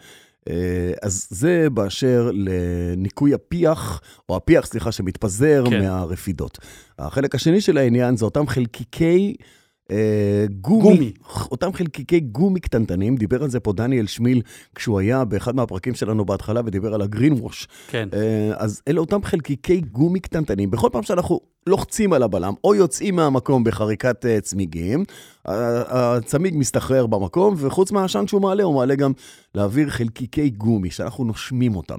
אה, 0.49 0.91
אז 1.01 1.27
זה 1.29 1.67
באשר 1.69 2.31
לניקוי 2.33 3.33
הפיח, 3.33 4.01
או 4.29 4.35
הפיח, 4.35 4.65
סליחה, 4.65 4.91
שמתפזר 4.91 5.63
כן. 5.69 5.81
מהרפידות. 5.81 6.57
החלק 6.99 7.35
השני 7.35 7.61
של 7.61 7.77
העניין 7.77 8.17
זה 8.17 8.25
אותם 8.25 8.47
חלקיקי... 8.47 9.35
אה, 9.91 10.45
גומי, 10.61 10.81
גומי. 10.83 11.11
אותם 11.51 11.73
חלקיקי 11.73 12.19
גומי 12.19 12.59
קטנטנים, 12.59 13.15
דיבר 13.15 13.43
על 13.43 13.49
זה 13.49 13.59
פה 13.59 13.73
דניאל 13.73 14.07
שמיל 14.07 14.41
כשהוא 14.75 14.99
היה 14.99 15.25
באחד 15.25 15.55
מהפרקים 15.55 15.93
שלנו 15.93 16.25
בהתחלה 16.25 16.61
ודיבר 16.65 16.93
על 16.93 17.01
הגרין 17.01 17.33
ווש. 17.33 17.67
כן. 17.87 18.09
אה, 18.13 18.51
אז 18.57 18.81
אלה 18.87 18.99
אותם 18.99 19.23
חלקיקי 19.23 19.81
גומי 19.81 20.19
קטנטנים. 20.19 20.71
בכל 20.71 20.89
פעם 20.91 21.03
שאנחנו 21.03 21.39
לוחצים 21.67 22.13
על 22.13 22.23
הבלם 22.23 22.53
או 22.63 22.75
יוצאים 22.75 23.15
מהמקום 23.15 23.63
בחריקת 23.63 24.25
אה, 24.25 24.41
צמיגים, 24.41 25.03
הצמיג 25.45 26.57
מסתחרר 26.57 27.07
במקום, 27.07 27.55
וחוץ 27.57 27.91
מהעשן 27.91 28.27
שהוא 28.27 28.41
מעלה, 28.41 28.63
הוא 28.63 28.75
מעלה 28.75 28.95
גם 28.95 29.11
להעביר 29.55 29.89
חלקיקי 29.89 30.49
גומי, 30.49 30.91
שאנחנו 30.91 31.23
נושמים 31.23 31.75
אותם. 31.75 31.97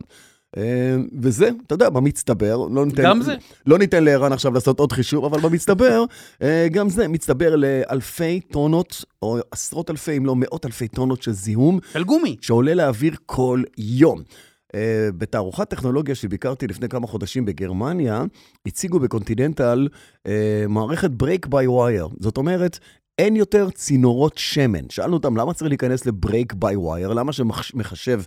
אה, 0.56 0.96
וזה, 1.20 1.50
אתה 1.66 1.74
יודע, 1.74 1.88
במצטבר, 1.88 2.56
לא 2.56 2.86
ניתן... 2.86 3.02
גם 3.02 3.22
זה. 3.22 3.34
לא 3.66 3.78
ניתן 3.78 4.04
לערן 4.04 4.32
עכשיו 4.32 4.54
לעשות 4.54 4.80
עוד 4.80 4.92
חישוב, 4.92 5.24
אבל 5.24 5.40
במצטבר, 5.40 6.04
אה, 6.42 6.66
גם 6.72 6.88
זה 6.88 7.08
מצטבר 7.08 7.56
לאלפי 7.56 8.40
טונות, 8.40 9.04
או 9.22 9.38
עשרות 9.50 9.90
אלפי, 9.90 10.16
אם 10.16 10.26
לא 10.26 10.36
מאות 10.36 10.66
אלפי 10.66 10.88
טונות 10.88 11.22
של 11.22 11.32
זיהום, 11.32 11.78
של 11.92 12.04
גומי. 12.04 12.36
שעולה 12.40 12.74
לאוויר 12.74 13.14
כל 13.26 13.62
יום. 13.78 14.22
אה, 14.70 14.72
בתערוכת 15.18 15.70
טכנולוגיה 15.70 16.14
שביקרתי 16.14 16.66
לפני 16.66 16.88
כמה 16.88 17.06
חודשים 17.06 17.44
בגרמניה, 17.44 18.24
הציגו 18.66 19.00
בקונטיננטל 19.00 19.88
אה, 20.18 20.30
מערכת 20.68 21.10
brake 21.10 21.46
by 21.46 21.66
wire. 21.66 22.08
זאת 22.20 22.36
אומרת, 22.36 22.78
אין 23.20 23.36
יותר 23.36 23.70
צינורות 23.70 24.38
שמן. 24.38 24.90
שאלנו 24.90 25.16
אותם, 25.16 25.36
למה 25.36 25.54
צריך 25.54 25.68
להיכנס 25.68 26.06
ל 26.06 26.14
brake 26.14 26.52
by 26.52 26.76
wire? 26.76 27.12
למה 27.12 27.32
שמחשב 27.32 28.22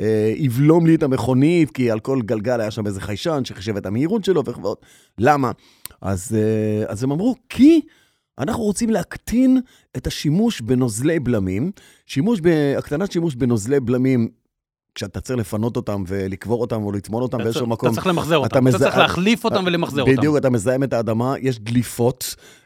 אה, 0.00 0.02
יבלום 0.36 0.86
לי 0.86 0.94
את 0.94 1.02
המכונית? 1.02 1.70
כי 1.70 1.90
על 1.90 2.00
כל 2.00 2.22
גלגל 2.22 2.60
היה 2.60 2.70
שם 2.70 2.86
איזה 2.86 3.00
חיישן 3.00 3.40
שחישב 3.44 3.76
את 3.76 3.86
המהירות 3.86 4.24
שלו 4.24 4.44
וכו'. 4.44 4.74
למה? 5.18 5.50
אז, 6.00 6.36
אה, 6.36 6.90
אז 6.90 7.02
הם 7.02 7.12
אמרו, 7.12 7.34
כי... 7.48 7.80
אנחנו 8.38 8.62
רוצים 8.62 8.90
להקטין 8.90 9.60
את 9.96 10.06
השימוש 10.06 10.60
בנוזלי 10.60 11.20
בלמים. 11.20 11.70
שימוש, 12.06 12.40
הקטנת 12.78 13.12
שימוש 13.12 13.34
בנוזלי 13.34 13.80
בלמים, 13.80 14.28
כשאתה 14.94 15.20
צריך 15.20 15.38
לפנות 15.38 15.76
אותם 15.76 16.04
ולקבור 16.06 16.60
אותם 16.60 16.82
או 16.82 16.92
לטמון 16.92 17.22
אותם 17.22 17.36
אתה 17.36 17.44
באיזשהו 17.44 17.66
מקום. 17.66 17.88
אתה 17.88 17.94
צריך 17.94 18.06
למחזר 18.06 18.36
אותם, 18.36 18.46
אתה 18.46 18.60
מזה- 18.60 18.78
צריך 18.78 18.96
להחליף 18.96 19.44
אותם 19.44 19.62
ולמחזר 19.66 20.02
אותם. 20.02 20.16
בדיוק, 20.16 20.36
אתה 20.36 20.50
מזהם 20.50 20.82
את 20.82 20.92
האדמה, 20.92 21.34
יש 21.40 21.58
דליפות, 21.58 22.34
אה, 22.38 22.65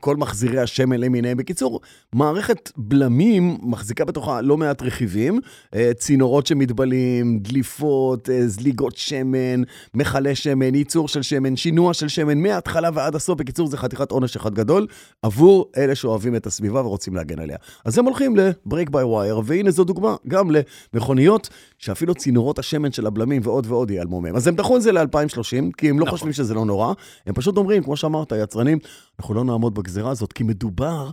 כל 0.00 0.16
מחזירי 0.16 0.60
השמן 0.60 1.00
למיניהם. 1.00 1.36
בקיצור, 1.36 1.80
מערכת 2.12 2.72
בלמים 2.76 3.58
מחזיקה 3.62 4.04
בתוכה 4.04 4.40
לא 4.40 4.56
מעט 4.56 4.82
רכיבים, 4.82 5.40
אה, 5.74 5.90
צינורות 5.94 6.46
שמתבלים, 6.46 7.38
דליפות, 7.38 8.30
אה, 8.30 8.48
זליגות 8.48 8.96
שמן, 8.96 9.62
מכלי 9.94 10.34
שמן, 10.34 10.74
ייצור 10.74 11.08
של 11.08 11.22
שמן, 11.22 11.56
שינוע 11.56 11.94
של 11.94 12.08
שמן, 12.08 12.38
מההתחלה 12.38 12.90
ועד 12.94 13.14
הסוף. 13.14 13.38
בקיצור, 13.38 13.68
זה 13.68 13.76
חתיכת 13.76 14.10
עונש 14.10 14.36
אחד 14.36 14.54
גדול 14.54 14.86
עבור 15.22 15.70
אלה 15.76 15.94
שאוהבים 15.94 16.36
את 16.36 16.46
הסביבה 16.46 16.80
ורוצים 16.80 17.14
להגן 17.14 17.38
עליה. 17.38 17.56
אז 17.84 17.98
הם 17.98 18.04
הולכים 18.04 18.36
ל-break 18.36 18.90
by 18.90 19.04
wire, 19.04 19.42
והנה 19.44 19.70
זו 19.70 19.84
דוגמה 19.84 20.16
גם 20.28 20.50
למכוניות 20.94 21.48
שאפילו 21.84 22.14
צינורות 22.14 22.58
השמן 22.58 22.92
של 22.92 23.06
הבלמים 23.06 23.42
ועוד 23.44 23.66
ועוד 23.66 23.90
ייעלמו 23.90 24.20
מהם. 24.20 24.36
אז 24.36 24.46
הם 24.46 24.54
דחו 24.54 24.76
את 24.76 24.82
זה 24.82 24.92
ל-2030, 24.92 25.72
כי 25.76 25.90
הם 25.90 25.98
לא 25.98 26.04
נכון. 26.04 26.10
חושבים 26.10 26.32
שזה 26.32 26.54
לא 26.54 26.64
נורא. 26.64 26.92
הם 27.26 27.34
פשוט 27.34 27.56
אומרים, 27.56 27.82
כמו 27.82 27.96
שאמרת, 27.96 28.32
היצרנים, 28.32 28.78
אנחנו 29.20 29.34
לא 29.34 29.44
נעמוד 29.44 29.74
בגזירה 29.74 30.10
הזאת, 30.10 30.32
כי 30.32 30.44
מדובר... 30.44 31.10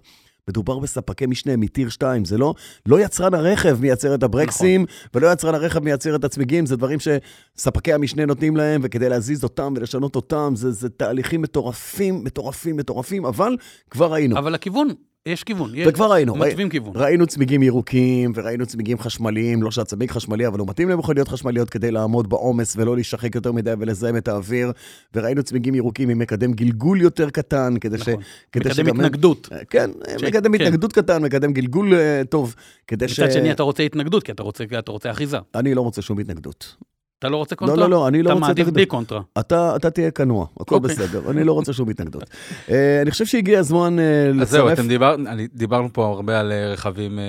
מדובר 0.50 0.80
בספקי 0.80 1.26
משנה 1.26 1.58
מטיר 1.58 1.90
2, 1.90 2.26
זה 2.26 2.38
לא, 2.38 2.54
לא 2.86 3.00
יצרן 3.00 3.34
הרכב 3.34 3.82
מייצר 3.82 4.16
את 4.16 4.24
הברקסים, 4.24 4.82
נכון. 4.82 4.96
ולא 5.14 5.32
יצרן 5.34 5.56
הרכב 5.56 5.84
מייצר 5.84 6.16
את 6.16 6.24
הצמיגים, 6.24 6.66
זה 6.66 6.76
דברים 6.76 7.00
שספקי 7.00 7.94
המשנה 7.94 8.26
נותנים 8.26 8.58
להם, 8.58 8.82
וכדי 8.84 9.10
להזיז 9.10 9.44
אותם 9.44 9.74
ולשנות 9.78 10.16
אותם, 10.16 10.54
זה, 10.56 10.72
זה 10.72 10.90
תהליכים 10.90 11.42
מטורפים, 11.42 12.24
מטורפים, 12.24 12.78
מטורפים, 12.78 13.26
אבל 13.26 13.58
כבר 13.90 14.14
ראינו. 14.14 14.38
אבל 14.38 14.56
הכיוון, 14.56 14.88
יש 15.26 15.44
כיוון. 15.44 15.72
יש- 15.76 15.88
וכבר 15.88 16.12
ראינו, 16.12 16.36
מתווים 16.36 16.70
כיוון. 16.70 16.94
ראינו 16.96 17.28
צמיגים 17.28 17.64
ירוקים, 17.64 18.32
וראינו 18.36 18.66
צמיגים 18.66 19.00
חשמליים, 19.00 19.64
לא 19.64 19.72
שהצמיג 19.72 20.12
חשמלי, 20.12 20.48
אבל 20.48 20.60
הוא 20.60 20.68
מתאים 20.70 20.90
למכוניות 20.90 21.28
חשמליות 21.28 21.70
כדי 21.70 21.92
לעמוד 21.92 22.30
בעומס 22.30 22.76
ולא 22.78 22.96
להישחק 22.96 23.36
יותר 23.36 23.52
מדי 23.52 23.74
ולזהם 23.80 24.18
את 24.18 24.28
האוויר, 24.28 24.72
וראינו 25.16 25.44
צמיגים 25.44 25.76
ירוקים 25.76 26.10
עם 26.10 26.20
מקדם 26.20 26.54
גלגול 26.54 27.02
יותר 27.02 27.30
קטן, 27.30 27.74
כדי 27.82 27.98
ש... 27.98 28.02
נכון. 28.02 28.24
כדי 28.52 28.70
מקדם 28.70 28.74
שגם 28.86 28.96
התנגדות. 29.00 29.50
כן, 29.70 29.92
ש- 30.18 30.24
מקדם 30.24 30.58
כן. 30.58 30.64
התנגדות 30.64 30.94
קטן, 30.94 31.24
מקדם 31.24 31.54
גלגול 31.54 31.94
אה, 31.94 32.22
טוב, 32.30 32.56
כדי 32.88 33.08
ש... 33.08 33.20
מצד 33.20 33.32
שני, 33.32 33.52
אתה 33.52 33.64
רוצה 33.64 33.84
התנגדות, 33.84 34.24
כי 34.24 34.32
אתה 34.32 34.44
רוצה, 34.44 34.64
אתה 34.80 34.92
רוצה 34.92 35.12
אחיזה. 35.12 35.38
אני 35.56 35.74
לא 35.74 35.82
רוצה 35.82 36.02
שום 36.02 36.20
התנגדות. 36.20 36.76
אתה 37.22 37.30
לא 37.30 37.38
רוצה 37.38 37.56
לא, 37.56 37.58
קונטרה? 37.58 37.76
לא, 37.78 37.90
לא, 37.90 38.08
אני 38.08 38.24
לא 38.24 38.28
אתה 38.30 38.34
רוצה 38.34 38.48
מעדיף 38.48 38.62
התנגדות. 38.62 38.74
בלי 38.74 38.86
קונטרה. 38.86 39.22
אתה, 39.40 39.76
אתה 39.76 39.90
תהיה 39.90 40.12
כנוע, 40.12 40.46
הכל 40.60 40.76
אוקיי. 40.76 40.90
בסדר, 40.96 41.32
אני 41.32 41.44
לא 41.44 41.54
רוצה 41.54 41.74
שום 41.74 41.90
התנגדות. 41.90 42.24
אה, 42.70 43.02
אני 43.02 43.12
חושב 43.12 43.26
שהגיע 43.26 43.60
הזמן 43.60 44.00
אה, 44.00 44.04
אז 44.42 44.50
זהו, 44.50 44.66
לצרף... 44.66 44.80
אתם 44.80 44.88
דיבר, 44.88 45.14
אני- 45.16 45.48
דיברנו 45.54 45.90
פה 45.94 46.06
הרבה 46.08 46.40
על 46.40 46.52
אה, 46.52 46.68
רכבים 46.74 47.20
אה, 47.20 47.24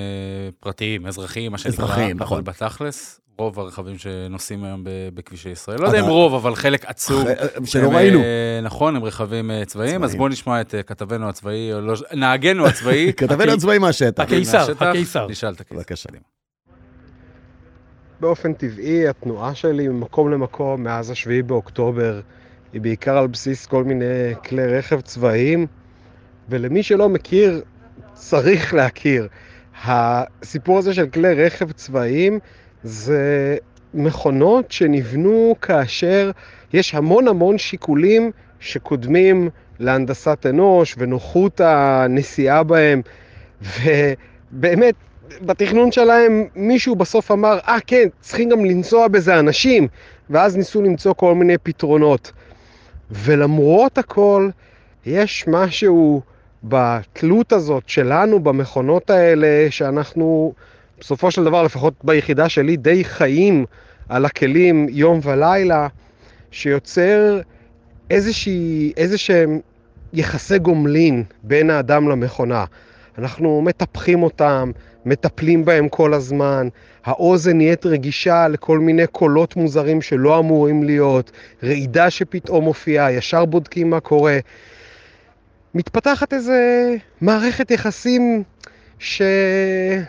פרטיים, 0.61 1.07
אזרחיים, 1.07 1.53
מה 1.53 1.59
שנקרא, 1.59 1.85
אזרחיים, 1.85 2.17
נכון. 2.19 2.39
אבל 2.39 2.53
בתכלס, 2.53 3.21
רוב 3.39 3.61
הרכבים 3.61 3.99
שנוסעים 3.99 4.65
היום 4.65 4.83
בכבישי 5.15 5.49
ישראל, 5.51 5.81
לא 5.81 5.87
יודע 5.87 6.01
אם 6.01 6.05
רוב, 6.05 6.35
אבל 6.35 6.55
חלק 6.55 6.85
עצום. 6.85 7.25
שלא 7.65 7.89
ראינו. 7.89 8.21
נכון, 8.63 8.97
הם 8.97 9.05
רכבים 9.05 9.51
צבאיים, 9.67 10.05
אז. 10.05 10.15
בואו 10.15 10.29
נשמע 10.29 10.61
את 10.61 10.75
כתבנו 10.87 11.29
הצבאי, 11.29 11.73
או 11.73 11.81
לא, 11.81 11.95
נהגנו 12.15 12.67
הצבאי. 12.67 13.13
כתבנו 13.17 13.53
הצבאי 13.53 13.79
מהשטח. 13.79 14.23
הקיסר. 14.23 14.73
הקיסר. 14.81 15.27
נשאל 15.27 15.53
את 15.53 15.61
הקיסר. 15.61 15.77
בבקשה. 15.79 16.09
באופן 18.23 18.53
טבעי, 18.53 19.09
התנועה 19.09 19.55
שלי 19.55 19.89
ממקום 19.89 20.31
למקום 20.31 20.83
מאז 20.83 21.11
השביעי 21.11 21.43
באוקטובר 21.43 22.21
היא 22.73 22.81
בעיקר 22.81 23.19
על 23.19 23.27
בסיס 23.27 23.67
כל 23.67 23.85
מיני 23.85 24.35
כלי 24.49 24.67
רכב 24.67 25.01
צבאיים, 25.01 25.67
ולמי 26.49 26.83
שלא 26.83 27.09
מכיר, 27.09 27.63
צריך 28.15 28.75
להכיר. 28.75 29.29
הסיפור 29.85 30.79
הזה 30.79 30.95
של 30.95 31.07
כלי 31.07 31.35
רכב 31.35 31.73
צבאיים 31.73 32.39
זה 32.83 33.57
מכונות 33.95 34.73
שנבנו 34.73 35.57
כאשר 35.63 36.31
יש 36.73 36.95
המון 36.95 37.29
המון 37.29 37.59
שיקולים 37.59 38.31
שקודמים 38.61 39.49
להנדסת 39.79 40.47
אנוש 40.49 40.95
ונוחות 40.99 41.61
הנסיעה 41.65 42.63
בהם, 42.63 43.03
ובאמת, 43.63 44.95
בתכנון 45.43 45.93
שלהם 45.93 46.45
מישהו 46.57 46.97
בסוף 46.97 47.31
אמר, 47.31 47.59
אה 47.69 47.77
ah, 47.77 47.81
כן, 47.87 48.09
צריכים 48.21 48.49
גם 48.49 48.65
לנסוע 48.65 49.09
בזה 49.09 49.39
אנשים, 49.39 49.89
ואז 50.31 50.57
ניסו 50.57 50.83
למצוא 50.83 51.15
כל 51.15 51.35
מיני 51.35 51.59
פתרונות. 51.59 52.33
ולמרות 53.11 53.99
הכל, 53.99 54.49
יש 55.07 55.45
משהו 55.49 56.23
בתלות 56.65 57.53
הזאת 57.53 57.89
שלנו 57.89 58.41
במכונות 58.41 59.11
האלה, 59.11 59.67
שאנחנו 59.71 60.53
בסופו 61.01 61.31
של 61.31 61.45
דבר, 61.45 61.63
לפחות 61.63 61.95
ביחידה 62.05 62.49
שלי, 62.49 62.77
די 62.77 63.05
חיים 63.05 63.67
על 64.09 64.25
הכלים 64.25 64.87
יום 64.91 65.21
ולילה, 65.23 65.89
שיוצר 66.51 67.41
איזושהי, 68.11 68.93
איזשהם 68.97 69.61
יחסי 70.13 70.59
גומלין 70.59 71.25
בין 71.43 71.71
האדם 71.71 72.09
למכונה. 72.09 72.65
אנחנו 73.19 73.63
מטפחים 73.63 74.23
אותם, 74.23 74.71
מטפלים 75.07 75.65
בהם 75.65 75.89
כל 75.89 76.15
הזמן, 76.15 76.69
האוזן 77.05 77.57
נהיית 77.57 77.87
רגישה 77.87 78.49
לכל 78.49 78.79
מיני 78.79 79.07
קולות 79.07 79.57
מוזרים 79.57 80.03
שלא 80.03 80.39
אמורים 80.39 80.83
להיות, 80.83 81.31
רעידה 81.63 82.11
שפתאום 82.11 82.65
מופיעה, 82.65 83.13
ישר 83.13 83.45
בודקים 83.45 83.91
מה 83.91 84.01
קורה. 84.01 84.39
מתפתחת 85.75 86.33
איזה 86.33 86.91
מערכת 87.21 87.71
יחסים 87.71 88.43
שאולי 88.99 90.01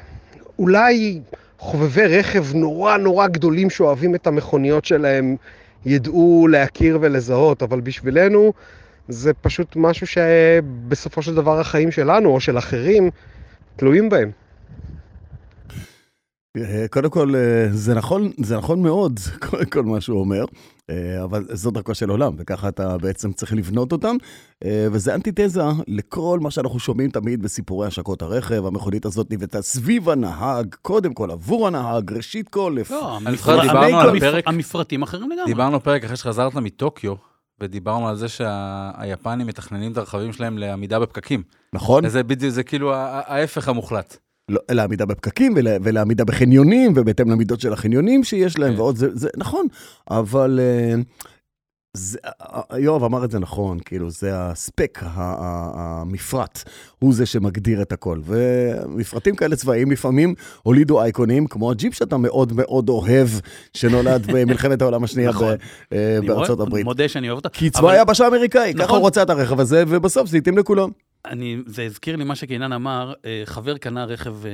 חובבי 1.58 2.06
רכב 2.06 2.56
נורא 2.56 2.98
נורא 2.98 3.28
גדולים 3.28 3.70
שאוהבים 3.70 4.16
את 4.16 4.28
המכוניות 4.28 4.86
שלהם 4.86 5.36
ידעו 5.86 6.48
להכיר 6.48 6.98
ולזהות, 7.02 7.64
אבל 7.64 7.82
בשבילנו 7.82 8.54
זה 9.08 9.34
פשוט 9.34 9.76
משהו 9.76 10.08
שבסופו 10.08 11.22
של 11.22 11.36
דבר 11.36 11.60
החיים 11.60 11.92
שלנו 11.92 12.30
או 12.30 12.40
של 12.40 12.58
אחרים 12.58 13.10
תלויים 13.76 14.10
בהם. 14.10 14.32
אה, 16.58 16.86
קודם 16.90 17.10
כל, 17.10 17.36
אה, 17.36 17.68
זה 17.72 17.94
נכון, 17.94 18.32
זה 18.38 18.58
נכון 18.58 18.82
מאוד, 18.82 19.20
קודם 19.50 19.66
כל 19.66 19.84
מה 19.84 20.02
שהוא 20.02 20.20
אומר, 20.20 20.46
אה, 20.90 21.24
אבל 21.24 21.46
זו 21.50 21.72
דרכו 21.72 21.96
של 21.96 22.10
עולם, 22.10 22.34
וככה 22.38 22.70
אתה 22.70 22.98
בעצם 22.98 23.34
צריך 23.34 23.54
לבנות 23.54 23.92
אותם, 23.92 24.16
וזה 24.92 25.16
אנטיתזה 25.16 25.62
לכל 25.88 26.40
מה 26.42 26.52
שאנחנו 26.52 26.80
שומעים 26.80 27.10
תמיד 27.10 27.42
בסיפורי 27.42 27.88
השקות 27.88 28.22
הרכב, 28.22 28.66
המכונית 28.66 29.06
הזאת 29.06 29.32
נבנתה 29.32 29.62
סביב 29.62 30.10
הנהג, 30.10 30.76
קודם 30.82 31.14
כל 31.14 31.32
עבור 31.32 31.68
הנהג, 31.68 32.14
ראשית 32.14 32.50
כל, 32.50 32.78
לא, 32.90 33.20
דיברנו 33.62 34.00
על 34.00 34.18
הפרק, 34.18 34.48
המפרטים 34.48 35.02
אחרים 35.04 35.30
לגמרי. 35.30 35.46
דיברנו 35.46 35.84
פרק 35.84 36.04
אחרי 36.04 36.18
שחזרת 36.18 36.56
מטוקיו, 36.56 37.14
ודיברנו 37.60 38.08
על 38.08 38.16
זה 38.16 38.28
שהיפנים 38.28 39.48
מתכננים 39.48 39.92
את 39.92 39.98
הרכבים 39.98 40.34
שלהם 40.34 40.58
לעמידה 40.58 41.00
בפקקים. 41.00 41.44
נכון. 41.74 42.10
זה 42.10 42.24
בדיוק, 42.24 42.54
זה 42.54 42.64
כאילו 42.64 42.94
ההפך 42.96 43.68
המוחלט. 43.68 44.18
לא, 44.50 44.60
לעמידה 44.72 45.06
בפקקים 45.06 45.54
ול, 45.56 45.68
ולעמידה 45.84 46.26
בחניונים, 46.26 46.94
ובהתאם 46.96 47.32
למידות 47.32 47.60
של 47.60 47.74
החניונים 47.74 48.24
שיש 48.24 48.60
להם, 48.60 48.74
כן. 48.74 48.80
ועוד, 48.80 48.96
זה, 48.96 49.08
זה 49.14 49.30
נכון, 49.38 49.68
אבל 50.10 50.60
אה, 50.62 51.02
זה, 51.98 52.18
יואב 52.78 53.04
אמר 53.04 53.26
את 53.26 53.32
זה 53.32 53.40
נכון, 53.40 53.80
כאילו, 53.86 54.10
זה 54.10 54.30
הספק, 54.34 55.00
המפרט, 55.04 56.64
הוא 57.00 57.14
זה 57.14 57.26
שמגדיר 57.26 57.82
את 57.82 57.92
הכל. 57.92 58.20
ומפרטים 58.26 59.36
כאלה 59.36 59.56
צבאיים 59.56 59.92
לפעמים 59.92 60.36
הולידו 60.64 61.02
אייקונים, 61.02 61.48
כמו 61.48 61.72
הג'יפ 61.72 61.94
שאתה 61.94 62.18
מאוד 62.18 62.54
מאוד 62.56 62.90
אוהב, 62.90 63.28
שנולד 63.74 64.32
במלחמת 64.32 64.82
העולם 64.82 65.04
השנייה 65.04 65.30
נכון. 65.30 65.56
אה, 65.94 66.20
בארצות 66.28 66.60
הברית. 66.60 66.74
אני 66.74 66.84
מודה 66.84 67.08
שאני 67.08 67.28
אוהב 67.30 67.38
אותה. 67.38 67.50
כי 67.50 67.70
צבא 67.70 67.92
היבשה 67.92 68.26
האמריקאי, 68.26 68.74
נכון. 68.74 68.86
ככה 68.86 68.96
הוא 68.96 69.02
רוצה 69.02 69.24
את 69.24 69.30
הרכב 69.30 69.60
הזה, 69.60 69.84
ובסוף 69.88 70.30
זה 70.30 70.38
התאים 70.38 70.58
לכולם. 70.58 70.90
אני, 71.26 71.58
זה 71.66 71.84
הזכיר 71.84 72.16
לי 72.16 72.24
מה 72.24 72.36
שקינן 72.36 72.74
אמר, 72.74 73.14
אה, 73.26 73.42
חבר 73.46 73.78
קנה 73.78 74.06
רכב 74.06 74.46
אה, 74.46 74.52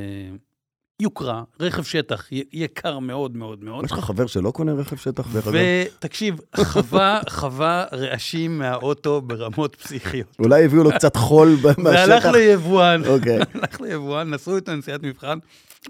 יוקרה, 1.02 1.44
רכב 1.60 1.84
שטח, 1.84 2.28
יקר 2.54 3.00
מאוד 3.00 3.38
מאוד 3.38 3.64
מאוד. 3.64 3.86
יש 3.86 3.92
לך 3.92 4.00
חבר 4.00 4.28
שלא 4.28 4.52
קונה 4.52 4.74
רכב 4.74 4.96
שטח, 4.96 5.34
דרך 5.34 5.48
אגב? 5.48 5.56
ותקשיב, 5.96 6.40
חווה, 6.56 7.22
חווה 7.40 7.86
רעשים 7.92 8.58
מהאוטו 8.58 9.22
ברמות 9.22 9.76
פסיכיות. 9.76 10.36
אולי 10.40 10.66
הביאו 10.66 10.84
לו 10.84 10.92
קצת 10.92 11.16
חול 11.16 11.56
מהשטח. 11.64 11.84
והלך 11.84 12.26
ליבואן, 12.26 13.02
אוקיי. 13.06 13.40
הלך 13.54 13.82
ליבואן, 13.82 14.30
נסעו 14.30 14.56
איתו 14.56 14.76
נסיעת 14.76 15.04
מבחן, 15.04 15.38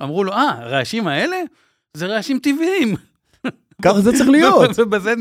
אמרו 0.02 0.24
לו, 0.24 0.34
אה, 0.34 0.50
הרעשים 0.50 1.08
האלה? 1.08 1.38
זה 1.94 2.08
רעשים 2.08 2.40
טבעיים. 2.40 2.96
ככה 3.82 4.02
זה 4.02 4.12
צריך 4.12 4.30
להיות. 4.30 4.70
ובזה 4.78 5.14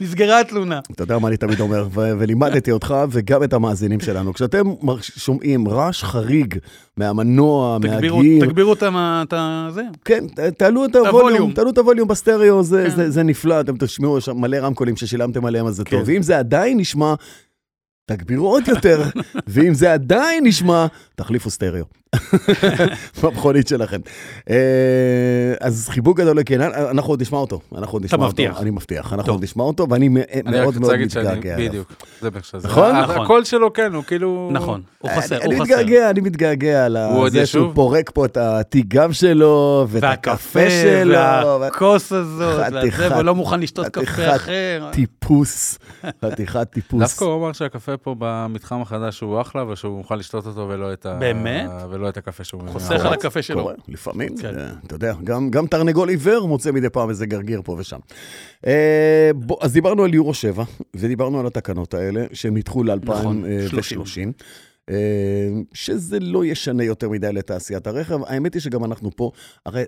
נסגרה 0.00 0.40
התלונה. 0.40 0.80
אתה 0.92 1.02
יודע 1.02 1.18
מה 1.18 1.28
אני 1.28 1.36
תמיד 1.36 1.60
אומר, 1.60 1.88
ולימדתי 1.92 2.70
אותך 2.70 2.94
וגם 3.10 3.42
את 3.42 3.52
המאזינים 3.52 4.00
שלנו. 4.00 4.34
כשאתם 4.34 4.64
שומעים 5.00 5.68
רעש 5.68 6.04
חריג 6.04 6.58
מהמנוע, 6.96 7.78
מהגיר... 7.78 7.96
תגבירו 8.40 8.72
את 8.72 8.82
זה. 9.74 9.82
כן, 10.04 10.24
תעלו 10.58 10.84
את 10.84 10.96
הווליום, 10.96 11.52
תעלו 11.52 11.70
את 11.70 11.78
הווליום 11.78 12.08
בסטריאו, 12.08 12.62
זה 12.62 12.86
כן. 13.14 13.26
נפלא, 13.26 13.60
אתם 13.60 13.76
תשמעו, 13.76 14.18
יש 14.18 14.28
מלא 14.28 14.56
רמקולים 14.56 14.96
ששילמתם 14.96 15.44
עליהם, 15.44 15.66
אז 15.66 15.76
זה 15.76 15.84
טוב. 15.84 16.04
כן. 16.04 16.04
ואם 16.06 16.22
זה 16.22 16.38
עדיין 16.38 16.78
נשמע... 16.78 17.14
תגבירו 18.06 18.48
עוד 18.48 18.68
יותר, 18.68 19.02
ואם 19.46 19.74
זה 19.74 19.92
עדיין 19.92 20.46
נשמע, 20.46 20.86
תחליפו 21.14 21.50
סטריאו. 21.50 21.84
במכונית 23.22 23.68
שלכם. 23.68 23.98
אה, 24.50 24.56
אז 25.60 25.88
חיבוק 25.88 26.20
גדול 26.20 26.38
לקנן, 26.38 26.70
אנחנו 26.90 27.12
עוד 27.12 27.22
נשמע 27.22 27.38
אותו. 27.38 27.60
אנחנו 27.74 27.96
עוד 27.96 28.04
נשמע 28.04 28.16
אותו. 28.16 28.34
אתה 28.34 28.42
מבטיח. 28.42 28.60
אני 28.60 28.70
מבטיח, 28.70 29.12
אנחנו 29.12 29.32
עוד 29.32 29.42
נשמע 29.42 29.64
אותו, 29.64 29.86
ואני 29.90 30.08
מאוד 30.08 30.78
מאוד 30.78 30.96
מתגעגע 30.96 31.54
אליו. 31.54 31.68
בדיוק, 31.68 31.92
זה 32.20 32.30
בערך 32.30 32.54
נכון? 32.64 32.94
הקול 32.94 33.44
שלו, 33.44 33.72
כן, 33.72 33.94
הוא 33.94 34.04
כאילו... 34.04 34.50
נכון, 34.52 34.82
הוא 34.98 35.10
חסר, 35.10 35.18
הוא 35.18 35.42
חסר. 35.42 35.46
אני 35.46 35.60
מתגעגע, 35.60 36.10
אני 36.10 36.20
מתגעגע 36.20 36.84
על 36.84 36.96
זה 37.28 37.46
שהוא 37.46 37.74
פורק 37.74 38.10
פה 38.14 38.24
את 38.24 38.36
התיגם 38.36 39.12
שלו, 39.12 39.86
ואת 39.88 40.04
הקפה 40.04 40.70
שלו. 40.70 41.60
והכוס 41.60 42.12
הזאת, 42.12 42.72
ולא 43.18 43.34
מוכן 43.34 43.60
לשתות 43.60 43.86
קפה 43.86 44.36
אחר. 44.36 44.88
טיפוס, 44.92 45.78
חתיכת 46.24 46.68
טיפוס. 46.70 47.00
דווקא 47.00 47.24
הוא 47.24 47.36
אמר 47.36 47.52
שהקפה 47.52 47.96
פה 47.96 48.14
במתחם 48.18 48.82
החדש 48.82 49.20
הוא 49.20 49.40
אחלה, 49.40 49.64
ושהוא 49.68 49.98
מוכן 49.98 50.18
לשתות 50.18 50.46
אותו 50.46 50.68
ולא 50.68 50.92
את 50.92 51.06
ה... 51.06 51.14
באמת? 51.14 51.70
ולא 51.90 52.03
את 52.08 52.16
הקפה 52.16 52.44
שהוא... 52.44 52.62
חוסך 52.68 53.04
על 53.04 53.12
הקפה 53.12 53.42
שלו. 53.42 53.70
לפעמים, 53.88 54.36
כן. 54.36 54.58
אה, 54.58 54.70
אתה 54.86 54.94
יודע, 54.94 55.14
גם 55.50 55.66
תרנגול 55.66 56.08
עיוור 56.08 56.48
מוצא 56.48 56.72
מדי 56.72 56.90
פעם 56.90 57.10
איזה 57.10 57.26
גרגיר 57.26 57.62
פה 57.64 57.76
ושם. 57.78 57.98
אה, 58.66 59.30
אז 59.60 59.72
דיברנו 59.72 60.04
על 60.04 60.14
יורו 60.14 60.34
7, 60.34 60.64
ודיברנו 60.96 61.40
על 61.40 61.46
התקנות 61.46 61.94
האלה, 61.94 62.24
שהם 62.32 62.56
נדחו 62.56 62.82
ל-2030. 62.82 62.96
נכון, 63.04 63.44
אה, 64.90 65.48
שזה 65.72 66.20
לא 66.20 66.44
ישנה 66.44 66.84
יותר 66.84 67.08
מדי 67.08 67.32
לתעשיית 67.32 67.86
הרכב. 67.86 68.18
האמת 68.26 68.54
היא 68.54 68.62
שגם 68.62 68.84
אנחנו 68.84 69.10
פה, 69.16 69.30
הרי 69.66 69.82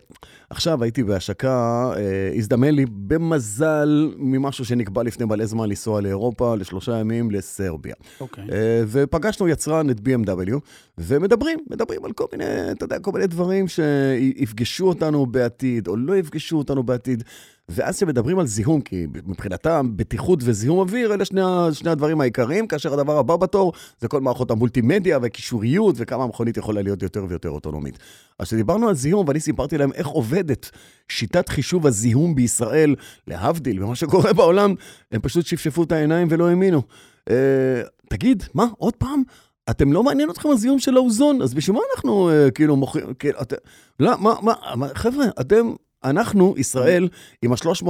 עכשיו 0.50 0.82
הייתי 0.82 1.02
בהשקה, 1.02 1.92
הזדמן 2.36 2.74
לי 2.74 2.84
במזל 2.90 4.12
ממשהו 4.16 4.64
שנקבע 4.64 5.02
לפני 5.02 5.26
מלא 5.26 5.46
זמן 5.46 5.68
לנסוע 5.68 6.00
לאירופה 6.00 6.54
לשלושה 6.54 6.98
ימים 6.98 7.30
לסרביה. 7.30 7.94
אוקיי. 8.20 8.44
אה, 8.52 8.82
ופגשנו 8.86 9.48
יצרן 9.48 9.90
את 9.90 10.00
BMW, 10.00 10.52
ומדברים, 10.98 11.58
מדברים 11.70 12.04
על 12.04 12.12
כל 12.12 12.24
מיני, 12.32 12.70
אתה 12.70 12.84
יודע, 12.84 12.98
כל 12.98 13.12
מיני 13.12 13.26
דברים 13.26 13.68
שיפגשו 13.68 14.88
אותנו 14.88 15.26
בעתיד, 15.26 15.88
או 15.88 15.96
לא 15.96 16.16
יפגשו 16.16 16.58
אותנו 16.58 16.82
בעתיד. 16.82 17.24
ואז 17.68 17.96
כשמדברים 17.96 18.38
על 18.38 18.46
זיהום, 18.46 18.80
כי 18.80 19.06
מבחינתם 19.26 19.90
בטיחות 19.96 20.38
וזיהום 20.42 20.78
אוויר, 20.78 21.14
אלה 21.14 21.24
שני, 21.24 21.40
שני 21.72 21.90
הדברים 21.90 22.20
העיקריים, 22.20 22.66
כאשר 22.66 22.94
הדבר 22.94 23.18
הבא 23.18 23.36
בתור 23.36 23.72
זה 24.00 24.08
כל 24.08 24.20
מערכות 24.20 24.50
המולטימדיה 24.50 25.18
והקישוריות, 25.22 25.94
וכמה 25.98 26.24
המכונית 26.24 26.56
יכולה 26.56 26.82
להיות 26.82 27.02
יותר 27.02 27.24
ויותר 27.28 27.50
אוטונומית. 27.50 27.98
אז 28.38 28.46
כשדיברנו 28.46 28.88
על 28.88 28.94
זיהום, 28.94 29.28
ואני 29.28 29.40
סיפרתי 29.40 29.78
להם 29.78 29.92
איך 29.92 30.06
עובדת 30.06 30.70
שיטת 31.08 31.48
חישוב 31.48 31.86
הזיהום 31.86 32.34
בישראל, 32.34 32.94
להבדיל 33.26 33.78
ממה 33.78 33.94
שקורה 33.96 34.32
בעולם, 34.32 34.74
הם 35.12 35.20
פשוט 35.20 35.46
שפשפו 35.46 35.82
את 35.82 35.92
העיניים 35.92 36.28
ולא 36.30 36.48
האמינו. 36.48 36.82
אה, 37.30 37.82
תגיד, 38.08 38.42
מה, 38.54 38.66
עוד 38.78 38.96
פעם? 38.96 39.22
אתם 39.70 39.92
לא 39.92 40.02
מעניין 40.02 40.30
אתכם 40.30 40.48
הזיהום 40.48 40.78
של 40.78 40.96
האוזון, 40.96 41.42
אז 41.42 41.54
בשביל 41.54 41.76
מה 41.76 41.82
אנחנו 41.96 42.30
אה, 42.30 42.50
כאילו 42.50 42.76
מוכרים, 42.76 43.14
כאילו, 43.14 43.40
את, 43.42 43.52
לא, 44.00 44.12
מה, 44.18 44.34
מה, 44.76 44.88
חבר'ה, 44.94 45.26
אתם 45.40 45.72
אנחנו, 46.04 46.54
ישראל, 46.56 47.08
עם 47.42 47.52
ה-300 47.52 47.88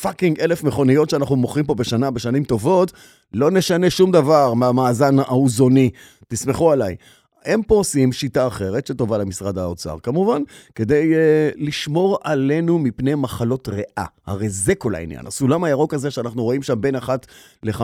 פאקינג 0.00 0.40
אלף 0.40 0.62
מכוניות 0.62 1.10
שאנחנו 1.10 1.36
מוכרים 1.36 1.66
פה 1.66 1.74
בשנה, 1.74 2.10
בשנים 2.10 2.44
טובות, 2.44 2.92
לא 3.32 3.50
נשנה 3.50 3.90
שום 3.90 4.12
דבר 4.12 4.54
מהמאזן 4.54 5.18
האוזוני, 5.18 5.90
תסמכו 6.28 6.72
עליי. 6.72 6.96
הם 7.44 7.62
פה 7.62 7.74
עושים 7.74 8.12
שיטה 8.12 8.46
אחרת, 8.46 8.86
שטובה 8.86 9.18
למשרד 9.18 9.58
האוצר 9.58 9.98
כמובן, 10.02 10.42
כדי 10.74 11.12
uh, 11.14 11.54
לשמור 11.56 12.18
עלינו 12.22 12.78
מפני 12.78 13.14
מחלות 13.14 13.68
ריאה. 13.68 14.04
הרי 14.26 14.48
זה 14.48 14.74
כל 14.74 14.94
העניין. 14.94 15.26
הסולם 15.26 15.64
הירוק 15.64 15.94
הזה 15.94 16.10
שאנחנו 16.10 16.42
רואים 16.44 16.62
שם 16.62 16.80
בין 16.80 16.96
1 16.96 17.26
ל-15, 17.62 17.82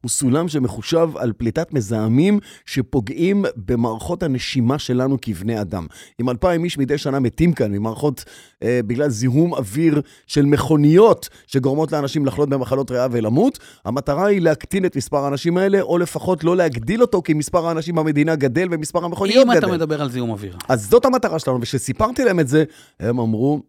הוא 0.00 0.10
סולם 0.10 0.48
שמחושב 0.48 1.10
על 1.16 1.32
פליטת 1.32 1.72
מזהמים 1.72 2.38
שפוגעים 2.66 3.44
במערכות 3.56 4.22
הנשימה 4.22 4.78
שלנו 4.78 5.18
כבני 5.22 5.60
אדם. 5.60 5.86
אם 6.20 6.30
אלפיים 6.30 6.64
איש 6.64 6.78
מדי 6.78 6.98
שנה 6.98 7.20
מתים 7.20 7.52
כאן 7.52 7.72
ממערכות, 7.72 8.24
uh, 8.64 8.86
בגלל 8.86 9.08
זיהום 9.08 9.54
אוויר 9.54 10.00
של 10.26 10.44
מכוניות 10.44 11.28
שגורמות 11.46 11.92
לאנשים 11.92 12.26
לחלות 12.26 12.48
במחלות 12.48 12.90
ריאה 12.90 13.06
ולמות, 13.10 13.58
המטרה 13.84 14.26
היא 14.26 14.40
להקטין 14.40 14.84
את 14.84 14.96
מספר 14.96 15.24
האנשים 15.24 15.56
האלה, 15.56 15.80
או 15.80 15.98
לפחות 15.98 16.44
לא 16.44 16.56
להגדיל 16.56 17.02
אותו, 17.02 17.22
כי 17.22 17.34
מספר 17.34 17.66
האנשים 17.66 17.94
במדינה 17.94 18.36
גדל 18.36 18.68
ומספר 18.70 19.04
המכוניות 19.04 19.46
אם 19.46 19.50
גדל. 19.50 19.58
אתה 19.58 19.66
מדבר 19.66 20.02
על 20.02 20.10
זיהום 20.10 20.30
אוויר. 20.30 20.56
אז 20.68 20.88
זאת 20.90 21.04
המטרה 21.04 21.38
שלנו, 21.38 21.58
וכשסיפרתי 21.60 22.24
להם 22.24 22.40
את 22.40 22.48
זה, 22.48 22.64
הם 23.00 23.20
אמרו, 23.20 23.62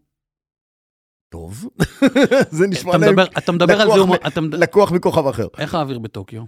טוב, 1.30 1.66
זה 2.58 2.68
נשמע 2.68 2.92
אתה 2.92 2.98
להם 2.98 3.10
מדבר- 3.10 3.28
אתה 3.38 3.52
מדבר 3.52 3.82
על 3.82 3.92
זיהום... 3.94 4.14
אתה 4.14 4.42
לקוח 4.42 4.92
מכוכב 4.92 5.28
אחר. 5.28 5.48
איך 5.58 5.76
האוויר 5.76 6.00
בטוקיו? 6.00 6.44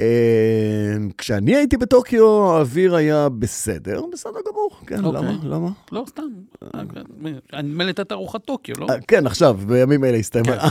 אה, 0.00 0.04
כשאני 1.18 1.56
הייתי 1.56 1.76
בטוקיו, 1.76 2.52
האוויר 2.52 2.94
היה 2.94 3.28
בסדר, 3.28 4.02
בסדר 4.12 4.38
גמור. 4.50 4.70
כן, 4.86 5.04
אוקיי. 5.04 5.20
למה? 5.22 5.32
למה? 5.44 5.68
לא, 5.92 6.04
סתם. 6.08 6.22
נדמה 7.52 7.84
לי 7.84 7.88
הייתה 7.90 8.04
תערוכת 8.04 8.44
טוקיו, 8.44 8.74
לא? 8.78 8.86
אה, 8.90 8.96
כן, 9.08 9.26
עכשיו, 9.26 9.58
בימים 9.66 10.04
אלה 10.04 10.16
הסתיימה. 10.16 10.56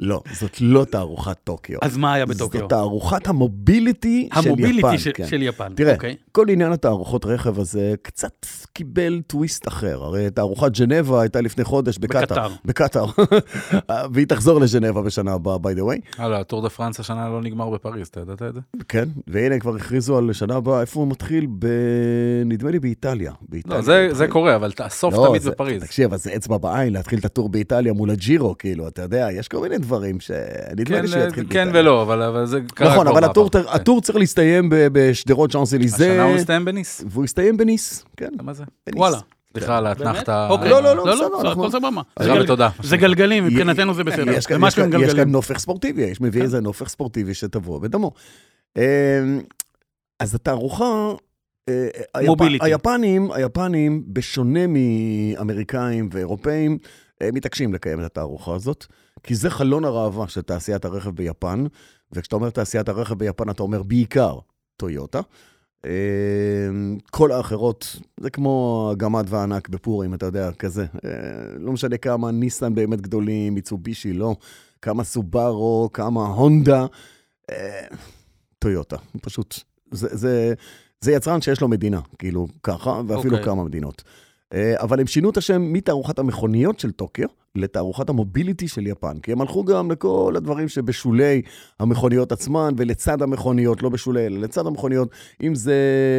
לא, 0.00 0.20
זאת 0.40 0.60
לא 0.60 0.84
תערוכת 0.84 1.36
טוקיו. 1.44 1.78
אז 1.82 1.96
מה 1.96 2.12
היה 2.14 2.26
בטוקיו? 2.26 2.60
זאת 2.60 2.68
תערוכת 2.70 3.26
ה 3.26 3.37
mobility 3.37 4.28
של 4.34 4.38
יפן. 4.40 4.48
ה 4.48 4.54
mobility 4.54 4.98
של- 4.98 5.10
כן. 5.14 5.26
של 5.26 5.42
יפן. 5.42 5.72
תראה, 5.74 5.94
אוקיי. 5.94 6.16
כל 6.32 6.46
עניין 6.50 6.72
התערוכות 6.72 7.24
רכב 7.26 7.58
הזה 7.60 7.94
קצת 8.02 8.46
קיבל 8.72 9.20
טוויסט 9.26 9.68
אחר. 9.68 10.04
הרי 10.04 10.30
תערוכת 10.30 10.72
ג'נבה 10.78 11.20
הייתה 11.20 11.40
לפני 11.40 11.64
חודש 11.64 11.98
בקטאר. 11.98 12.48
בקטאר. 12.64 13.06
והיא 14.12 14.26
תחזור 14.26 14.60
לג'נבה 14.60 15.02
בשנה 15.02 15.32
הבאה, 15.32 15.56
by 15.56 15.76
the 15.78 15.82
way. 15.82 16.22
הלאה, 16.22 16.40
הטור 16.40 16.62
דה 16.62 16.68
פרנס 16.68 17.00
השנה 17.00 17.28
לא 17.28 17.42
נגמר 17.42 17.70
בפריז, 17.76 18.06
אתה 18.08 18.20
ידעת 18.20 18.42
את 18.42 18.54
זה? 18.54 18.60
כן, 18.88 19.04
והנה 19.26 19.58
כבר 19.58 19.76
הכריזו 19.76 20.18
על 20.18 20.32
שנה 20.32 20.54
הבאה, 20.56 20.80
איפה 20.80 21.00
הוא 21.00 21.08
מתחיל? 21.08 21.46
ב... 21.58 21.66
נדמה 22.46 22.70
לי 22.70 22.78
באיטליה. 22.78 23.32
באיטליה 23.48 23.76
לא, 23.76 23.82
זה- 23.82 24.08
זה. 24.12 24.28
קורה, 24.28 24.56
אבל 24.56 24.72
הסוף 24.78 25.14
לא, 25.14 25.26
תמיד 25.28 25.42
זה- 25.42 25.50
בפריז. 25.50 25.82
תקשיב, 25.82 26.04
אבל 26.08 26.16
זה 26.18 26.36
אצבע 26.36 26.58
בעין 26.58 26.92
להתחיל 26.92 27.18
את 27.18 27.24
הטור 27.24 27.48
באיטליה 27.48 27.92
מול 27.92 28.10
הג'ירו, 28.10 28.54
כאילו, 28.58 28.88
אתה 28.88 29.02
יודע, 29.02 29.28
יש 29.32 29.48
כל 29.48 29.60
מיני 29.62 29.78
דברים 29.78 30.20
שנדמה 30.20 30.84
כן, 30.84 31.02
לי 31.02 31.08
שיתחיל 31.08 31.44
כן 31.50 31.64
באיטליה. 31.64 31.80
ולא, 31.82 32.02
אבל 32.02 32.22
אבל 32.22 32.46
זה 32.46 32.60
קרה 32.74 32.92
נכון, 32.92 33.06
כבר 33.06 33.18
אבל 33.18 33.24
הטור-. 33.24 33.50
כן. 33.50 33.58
הטור 33.68 34.00
צריך 34.00 34.18
להסתיים 34.18 34.68
בשדרות 34.70 35.50
שאנזליזה. 35.50 36.10
השנה 36.12 36.22
הוא 36.22 36.34
מסתיים 36.34 36.64
בניס. 36.64 37.04
והוא 37.10 37.24
הסתיים 37.24 37.56
בניס, 37.56 38.04
כן. 38.16 38.28
מה 38.42 38.52
זה? 38.52 38.64
בניס. 38.86 38.98
וואלה. 38.98 39.18
סליחה 39.58 39.78
על 39.78 39.86
האתנחתה. 39.86 40.48
אוקיי. 40.50 40.70
לא, 40.70 40.82
לא, 40.82 40.96
לא, 40.96 41.06
לא, 41.06 41.14
בסדר, 41.14 41.28
לא, 41.42 41.52
הכל 41.52 41.70
סבבה. 41.70 42.02
תודה 42.46 42.68
זה 42.82 42.96
גלגלים, 42.96 43.44
מבחינתנו 43.44 43.94
זה 43.94 44.04
בסדר. 44.04 44.32
יש 44.32 44.46
כאן-. 44.46 45.30
נופך 45.30 45.58
ספורטיבי, 45.58 46.02
יש 46.02 46.20
מביא 46.20 46.42
איזה 46.42 46.60
נופך 46.60 46.88
ספורטיבי 46.88 47.34
שטבוע 47.34 47.78
בדמו. 47.78 48.12
אמ, 48.76 48.82
אז 50.20 50.34
התערוכה, 50.34 51.12
אה, 51.68 51.86
מוביליטי. 52.26 52.64
היפנים, 52.64 53.32
היפנים, 53.32 54.02
בשונה 54.06 54.60
מאמריקאים 54.66 56.08
ואירופאים, 56.12 56.78
מתעקשים 57.22 57.74
לקיים 57.74 58.00
את 58.00 58.04
התערוכה 58.04 58.54
הזאת, 58.54 58.86
כי 59.22 59.34
זה 59.34 59.50
חלון 59.50 59.84
הראווה 59.84 60.28
של 60.28 60.42
תעשיית 60.42 60.84
הרכב 60.84 61.10
ביפן, 61.10 61.64
וכשאתה 62.12 62.36
אומר 62.36 62.50
תעשיית 62.50 62.88
הרכב 62.88 63.14
ביפן, 63.18 63.50
אתה 63.50 63.62
אומר 63.62 63.82
בעיקר 63.82 64.38
טויוטה. 64.76 65.20
אמ, 65.84 66.98
כל 67.10 67.32
האחרות, 67.32 67.96
זה 68.20 68.30
כמו 68.30 68.88
הגמד 68.92 69.26
והענק 69.28 69.68
בפורים, 69.68 70.14
אתה 70.14 70.26
יודע, 70.26 70.52
כזה. 70.52 70.86
אה, 71.04 71.10
לא 71.58 71.72
משנה 71.72 71.96
כמה 71.96 72.30
ניסן 72.30 72.74
באמת 72.74 73.00
גדולים, 73.00 73.54
מיצובישי, 73.54 74.12
לא. 74.12 74.36
כמה 74.82 75.04
סובארו, 75.04 75.90
כמה 75.92 76.26
הונדה. 76.26 76.86
אה, 77.50 77.86
טויוטה, 78.58 78.96
פשוט. 79.22 79.60
זה, 79.90 80.08
זה, 80.16 80.54
זה 81.00 81.12
יצרן 81.12 81.40
שיש 81.40 81.60
לו 81.60 81.68
מדינה, 81.68 82.00
כאילו, 82.18 82.46
ככה, 82.62 83.00
ואפילו 83.08 83.36
אוקיי. 83.36 83.44
כמה 83.44 83.64
מדינות. 83.64 84.02
אה, 84.52 84.74
אבל 84.82 85.00
הם 85.00 85.06
שינו 85.06 85.30
את 85.30 85.36
השם 85.36 85.72
מתערוכת 85.72 86.18
המכוניות 86.18 86.80
של 86.80 86.92
טוקיו 86.92 87.28
לתערוכת 87.56 88.08
המוביליטי 88.08 88.68
של 88.68 88.86
יפן. 88.86 89.18
כי 89.18 89.32
הם 89.32 89.40
הלכו 89.40 89.64
גם 89.64 89.90
לכל 89.90 90.34
הדברים 90.36 90.68
שבשולי 90.68 91.42
המכוניות 91.80 92.32
עצמן, 92.32 92.74
ולצד 92.76 93.22
המכוניות, 93.22 93.82
לא 93.82 93.88
בשולי, 93.88 94.26
אלא 94.26 94.38
לצד 94.38 94.66
המכוניות, 94.66 95.10
אם 95.42 95.54
זה 95.54 95.76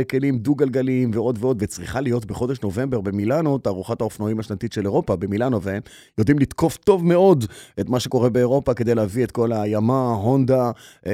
כלים 0.10 0.38
דו-גלגליים 0.38 1.12
ועוד 1.14 1.38
ועוד, 1.42 1.58
וצריכה 1.62 2.02
להיות 2.02 2.26
בחודש 2.26 2.62
נובמבר 2.62 3.02
במילאנו, 3.02 3.58
תערוכת 3.58 4.02
האופנועים 4.02 4.40
השנתית 4.40 4.74
של 4.74 4.86
אירופה 4.86 5.16
במילאנו, 5.16 5.62
והם 5.62 5.82
יודעים 6.18 6.40
לתקוף 6.40 6.78
טוב 6.78 7.06
מאוד 7.06 7.46
את 7.80 7.90
מה 7.90 8.00
שקורה 8.00 8.30
באירופה 8.30 8.74
כדי 8.74 8.96
להביא 8.96 9.24
את 9.24 9.32
כל 9.32 9.52
הימה, 9.52 10.14
הונדה, 10.14 10.72
אה, 11.08 11.14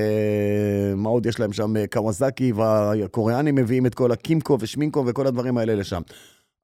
מה 0.95 1.09
עוד 1.09 1.26
יש 1.26 1.39
להם 1.39 1.53
שם, 1.53 1.74
קוואזקי, 1.91 2.51
והקוריאנים 2.51 3.55
מביאים 3.55 3.86
את 3.86 3.95
כל 3.95 4.11
הקימקו 4.11 4.57
ושמינקו 4.59 5.03
וכל 5.07 5.28
הדברים 5.28 5.57
האלה 5.57 5.76
לשם. 5.76 6.01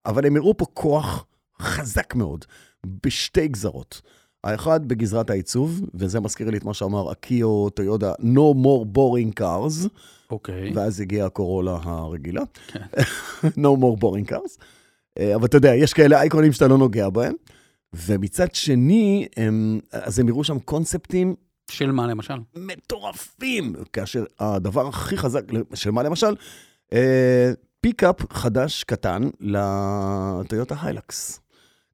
אבל 0.05 0.25
הם 0.25 0.35
הראו 0.35 0.57
פה 0.57 0.65
כוח 0.73 1.25
חזק 1.61 2.15
מאוד, 2.15 2.45
בשתי 3.05 3.47
גזרות. 3.47 4.01
האחד 4.43 4.87
בגזרת 4.87 5.29
העיצוב, 5.29 5.81
וזה 5.93 6.19
מזכיר 6.19 6.49
לי 6.49 6.57
את 6.57 6.63
מה 6.63 6.73
שאמר 6.73 7.11
אקיו 7.11 7.69
טויודה, 7.69 8.13
No 8.13 8.55
more 8.55 8.97
boring 8.97 9.39
cars, 9.39 9.87
אוקיי. 10.31 10.71
ואז 10.75 11.01
הגיעה 11.01 11.27
הקורולה 11.27 11.77
הרגילה. 11.83 12.43
כן. 12.67 12.81
no 13.65 13.79
more 13.79 14.01
boring 14.01 14.31
cars. 14.31 14.63
אה, 15.19 15.35
אבל 15.35 15.45
אתה 15.45 15.57
יודע, 15.57 15.75
יש 15.75 15.93
כאלה 15.93 16.21
אייקונים 16.21 16.51
שאתה 16.51 16.67
לא 16.67 16.77
נוגע 16.77 17.09
בהם. 17.09 17.33
ומצד 17.93 18.55
שני, 18.55 19.27
הם, 19.37 19.79
אז 19.91 20.19
הם 20.19 20.27
הראו 20.27 20.43
שם 20.43 20.59
קונספטים 20.59 21.35
של 21.71 21.91
מה 21.91 22.07
למשל? 22.07 22.33
מטורפים, 22.55 23.73
כאשר 23.93 24.25
הדבר 24.39 24.87
הכי 24.87 25.17
חזק, 25.17 25.41
של 25.73 25.91
מה 25.91 26.03
למשל, 26.03 26.35
אה, 26.93 27.51
פיקאפ 27.81 28.33
חדש 28.33 28.83
קטן 28.83 29.29
לטויוטה 29.39 30.75
היילקס. 30.81 31.39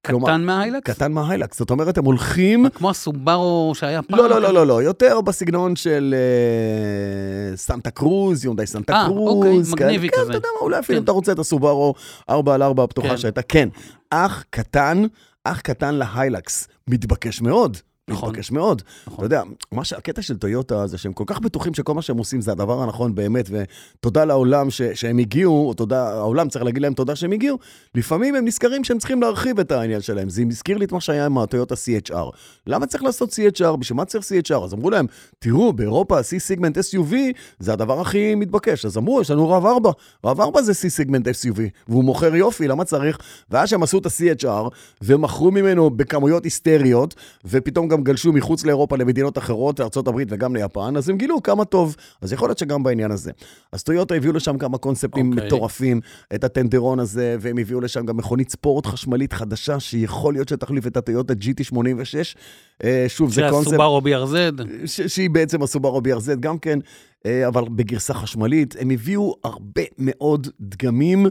קטן 0.01 0.43
מההיילקס? 0.45 0.93
קטן 0.93 1.11
מההיילקס, 1.11 1.59
זאת 1.59 1.71
אומרת, 1.71 1.97
הם 1.97 2.05
הולכים... 2.05 2.69
כמו 2.69 2.89
הסובארו 2.89 3.71
שהיה 3.75 4.01
פעם? 4.01 4.19
לא, 4.19 4.29
לא, 4.29 4.41
לא, 4.41 4.53
לא, 4.53 4.67
לא, 4.67 4.83
יותר 4.83 5.21
בסגנון 5.21 5.75
של 5.75 6.15
אה, 6.17 7.57
סנטה 7.57 7.91
קרוז, 7.91 8.45
יונדאי 8.45 8.67
סנטה 8.67 8.93
אה, 8.93 9.05
קרוז. 9.05 9.71
אוקיי, 9.71 9.77
כאלה. 9.77 9.91
מגניבי 9.91 10.09
כן, 10.09 10.17
כזה. 10.21 10.29
אתה 10.29 10.37
יודע 10.37 10.47
מה, 10.55 10.61
אולי 10.61 10.79
אפילו 10.79 10.99
כן. 10.99 11.03
אתה 11.03 11.11
רוצה 11.11 11.31
את 11.31 11.39
הסובארו 11.39 11.93
4 12.29 12.53
על 12.53 12.63
4 12.63 12.83
הפתוחה 12.83 13.07
כן. 13.07 13.17
שהייתה, 13.17 13.41
כן. 13.41 13.69
אח 14.09 14.43
קטן, 14.49 15.03
אח 15.43 15.61
קטן 15.61 15.95
להיילקס, 15.95 16.67
מתבקש 16.87 17.41
מאוד. 17.41 17.77
נכון. 18.09 18.29
מתבקש 18.29 18.51
מאוד. 18.51 18.81
נכון. 19.07 19.15
אתה 19.15 19.25
יודע, 19.25 19.43
מה 19.71 19.85
שהקטע 19.85 20.21
של 20.21 20.37
טויוטה 20.37 20.87
זה 20.87 20.97
שהם 20.97 21.13
כל 21.13 21.23
כך 21.27 21.39
בטוחים 21.39 21.73
שכל 21.73 21.93
מה 21.93 22.01
שהם 22.01 22.17
עושים 22.17 22.41
זה 22.41 22.51
הדבר 22.51 22.81
הנכון 22.81 23.15
באמת, 23.15 23.49
ותודה 23.49 24.25
לעולם 24.25 24.69
ש, 24.69 24.81
שהם 24.81 25.17
הגיעו, 25.17 25.67
או 25.67 25.73
תודה, 25.73 26.09
העולם 26.09 26.49
צריך 26.49 26.65
להגיד 26.65 26.81
להם 26.81 26.93
תודה 26.93 27.15
שהם 27.15 27.31
הגיעו, 27.31 27.57
לפעמים 27.95 28.35
הם 28.35 28.45
נזכרים 28.45 28.83
שהם 28.83 28.97
צריכים 28.97 29.21
להרחיב 29.21 29.59
את 29.59 29.71
העניין 29.71 30.01
שלהם. 30.01 30.29
זה 30.29 30.43
הזכיר 30.49 30.77
לי 30.77 30.85
את 30.85 30.91
מה 30.91 31.01
שהיה 31.01 31.25
עם 31.25 31.37
הטויוטה 31.37 31.75
CHR. 31.75 32.31
למה 32.67 32.85
צריך 32.85 33.03
לעשות 33.03 33.29
CHR? 33.29 33.75
בשביל 33.75 33.97
מה 33.97 34.05
צריך 34.05 34.25
CHR? 34.25 34.63
אז 34.63 34.73
אמרו 34.73 34.89
להם, 34.89 35.05
תראו, 35.39 35.73
באירופה 35.73 36.19
C 36.19 36.37
סיגמנט 36.37 36.77
SUV 36.77 37.13
זה 37.59 37.73
הדבר 37.73 38.01
הכי 38.01 38.35
מתבקש. 38.35 38.85
אז 38.85 38.97
אמרו, 38.97 39.21
יש 39.21 39.31
לנו 39.31 39.49
רב 39.49 39.65
4, 39.65 39.91
רב 40.25 40.41
4 40.41 40.61
זה 40.61 40.71
C 40.71 40.89
סיגמנט 40.89 41.27
SUV, 41.27 41.59
והוא 41.87 42.03
מוכר 42.03 42.35
יופי, 42.35 42.67
למה 42.67 42.83
צריך? 42.83 43.17
ואז 43.49 43.69
שהם 43.69 43.83
עשו 43.83 43.97
את 43.97 44.05
ה-CHR, 44.05 44.69
ומכרו 45.01 45.51
ממנו 45.51 45.89
בכמויות 45.89 46.43
היסטריות, 46.43 47.15
ופתאום 47.45 47.87
גם 47.87 47.94
גלשו 48.03 48.33
מחוץ 48.33 48.65
לאירופה 48.65 48.97
למדינות 48.97 49.37
אחרות, 49.37 49.79
לארה"ב 49.79 50.15
וגם 50.29 50.55
ליפן, 50.55 50.97
אז 50.97 51.09
הם 51.09 51.17
גילו 51.17 51.43
כמה 51.43 51.65
טוב. 51.65 51.95
אז 52.21 52.33
יכול 52.33 52.49
להיות 52.49 52.57
שגם 52.57 52.83
בעניין 52.83 53.11
הזה. 53.11 53.31
אז 53.71 53.83
טויוטה 53.83 54.15
הביאו 54.15 54.33
לשם 54.33 54.57
כמה 54.57 54.77
קונספטים 54.77 55.31
אוקיי. 55.31 55.45
מטורפים, 55.47 56.01
את 56.35 56.43
הטנדרון 56.43 56.99
הזה, 56.99 57.35
והם 57.39 57.57
הביאו 57.57 57.81
לשם 57.81 58.05
גם 58.05 58.17
מכונית 58.17 58.49
ספורט 58.49 58.85
חשמלית 58.85 59.33
חדשה, 59.33 59.79
שיכול 59.79 60.33
להיות 60.33 60.49
שתחליף 60.49 60.87
את 60.87 60.97
הטויוטה 60.97 61.33
GT86. 61.33 62.37
אה, 62.83 63.05
שוב, 63.07 63.33
זה 63.33 63.41
קונספט... 63.49 63.63
שהסובארו 63.63 64.01
BRZ. 64.01 64.61
שהיא 65.07 65.29
בעצם 65.29 65.63
הסובארו 65.63 65.99
BRZ 65.99 66.35
גם 66.39 66.57
כן, 66.57 66.79
אה, 67.25 67.47
אבל 67.47 67.63
בגרסה 67.69 68.13
חשמלית. 68.13 68.75
הם 68.79 68.89
הביאו 68.89 69.35
הרבה 69.43 69.81
מאוד 69.97 70.47
דגמים 70.61 71.27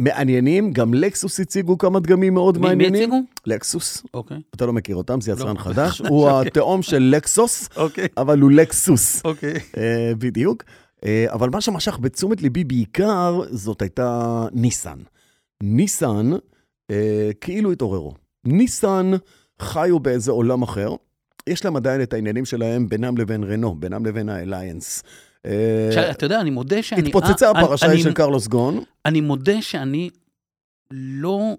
מעניינים, 0.00 0.72
גם 0.72 0.94
לקסוס 0.94 1.40
הציגו 1.40 1.78
כמה 1.78 2.00
דגמים 2.00 2.34
מאוד 2.34 2.58
מי 2.58 2.62
מי 2.62 2.68
מעניינים. 2.68 3.02
הציגו? 3.02 3.16
לקסוס, 3.46 4.02
אוקיי. 4.14 4.36
אתה 4.54 4.66
לא 4.66 4.72
מכיר 4.72 4.96
אותם, 4.96 5.20
זה 5.20 5.32
יצרן 5.32 5.56
לא. 5.56 5.60
חדש, 5.60 6.00
הוא 6.10 6.30
התאום 6.30 6.82
של 6.82 7.02
לקסוס, 7.16 7.68
אוקיי. 7.76 8.08
אבל 8.16 8.40
הוא 8.40 8.50
לקסוס, 8.50 9.22
אוקיי. 9.24 9.54
אה, 9.76 10.12
בדיוק. 10.18 10.64
אה, 11.04 11.26
אבל 11.28 11.50
מה 11.50 11.60
שמשך 11.60 11.98
בתשומת 11.98 12.42
ליבי 12.42 12.64
בעיקר, 12.64 13.40
זאת 13.50 13.82
הייתה 13.82 14.46
ניסן. 14.52 14.98
ניסן 15.62 16.30
אה, 16.90 17.30
כאילו 17.40 17.72
התעוררו. 17.72 18.14
ניסן 18.44 19.10
חיו 19.60 20.00
באיזה 20.00 20.30
עולם 20.30 20.62
אחר, 20.62 20.94
יש 21.46 21.64
להם 21.64 21.76
עדיין 21.76 22.02
את 22.02 22.12
העניינים 22.12 22.44
שלהם 22.44 22.88
בינם 22.88 23.18
לבין 23.18 23.44
רנו, 23.44 23.74
בינם 23.74 24.06
לבין 24.06 24.28
האליינס. 24.28 25.02
אה, 25.46 26.10
אתה 26.10 26.26
יודע, 26.26 26.40
אני 26.40 26.50
מודה 26.50 26.82
שאני... 26.82 27.02
התפוצצה 27.02 27.46
אה, 27.46 27.50
הפרשה 27.50 27.98
של 27.98 28.12
קרלוס 28.12 28.46
גון. 28.46 28.84
אני 29.06 29.20
מודה 29.20 29.62
שאני 29.62 30.10
לא... 30.90 31.56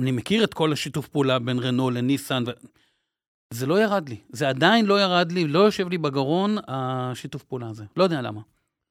אני 0.00 0.10
מכיר 0.10 0.44
את 0.44 0.54
כל 0.54 0.72
השיתוף 0.72 1.08
פעולה 1.08 1.38
בין 1.38 1.58
רנו 1.58 1.90
לניסן. 1.90 2.44
זה 3.50 3.66
לא 3.66 3.82
ירד 3.82 4.08
לי. 4.08 4.16
זה 4.32 4.48
עדיין 4.48 4.86
לא 4.86 5.00
ירד 5.00 5.32
לי, 5.32 5.46
לא 5.46 5.58
יושב 5.58 5.88
לי 5.88 5.98
בגרון, 5.98 6.56
השיתוף 6.68 7.42
פעולה 7.42 7.68
הזה. 7.68 7.84
לא 7.96 8.04
יודע 8.04 8.22
למה. 8.22 8.40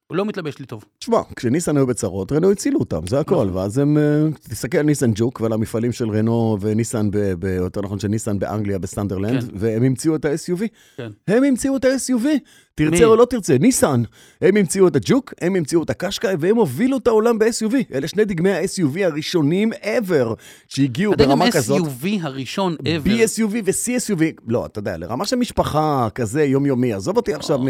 הוא 0.08 0.16
לא 0.16 0.24
מתלבש 0.24 0.58
לי 0.58 0.66
טוב. 0.66 0.84
תשמע, 0.98 1.18
כשניסן 1.36 1.76
היו 1.76 1.86
בצרות, 1.86 2.32
רנו 2.32 2.50
הצילו 2.50 2.80
אותם, 2.80 3.06
זה 3.06 3.20
הכל. 3.20 3.34
נכון. 3.34 3.50
ואז 3.56 3.78
הם, 3.78 3.98
אה, 3.98 4.02
תסתכל 4.48 4.78
על 4.78 4.86
ניסן 4.86 5.10
ג'וק 5.14 5.40
ועל 5.40 5.52
המפעלים 5.52 5.92
של 5.92 6.10
רנו 6.10 6.58
וניסן, 6.60 7.10
ב- 7.10 7.32
ב- 7.38 7.44
יותר 7.46 7.80
נכון 7.80 7.98
של 7.98 8.08
ניסן 8.08 8.38
באנגליה, 8.38 8.78
בסנדרלנד, 8.78 9.40
כן. 9.42 9.48
והם 9.54 9.82
המציאו 9.82 10.16
את 10.16 10.24
ה-SUV. 10.24 10.62
כן. 10.96 11.08
הם 11.28 11.44
המציאו 11.44 11.76
את 11.76 11.84
ה-SUV. 11.84 12.26
תרצה 12.74 12.90
מי? 12.90 13.04
או 13.04 13.16
לא 13.16 13.24
תרצה, 13.24 13.56
ניסן. 13.60 14.02
הם 14.40 14.56
המציאו 14.56 14.88
את 14.88 14.96
הג'וק, 14.96 15.34
הם 15.40 15.56
המציאו 15.56 15.82
את 15.82 15.90
הקשקאי, 15.90 16.34
והם 16.40 16.56
הובילו 16.56 16.96
את 16.98 17.06
העולם 17.06 17.38
ב-SUV. 17.38 17.74
אלה 17.94 18.08
שני 18.08 18.24
דגמי 18.24 18.50
ה-SUV 18.52 18.98
הראשונים 19.04 19.72
ever 19.72 20.34
שהגיעו 20.68 21.14
אתה 21.14 21.22
גם 21.24 21.28
ברמה 21.28 21.50
כזאת. 21.52 21.82
SUV 21.82 22.06
הראשון 22.22 22.76
ever. 22.80 23.08
B-SUV 23.08 23.54
ו-C-SUV, 23.64 24.22
לא, 24.46 24.66
אתה 24.66 24.78
יודע, 24.78 24.96
לרמה 24.96 25.24
של 25.26 25.36
משפחה 25.36 26.08
כזה 26.14 26.44
יומיומי, 26.44 26.92
עזוב 26.92 27.16
אותי 27.16 27.34
עכשיו 27.34 27.58
מ... 27.58 27.68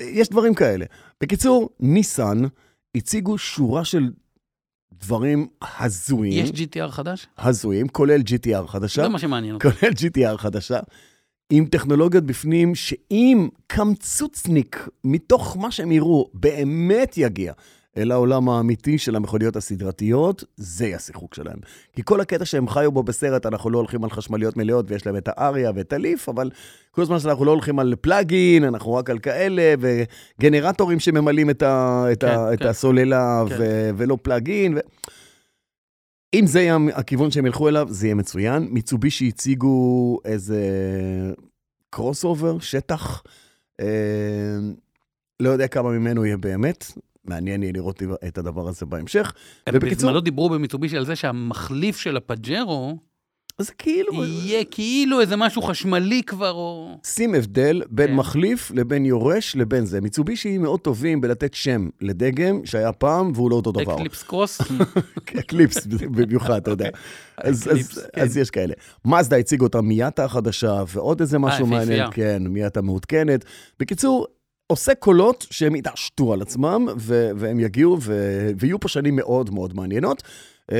יש 0.00 0.28
דברים 0.28 0.54
כאלה. 0.54 0.84
בקיצור, 1.20 1.68
ניסן 1.80 2.38
הציגו 2.96 3.38
שורה 3.38 3.84
של 3.84 4.10
דברים 4.92 5.46
הזויים, 5.78 6.44
יש 6.44 6.50
GTR 6.50 6.88
חדש? 6.88 7.26
הזויים, 7.38 7.88
כולל 7.88 8.20
GTR 8.20 8.66
חדשה, 8.66 9.02
זה 9.02 9.08
מה 9.08 9.18
שמעניין 9.18 9.54
אותי. 9.54 9.68
כולל 9.70 9.92
GTR 9.92 10.36
חדשה, 10.36 10.80
עם 11.50 11.66
טכנולוגיות 11.66 12.24
בפנים, 12.24 12.74
שאם 12.74 13.48
קמצוצניק 13.66 14.88
מתוך 15.04 15.56
מה 15.56 15.70
שהם 15.70 15.92
יראו 15.92 16.30
באמת 16.34 17.14
יגיע 17.16 17.52
אל 17.96 18.12
העולם 18.12 18.48
האמיתי 18.48 18.98
של 18.98 19.16
המכוניות 19.16 19.56
הסדרתיות, 19.56 20.44
זה 20.56 20.92
השיחוק 20.96 21.34
שלהם. 21.34 21.58
כי 21.92 22.02
כל 22.04 22.20
הקטע 22.20 22.44
שהם 22.44 22.68
חיו 22.68 22.92
בו 22.92 23.02
בסרט, 23.02 23.46
אנחנו 23.46 23.70
לא 23.70 23.78
הולכים 23.78 24.04
על 24.04 24.10
חשמליות 24.10 24.56
מלאות 24.56 24.90
ויש 24.90 25.06
להם 25.06 25.16
את 25.16 25.28
האריה 25.28 25.70
ואת 25.74 25.92
הליף, 25.92 26.28
אבל 26.28 26.50
כל 26.90 27.02
הזמן 27.02 27.18
שאנחנו 27.18 27.44
לא 27.44 27.50
הולכים 27.50 27.78
על 27.78 27.94
plug-in, 28.00 28.64
אנחנו 28.64 28.94
רק 28.94 29.10
על 29.10 29.18
כאלה, 29.18 29.74
וגנרטורים 29.80 31.00
שממלאים 31.00 31.50
את, 31.50 31.62
ה, 31.62 32.04
את, 32.12 32.24
ה, 32.24 32.26
כן, 32.26 32.54
את 32.54 32.58
כן. 32.58 32.66
הסוללה 32.66 33.44
כן. 33.48 33.54
ו, 33.58 33.90
ולא 33.96 34.18
plug-in. 34.22 34.74
ו... 34.74 34.78
אם 36.34 36.46
זה 36.46 36.60
יהיה 36.60 36.76
הכיוון 36.94 37.30
שהם 37.30 37.46
ילכו 37.46 37.68
אליו, 37.68 37.86
זה 37.90 38.06
יהיה 38.06 38.14
מצוין. 38.14 38.68
מיצובישי 38.70 39.28
הציגו 39.28 40.18
איזה 40.24 40.60
קרוס 41.90 42.24
אובר, 42.24 42.58
שטח. 42.58 43.22
אה, 43.80 43.86
לא 45.40 45.48
יודע 45.48 45.68
כמה 45.68 45.90
ממנו 45.90 46.24
יהיה 46.24 46.36
באמת. 46.36 46.92
מעניין 47.30 47.62
יהיה 47.62 47.72
לראות 47.72 48.02
את 48.28 48.38
הדבר 48.38 48.68
הזה 48.68 48.86
בהמשך. 48.86 49.32
ובקיצור- 49.68 49.96
בזמנו 50.08 50.20
דיברו 50.20 50.48
במיצובישי 50.48 50.96
על 50.96 51.06
זה 51.06 51.16
שהמחליף 51.16 51.96
של 51.98 52.16
הפג'רו 52.16 52.98
אז 53.60 53.66
זה 53.66 53.72
כאילו... 53.78 54.24
יהיה 54.24 54.64
כאילו 54.64 55.20
איזה 55.20 55.36
משהו 55.36 55.62
חשמלי 55.62 56.22
כבר, 56.22 56.50
או... 56.50 56.98
שים 57.06 57.34
הבדל 57.34 57.82
בין 57.90 58.06
כן. 58.06 58.14
מחליף 58.14 58.70
לבין 58.74 59.06
יורש 59.06 59.56
לבין 59.56 59.86
זה. 59.86 60.00
מיצובישי 60.00 60.58
מאוד 60.58 60.80
טובים 60.80 61.20
בלתת 61.20 61.54
שם 61.54 61.88
לדגם 62.00 62.60
שהיה 62.64 62.92
פעם 62.92 63.32
והוא 63.34 63.50
לא 63.50 63.56
אותו 63.56 63.72
דבר. 63.72 63.94
אקליפס 63.94 64.22
קרוס. 64.22 64.60
אקליפס 65.40 65.86
במיוחד, 65.86 66.56
אתה 66.56 66.70
יודע. 66.70 66.88
אז, 67.36 67.68
אקליפס, 67.68 67.98
אז, 67.98 68.06
כן. 68.14 68.20
אז 68.22 68.36
יש 68.36 68.50
כאלה. 68.50 68.74
מזדה 69.04 69.36
הציגו 69.36 69.64
אותה 69.64 69.80
מיאטה 69.80 70.24
החדשה, 70.24 70.82
ועוד 70.88 71.20
איזה 71.20 71.38
משהו 71.38 71.66
יפהפייה. 71.66 71.80
מעניין, 71.86 72.10
כן, 72.12 72.42
מיאטה 72.46 72.82
מעודכנת. 72.82 73.44
בקיצור, 73.80 74.26
עושה 74.70 74.94
קולות 74.94 75.46
שהם 75.50 75.76
יתעשתו 75.76 76.32
על 76.32 76.42
עצמם, 76.42 76.86
ו- 76.98 77.30
והם 77.36 77.60
יגיעו, 77.60 77.96
ו- 78.00 78.50
ויהיו 78.58 78.80
פה 78.80 78.88
שנים 78.88 79.16
מאוד 79.16 79.50
מאוד 79.54 79.74
מעניינות. 79.76 80.22
אה, 80.72 80.78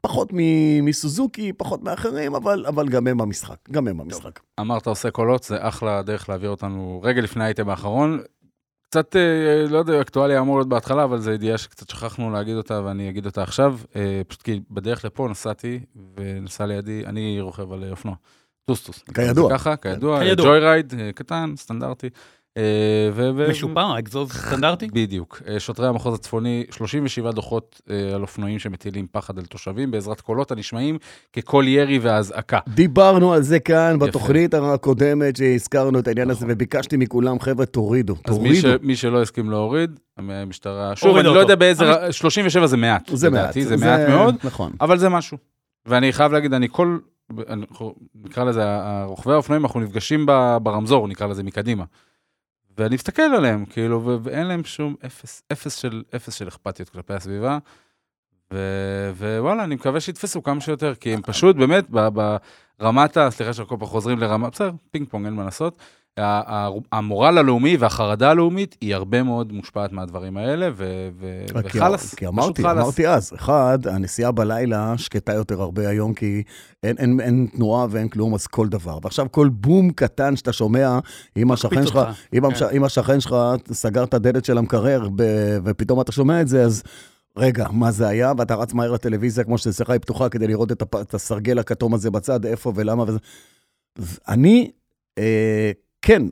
פחות 0.00 0.28
מ- 0.32 0.84
מסוזוקי, 0.84 1.52
פחות 1.52 1.82
מאחרים, 1.82 2.34
אבל, 2.34 2.66
אבל 2.66 2.88
גם 2.88 3.06
הם 3.06 3.18
במשחק, 3.18 3.56
גם 3.70 3.88
הם 3.88 3.98
במשחק. 3.98 4.40
אמרת 4.60 4.86
עושה 4.86 5.10
קולות, 5.10 5.42
זה 5.42 5.56
אחלה 5.60 6.02
דרך 6.02 6.28
להעביר 6.28 6.50
אותנו 6.50 7.00
רגע 7.04 7.20
לפני 7.20 7.44
האייטם 7.44 7.68
האחרון. 7.68 8.20
קצת, 8.82 9.16
אה, 9.16 9.66
לא 9.68 9.78
יודע, 9.78 10.00
אקטואליה 10.00 10.40
אמור 10.40 10.56
להיות 10.56 10.68
בהתחלה, 10.68 11.04
אבל 11.04 11.18
זו 11.18 11.30
ידיעה 11.30 11.58
שקצת 11.58 11.88
שכחנו 11.88 12.30
להגיד 12.30 12.56
אותה 12.56 12.80
ואני 12.84 13.08
אגיד 13.08 13.26
אותה 13.26 13.42
עכשיו. 13.42 13.78
אה, 13.96 14.22
פשוט 14.28 14.42
כי 14.42 14.60
בדרך 14.70 15.04
לפה 15.04 15.28
נסעתי, 15.30 15.80
ונסע 16.16 16.66
לידי, 16.66 17.02
אני 17.06 17.40
רוכב 17.40 17.72
על 17.72 17.90
אופנוע. 17.90 18.14
טוסטוס. 18.64 19.02
כידוע. 19.14 19.50
ככה, 19.58 19.76
כידוע, 19.76 20.20
כידוע. 20.24 20.46
ג'וי 20.46 20.58
רייד, 20.58 20.94
קטן, 21.14 21.54
סטנדרטי. 21.56 22.08
אה, 22.56 22.62
ו- 23.14 23.48
משופר, 23.50 23.80
האגזוז 23.80 24.32
סטנדרטי. 24.32 24.86
בדיוק. 24.92 25.42
אה, 25.48 25.60
שוטרי 25.60 25.88
המחוז 25.88 26.14
הצפוני, 26.14 26.64
37 26.70 27.32
דוחות 27.32 27.80
אה, 27.90 28.14
על 28.14 28.22
אופנועים 28.22 28.58
שמטילים 28.58 29.06
פחד 29.12 29.38
על 29.38 29.44
תושבים 29.44 29.90
בעזרת 29.90 30.20
קולות 30.20 30.50
הנשמעים 30.50 30.98
כקול 31.32 31.68
ירי 31.68 31.98
ואזעקה. 31.98 32.58
דיברנו 32.68 33.32
על 33.32 33.42
זה 33.42 33.60
כאן 33.60 33.94
יפה. 33.96 34.06
בתוכנית 34.06 34.54
הקודמת 34.54 35.36
שהזכרנו 35.36 35.98
את 35.98 36.08
העניין 36.08 36.30
הזה, 36.30 36.38
נכון. 36.44 36.50
וביקשתי 36.54 36.96
מכולם, 36.96 37.40
חבר'ה, 37.40 37.66
תורידו, 37.66 38.14
אז 38.24 38.38
מי, 38.38 38.54
ש, 38.56 38.62
תורידו. 38.62 38.86
מי 38.86 38.96
שלא 38.96 39.22
הסכים 39.22 39.50
להוריד, 39.50 40.00
המשטרה, 40.18 40.96
שוב, 40.96 41.16
אני 41.16 41.28
לא. 41.28 41.40
יודע 41.40 41.54
באיזה, 41.54 41.84
37 42.10 42.66
זה 42.66 42.76
מעט, 42.76 43.10
זה 43.12 43.30
מעט. 43.30 43.42
לדעתי, 43.42 43.64
זה 43.64 43.76
מעט 43.76 44.08
מאוד, 44.08 44.34
נכון. 44.44 44.72
אבל 44.80 44.98
זה 44.98 45.08
משהו. 45.08 45.38
ואני 45.86 46.12
חייב 46.12 46.32
להגיד, 46.32 46.52
אני 46.54 46.68
כל, 46.72 46.98
נקרא 48.24 48.44
לזה, 48.44 48.62
רוכבי 49.04 49.32
האופנועים, 49.32 49.64
אנחנו 49.64 49.80
נפגשים 49.80 50.26
ב- 50.26 50.56
ברמזור, 50.62 51.08
נקרא 51.08 51.26
לזה, 51.26 51.42
מקדימה. 51.42 51.84
ואני 52.78 52.94
מסתכל 52.94 53.22
עליהם, 53.22 53.64
כאילו, 53.64 54.18
ואין 54.22 54.46
להם 54.46 54.64
שום 54.64 54.94
אפס, 55.06 55.42
אפס 55.52 55.76
של, 55.76 56.02
אפס 56.16 56.34
של 56.34 56.48
אכפתיות 56.48 56.88
כלפי 56.88 57.14
הסביבה. 57.14 57.58
ו- 58.52 59.10
ווואלה, 59.16 59.64
אני 59.64 59.74
מקווה 59.74 60.00
שיתפסו 60.00 60.42
כמה 60.42 60.60
שיותר, 60.60 60.94
כי 60.94 61.14
הם 61.14 61.22
פשוט, 61.22 61.56
באמת, 61.56 61.90
ברמת 62.78 63.16
ה... 63.16 63.30
סליחה 63.30 63.52
שאנחנו 63.52 63.68
כל 63.68 63.76
פעם 63.78 63.88
חוזרים 63.88 64.18
לרמה, 64.18 64.50
בסדר, 64.50 64.70
פינג 64.90 65.08
פונג, 65.08 65.24
אין 65.24 65.34
מה 65.34 65.44
לעשות. 65.44 65.78
המורל 66.92 67.38
הלאומי 67.38 67.76
והחרדה 67.76 68.30
הלאומית 68.30 68.76
היא 68.80 68.94
הרבה 68.94 69.22
מאוד 69.22 69.52
מושפעת 69.52 69.92
מהדברים 69.92 70.36
האלה, 70.36 70.70
כי- 71.68 71.78
וחלאס. 71.78 72.14
כי 72.14 72.26
אמרתי. 72.26 72.62
אמרתי 72.62 73.08
אז, 73.08 73.32
אחד, 73.34 73.78
הנסיעה 73.86 74.32
בלילה 74.32 74.94
שקטה 74.98 75.32
יותר 75.32 75.62
הרבה 75.62 75.88
היום, 75.88 76.14
כי 76.14 76.42
אין, 76.82 76.96
אין, 76.98 77.20
אין 77.20 77.46
תנועה 77.56 77.86
ואין 77.90 78.08
כלום, 78.08 78.34
אז 78.34 78.46
כל 78.46 78.68
דבר. 78.68 78.98
ועכשיו 79.02 79.26
כל 79.30 79.48
בום 79.48 79.90
קטן 79.90 80.36
שאתה 80.36 80.52
שומע, 80.52 80.98
אם 81.36 81.52
השכן 81.52 81.86
שלך. 81.86 81.98
אם, 82.34 82.50
כן. 82.54 82.66
אם 82.76 82.84
השכן 82.84 83.20
שלך 83.20 83.36
סגר 83.72 84.04
את 84.04 84.14
הדלת 84.14 84.44
של 84.44 84.58
המקרר, 84.58 85.08
ב, 85.16 85.22
ופתאום 85.64 86.00
אתה 86.00 86.12
שומע 86.12 86.40
את 86.40 86.48
זה, 86.48 86.62
אז 86.62 86.82
רגע, 87.36 87.66
מה 87.72 87.90
זה 87.90 88.08
היה? 88.08 88.32
ואתה 88.38 88.54
רץ 88.54 88.72
מהר 88.72 88.92
לטלוויזיה, 88.92 89.44
כמו 89.44 89.58
שאצלך 89.58 89.90
היא 89.90 90.00
פתוחה, 90.00 90.28
כדי 90.28 90.46
לראות 90.46 90.72
את, 90.72 90.82
הפ, 90.82 90.94
את 90.96 91.14
הסרגל 91.14 91.58
הכתום 91.58 91.94
הזה 91.94 92.10
בצד, 92.10 92.46
איפה 92.46 92.72
ולמה 92.76 93.04
וזה. 93.06 93.18
אני, 94.28 94.70
אה, 95.18 95.72
כן 96.06 96.22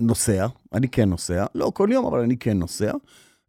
נוסע, 0.00 0.46
אני 0.72 0.88
כן 0.88 1.08
נוסע, 1.08 1.46
לא 1.54 1.72
כל 1.74 1.88
יום, 1.92 2.06
אבל 2.06 2.20
אני 2.20 2.36
כן 2.36 2.58
נוסע. 2.58 2.92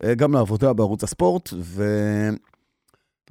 אה, 0.04 0.16
גם 0.16 0.34
לעבודה 0.34 0.74
בערוץ 0.74 1.04
הספורט, 1.04 1.50
ו... 1.54 1.84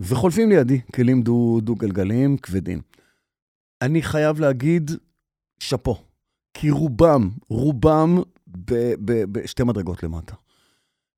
וחולפים 0.01 0.49
לידי 0.49 0.80
כלים 0.94 1.22
דו, 1.22 1.61
דו-גלגליים 1.62 2.36
כבדים. 2.36 2.80
אני 3.82 4.03
חייב 4.03 4.40
להגיד, 4.40 4.90
שאפו. 5.59 5.96
כי 6.55 6.70
רובם, 6.70 7.30
רובם 7.49 8.22
בשתי 9.07 9.62
מדרגות 9.62 10.03
למטה. 10.03 10.34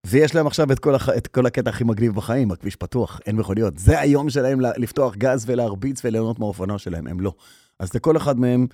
ויש 0.06 0.34
להם 0.34 0.46
עכשיו 0.46 0.72
את 0.72 0.78
כל, 0.78 0.94
הח... 0.94 1.08
את 1.08 1.26
כל 1.26 1.46
הקטע 1.46 1.70
הכי 1.70 1.84
מגניב 1.84 2.14
בחיים, 2.14 2.50
הכביש 2.50 2.76
פתוח, 2.76 3.20
אין 3.26 3.36
מכוניות. 3.36 3.78
זה 3.78 4.00
היום 4.00 4.30
שלהם 4.30 4.60
לפתוח 4.60 5.16
גז 5.16 5.44
ולהרביץ 5.46 6.04
וליהנות 6.04 6.38
מהאופנוע 6.38 6.78
שלהם, 6.78 7.06
הם 7.06 7.20
לא. 7.20 7.32
אז 7.78 7.94
לכל 7.94 8.16
אחד 8.16 8.38
מהם, 8.38 8.66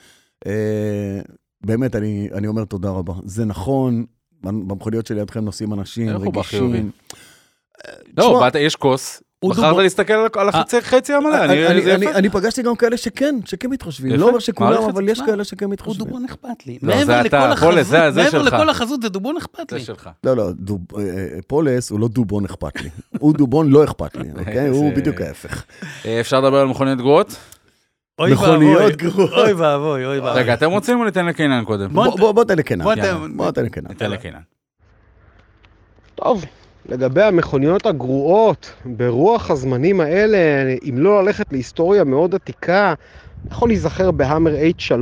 אה, 0.47 1.21
באמת, 1.65 1.97
אני, 1.97 2.29
אני 2.35 2.47
אומר 2.47 2.65
תודה 2.65 2.91
רבה. 2.91 3.13
זה 3.25 3.45
נכון, 3.45 4.05
במכוניות 4.43 5.07
שלידכם 5.07 5.45
נוסעים 5.45 5.73
אנשים 5.73 6.09
הוא? 6.09 6.27
רגישים. 6.27 6.91
לא, 8.17 8.25
תשמע, 8.25 8.41
באת, 8.41 8.55
יש 8.55 8.77
כוס, 8.77 9.23
הוא 9.41 9.51
בחרת 9.55 9.77
להסתכל 9.77 10.13
על- 10.35 10.49
החצי 10.49 10.81
חצי 10.81 11.13
המלא, 11.13 11.45
אני, 11.45 11.67
אני- 12.15 12.31
פגשתי 12.31 12.63
גם 12.63 12.77
כאלה 12.77 12.97
שכן, 12.97 13.35
שכן 13.45 13.71
מתחשבים. 13.71 14.13
לא 14.13 14.29
אומר 14.29 14.39
שכולם, 14.39 14.83
אבל. 14.83 15.09
יש? 15.09 15.21
כאלה 15.21 15.45
שכן 15.45 15.65
הוא 15.65 15.73
מתחשבים. 15.73 16.07
דובון 16.07 16.25
אכפת 16.25 16.67
לי. 16.67 16.79
לא, 16.83 16.95
מעבר 16.97 17.23
לכל 17.23 18.69
החזות, 18.71 19.03
זה- 19.03 19.09
דובון 19.09 19.37
אכפת 19.37 19.73
לי. 19.73 19.81
לא, 20.25 20.37
לא, 20.37 20.51
דוב, 20.53 20.81
אה, 20.99 21.03
פולס 21.47 21.91
הוא 21.91 22.01
לא 22.01 22.09
דובון 22.09 22.45
אכפת 22.45 22.81
לי. 22.83 22.89
הוא 23.19 23.35
דובון 23.35 23.71
לא 23.71 23.85
אכפת 23.85 24.17
לי, 24.17 24.29
אוקיי? 24.39 24.69
הוא 24.69 24.89
זה- 24.91 24.97
בדיוק 25.01 25.21
ההפך. 25.21 25.65
אה, 26.07 26.21
אפשר 26.21 26.41
לדבר 26.41 26.57
על 26.61 26.67
מכוניות 26.69 26.99
גרועות? 26.99 27.37
אוי 28.19 28.33
מכוניות 28.33 28.81
ואבוי, 28.81 28.93
גרועות. 28.97 29.33
אוי 29.33 29.53
ואבוי, 29.53 30.07
אוי 30.07 30.19
ואבוי. 30.19 30.41
רגע, 30.43 30.55
אתם 30.55 30.71
רוצים 30.71 31.01
או 31.01 31.05
ניתן 31.05 31.27
לקינן 31.27 31.65
קודם? 31.65 31.89
בוא- 31.93 32.45
תן 32.45 32.59
לקנן. 32.59 32.85
בוא 33.37 33.51
תן 33.51 33.65
לקנן. 33.65 33.89
ניתן 33.89 34.11
לקינן. 34.11 34.39
טוב, 36.15 36.45
לגבי 36.89 37.23
המכוניות 37.23 37.87
הגרועות, 37.87 38.73
ברוח 38.85 39.51
הזמנים 39.51 40.01
האלה, 40.01 40.39
אם 40.89 40.99
לא 40.99 41.25
ללכת 41.25 41.53
להיסטוריה 41.53 42.05
מאוד 42.05 42.35
עתיקה, 42.35 42.95
יכול 43.53 43.69
להיזכר 43.69 44.11
בהאמר 44.11 44.53
H3, 44.79 44.95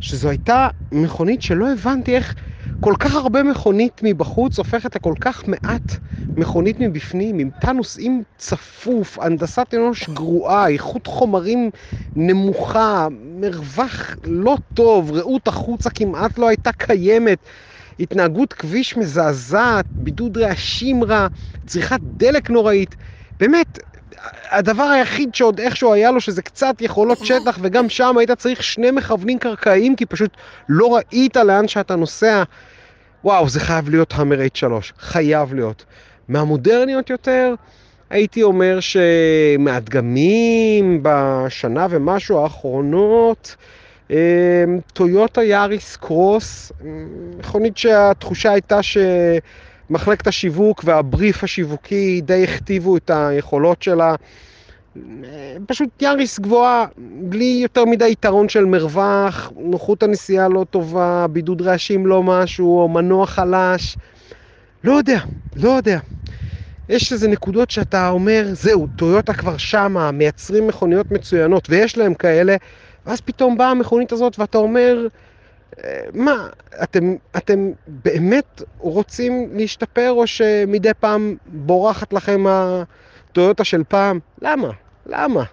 שזו 0.00 0.28
הייתה 0.28 0.68
מכונית 0.92 1.42
שלא 1.42 1.66
הבנתי 1.72 2.16
איך 2.16 2.34
כל 2.80 2.94
כך 2.98 3.14
הרבה 3.14 3.42
מכונית 3.42 4.00
מבחוץ 4.04 4.58
הופכת 4.58 4.96
לכל 4.96 5.14
כך 5.20 5.44
מעט 5.48 5.98
מכונית 6.36 6.80
מבפנים, 6.80 7.38
עם 7.38 7.50
תא 7.58 7.70
נוסעים 7.70 8.22
צפוף, 8.38 9.18
הנדסת 9.18 9.74
אנוש 9.74 10.08
גרועה, 10.08 10.68
איכות 10.68 11.06
חומרים 11.06 11.70
נמוכה, 12.16 13.08
מרווח 13.10 14.16
לא 14.24 14.56
טוב, 14.74 15.12
ראות 15.12 15.48
החוצה 15.48 15.90
כמעט 15.90 16.38
לא 16.38 16.48
הייתה 16.48 16.72
קיימת. 16.72 17.38
התנהגות 18.00 18.52
כביש 18.52 18.96
מזעזעת, 18.96 19.86
בידוד 19.98 20.38
רעשים 20.38 21.04
רע, 21.04 21.26
צריכת 21.66 21.98
דלק 22.02 22.50
נוראית. 22.50 22.96
באמת, 23.40 23.78
הדבר 24.50 24.82
היחיד 24.82 25.34
שעוד 25.34 25.60
איכשהו 25.60 25.92
היה 25.92 26.10
לו 26.10 26.20
שזה 26.20 26.42
קצת 26.42 26.74
יכולות 26.80 27.18
שטח 27.18 27.58
וגם 27.62 27.88
שם 27.88 28.18
היית 28.18 28.30
צריך 28.30 28.62
שני 28.62 28.90
מכוונים 28.90 29.38
קרקעיים 29.38 29.96
כי 29.96 30.06
פשוט 30.06 30.30
לא 30.68 30.96
ראית 30.96 31.36
לאן 31.36 31.68
שאתה 31.68 31.96
נוסע. 31.96 32.42
וואו, 33.24 33.48
זה 33.48 33.60
חייב 33.60 33.88
להיות 33.88 34.12
המר 34.16 34.38
H3, 34.54 34.64
חייב 34.98 35.54
להיות. 35.54 35.84
מהמודרניות 36.28 37.10
יותר, 37.10 37.54
הייתי 38.10 38.42
אומר 38.42 38.78
שמהדגמים 39.60 40.20
בשנה 41.02 41.86
ומשהו 41.90 42.42
האחרונות, 42.42 43.56
טויוטה 44.92 45.42
יאריס 45.42 45.96
קרוס, 45.96 46.72
מכונית 47.38 47.76
שהתחושה 47.76 48.52
הייתה 48.52 48.80
שמחלקת 49.88 50.26
השיווק 50.26 50.82
והבריף 50.84 51.44
השיווקי 51.44 52.20
די 52.20 52.44
הכתיבו 52.44 52.96
את 52.96 53.10
היכולות 53.14 53.82
שלה. 53.82 54.14
פשוט 55.66 56.02
יאריס 56.02 56.38
גבוהה, 56.38 56.86
בלי 57.20 57.58
יותר 57.62 57.84
מדי 57.84 58.08
יתרון 58.08 58.48
של 58.48 58.64
מרווח, 58.64 59.52
נוחות 59.56 60.02
הנסיעה 60.02 60.48
לא 60.48 60.64
טובה, 60.70 61.26
בידוד 61.30 61.62
רעשים 61.62 62.06
לא 62.06 62.22
משהו, 62.22 62.80
או 62.80 62.88
מנוע 62.88 63.26
חלש. 63.26 63.96
לא 64.84 64.92
יודע, 64.92 65.18
לא 65.56 65.70
יודע. 65.70 65.98
יש 66.88 67.12
איזה 67.12 67.28
נקודות 67.28 67.70
שאתה 67.70 68.08
אומר, 68.08 68.44
זהו, 68.52 68.86
טויוטה 68.96 69.34
כבר 69.34 69.56
שמה, 69.56 70.10
מייצרים 70.10 70.66
מכוניות 70.66 71.10
מצוינות, 71.10 71.70
ויש 71.70 71.98
להם 71.98 72.14
כאלה, 72.14 72.56
ואז 73.06 73.20
פתאום 73.20 73.58
באה 73.58 73.70
המכונית 73.70 74.12
הזאת 74.12 74.38
ואתה 74.38 74.58
אומר, 74.58 75.02
"אה, 75.04 75.08
מה, 76.14 76.48
אתם, 76.82 77.14
אתם 77.36 77.70
באמת 77.86 78.62
רוצים 78.78 79.50
להשתפר, 79.56 80.10
או 80.10 80.26
שמדי 80.26 80.94
פעם 81.00 81.36
בורחת 81.46 82.12
לכם 82.12 82.44
הטויוטה 82.48 83.64
של 83.64 83.82
פעם? 83.88 84.18
למה? 84.42 84.70
למה? 85.06 85.44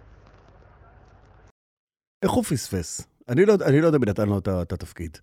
איך 2.23 2.31
הוא 2.31 2.43
פספס? 2.43 3.01
אני 3.29 3.45
לא, 3.45 3.55
אני 3.65 3.81
לא 3.81 3.87
יודע 3.87 3.97
מי 3.97 4.05
נתן 4.05 4.29
לו 4.29 4.37
את 4.37 4.47
את 4.47 4.73
התפקיד. 4.73 5.17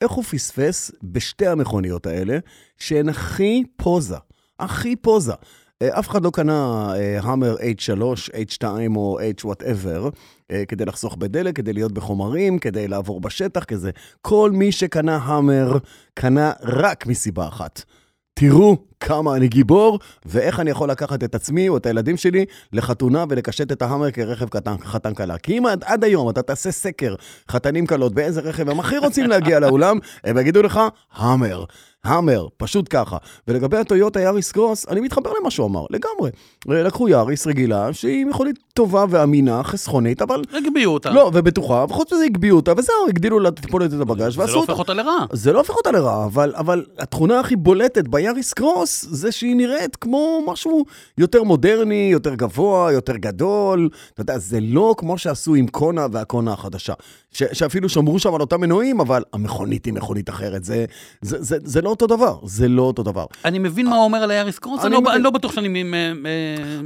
איך 0.00 0.10
הוא 0.10 0.24
פספס 0.24 0.90
בשתי 1.02 1.46
המכוניות 1.46 2.06
האלה, 2.06 2.38
שהן 2.78 3.08
הכי 3.08 3.64
פוזה, 3.76 4.16
הכי 4.58 4.96
פוזה. 4.96 5.32
אה, 5.82 5.98
אף 5.98 6.08
אחד 6.08 6.24
לא 6.24 6.30
קנה 6.30 6.92
המר 7.22 7.56
H3, 7.56 8.02
H2 8.32 8.64
או 8.96 9.18
H 9.38 9.44
whatever, 9.44 10.16
כדי 10.68 10.84
לחסוך 10.84 11.16
בדלק, 11.16 11.56
כדי 11.56 11.72
להיות 11.72 11.92
בחומרים, 11.92 12.58
כדי 12.58 12.88
לעבור 12.88 13.20
בשטח, 13.20 13.64
כזה. 13.64 13.90
כל 14.22 14.50
מי 14.54 14.72
שקנה 14.72 15.16
המר, 15.16 15.78
קנה 16.14 16.52
רק 16.62 17.06
מסיבה 17.06 17.48
אחת. 17.48 17.82
תראו 18.34 18.76
כמה 19.00 19.36
אני 19.36 19.48
גיבור, 19.48 19.98
ואיך 20.26 20.60
אני 20.60 20.70
יכול 20.70 20.90
לקחת 20.90 21.24
את 21.24 21.34
עצמי 21.34 21.68
או 21.68 21.76
את 21.76 21.86
הילדים 21.86 22.16
שלי 22.16 22.44
לחתונה 22.72 23.24
ולקשט 23.28 23.72
את 23.72 23.82
ההאמר 23.82 24.10
כרכב 24.10 24.48
קטן, 24.48 24.74
חתן 24.84 25.14
קלה. 25.14 25.38
כי 25.38 25.58
אם 25.58 25.66
עד, 25.66 25.84
עד 25.84 26.04
היום 26.04 26.30
אתה 26.30 26.42
תעשה 26.42 26.70
סקר 26.70 27.14
חתנים 27.50 27.86
קלות 27.86 28.14
באיזה 28.14 28.40
רכב 28.40 28.70
הם 28.70 28.80
הכי 28.80 28.98
רוצים 28.98 29.26
להגיע 29.26 29.60
לאולם, 29.64 29.98
הם 30.24 30.38
יגידו 30.38 30.62
לך, 30.62 30.80
המר. 31.14 31.64
המר, 32.04 32.46
פשוט 32.56 32.86
ככה. 32.90 33.16
ולגבי 33.48 33.76
הטויוטה 33.76 34.20
יאריס 34.20 34.52
קרוס, 34.52 34.88
אני 34.88 35.00
מתחבר 35.00 35.30
למה 35.40 35.50
שהוא 35.50 35.66
אמר, 35.66 35.84
לגמרי. 35.90 36.30
לקחו 36.66 37.08
יאריס 37.08 37.46
רגילה, 37.46 37.92
שהיא 37.92 38.26
מכונית 38.26 38.58
טובה 38.74 39.04
ואמינה, 39.10 39.62
חסכונית, 39.62 40.22
אבל... 40.22 40.42
הגביהו 40.52 40.94
אותה. 40.94 41.10
לא, 41.10 41.30
ובטוחה, 41.34 41.84
וחוץ 41.88 42.12
מזה 42.12 42.24
הגביהו 42.24 42.56
אותה, 42.56 42.72
וזהו, 42.76 42.94
הגדילו 43.08 43.38
לה 43.38 43.50
טיפולת 43.50 43.94
את 43.94 44.00
הבגאז' 44.00 44.34
זה 44.34 44.40
ועשו 44.40 44.54
לא 44.54 44.60
אותה. 44.60 44.72
הופך 44.72 44.78
אותה 44.78 44.94
לרעה. 44.94 45.26
זה 45.32 45.52
לא 45.52 45.58
הופך 45.58 45.76
אותה 45.76 45.90
לרעה, 45.90 46.24
אבל, 46.24 46.52
אבל 46.56 46.84
התכונה 46.98 47.40
הכי 47.40 47.56
בולטת 47.56 48.08
ביאריס 48.08 48.52
קרוס 48.52 48.87
זה 49.10 49.32
שהיא 49.32 49.56
נראית 49.56 49.96
כמו 49.96 50.44
משהו 50.46 50.84
יותר 51.18 51.42
מודרני, 51.42 52.08
יותר 52.12 52.34
גבוה, 52.34 52.92
יותר 52.92 53.16
גדול. 53.16 53.88
אתה 54.14 54.20
יודע, 54.20 54.38
זה 54.38 54.58
לא 54.60 54.94
כמו 54.98 55.18
שעשו 55.18 55.54
עם 55.54 55.66
קונה 55.66 56.06
והקונה 56.12 56.52
החדשה. 56.52 56.94
ש, 57.32 57.42
שאפילו 57.52 57.88
שמרו 57.88 58.18
שם 58.18 58.34
על 58.34 58.40
אותם 58.40 58.60
מנועים, 58.60 59.00
אבל 59.00 59.22
המכונית 59.32 59.84
היא 59.84 59.94
מכונית 59.94 60.30
אחרת. 60.30 60.64
זה, 60.64 60.84
זה, 61.22 61.42
זה, 61.42 61.56
זה 61.64 61.80
לא 61.80 61.90
אותו 61.90 62.06
דבר, 62.06 62.38
זה 62.44 62.68
לא 62.68 62.82
אותו 62.82 63.02
דבר. 63.02 63.26
אני 63.44 63.58
מבין 63.58 63.86
מה 63.86 63.96
הוא 63.96 64.04
אומר 64.04 64.18
על 64.18 64.30
היאריס 64.30 64.58
קרוס, 64.58 64.84
אני 64.84 64.96
אני 64.96 65.04
לא-. 65.04 65.14
אני 65.14 65.22
לא 65.22 65.30
בטוח 65.30 65.52
שאני... 65.52 65.84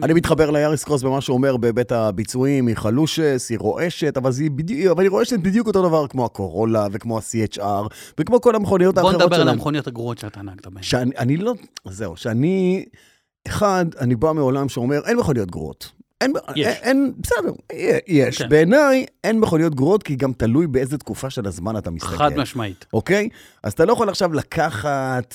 אני 0.03 0.12
מתחבר 0.12 0.51
ליאריס 0.51 0.84
קרוס 0.84 1.03
במה 1.03 1.20
שהוא 1.20 1.36
אומר 1.36 1.57
בהיבט 1.57 1.93
הביצועים, 1.93 2.66
היא 2.66 2.76
חלושס, 2.76 3.47
היא 3.51 3.59
רועשת, 3.59 4.16
אבל, 4.16 4.30
היא 4.38 4.51
בדיוק, 4.51 4.90
אבל 4.90 5.03
היא 5.03 5.11
רועשת 5.11 5.38
בדיוק 5.38 5.66
אותו 5.66 5.88
דבר 5.88 6.07
כמו 6.07 6.24
הקורולה 6.24 6.86
וכמו 6.93 7.18
ה-CHR 7.18 7.86
וכמו 8.18 8.40
כל 8.40 8.57
המכוניות 8.57 8.95
בוא 8.95 9.03
האחרות 9.03 9.22
נדבר 9.22 9.40
על. 9.40 9.49
המכוניות 9.49 9.86
הגרועות 9.86 10.18
שאתה 10.18 10.43
נהגת 10.43 10.66
בהן. 10.66 10.82
שאני 10.82 11.11
אני 11.18 11.36
לא, 11.36 11.55
זהו, 11.84 12.16
שאני, 12.16 12.84
אחד, 13.49 13.86
אני 14.01 14.16
בא 14.16 14.32
מעולם 14.32 14.68
שאומר, 14.68 15.01
אין 15.07 15.16
מכוניות 15.16 15.51
גרועות. 15.51 16.01
אין, 16.23 16.33
יש. 16.57 16.66
אין, 16.66 16.77
אין 16.83 17.12
בסדר, 17.18 17.53
יש. 18.09 18.39
כן. 18.43 18.49
בעיניי, 18.49 19.07
אין 19.25 19.41
מכוניות 19.41 19.75
גרועות, 19.75 20.03
כי 20.03 20.16
גם 20.16 20.33
תלוי 20.33 20.66
באיזה 20.66 20.99
תקופה 20.99 21.31
של 21.31 21.47
הזמן 21.47 21.77
אתה 21.77 21.91
מסתכל. 21.91 22.16
חד 22.16 22.31
משמעית. 22.37 22.87
אוקיי? 22.93 23.29
אז 23.62 23.73
אתה 23.73 23.85
לא 23.85 23.93
יכול 23.93 24.09
עכשיו 24.09 24.33
לקחת, 24.33 25.35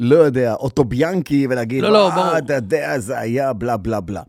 לא 0.00 0.16
יודע, 0.16 0.54
אוטוביאנקי 0.54 1.46
ולהגיד, 1.50 1.82
לא, 1.82 1.92
לא, 1.92 2.10
"אה, 2.10 2.14
ברור." 2.16 2.38
אתה 2.38 2.54
יודע, 2.54 2.98
זה 2.98 3.18
היה 3.18 3.52
בלה 3.52 3.76
בלה 3.76 4.00
בלה. 4.00 4.22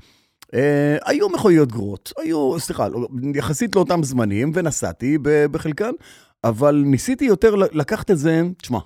אה, 0.53 0.97
היו 1.05 1.29
מכוניות 1.29 1.71
גרועות, 1.71 2.13
היו, 2.17 2.59
סליחה, 2.59 2.87
לא, 2.87 3.07
יחסית 3.35 3.75
לאותם 3.75 4.03
זמנים, 4.03 4.51
ונסעתי 4.53 5.17
בחלקן, 5.51 5.91
אבל 6.43 6.83
ניסיתי 6.85 7.25
יותר 7.25 7.55
לקחת 7.55 8.11
את 8.11 8.17
זה, 8.17 8.41
תשמע, 8.57 8.79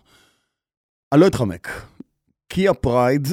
אני 1.12 1.22
לא 1.22 1.28
אתחמק. 1.28 1.70
קיה 2.48 2.74
פרייד, 2.74 3.28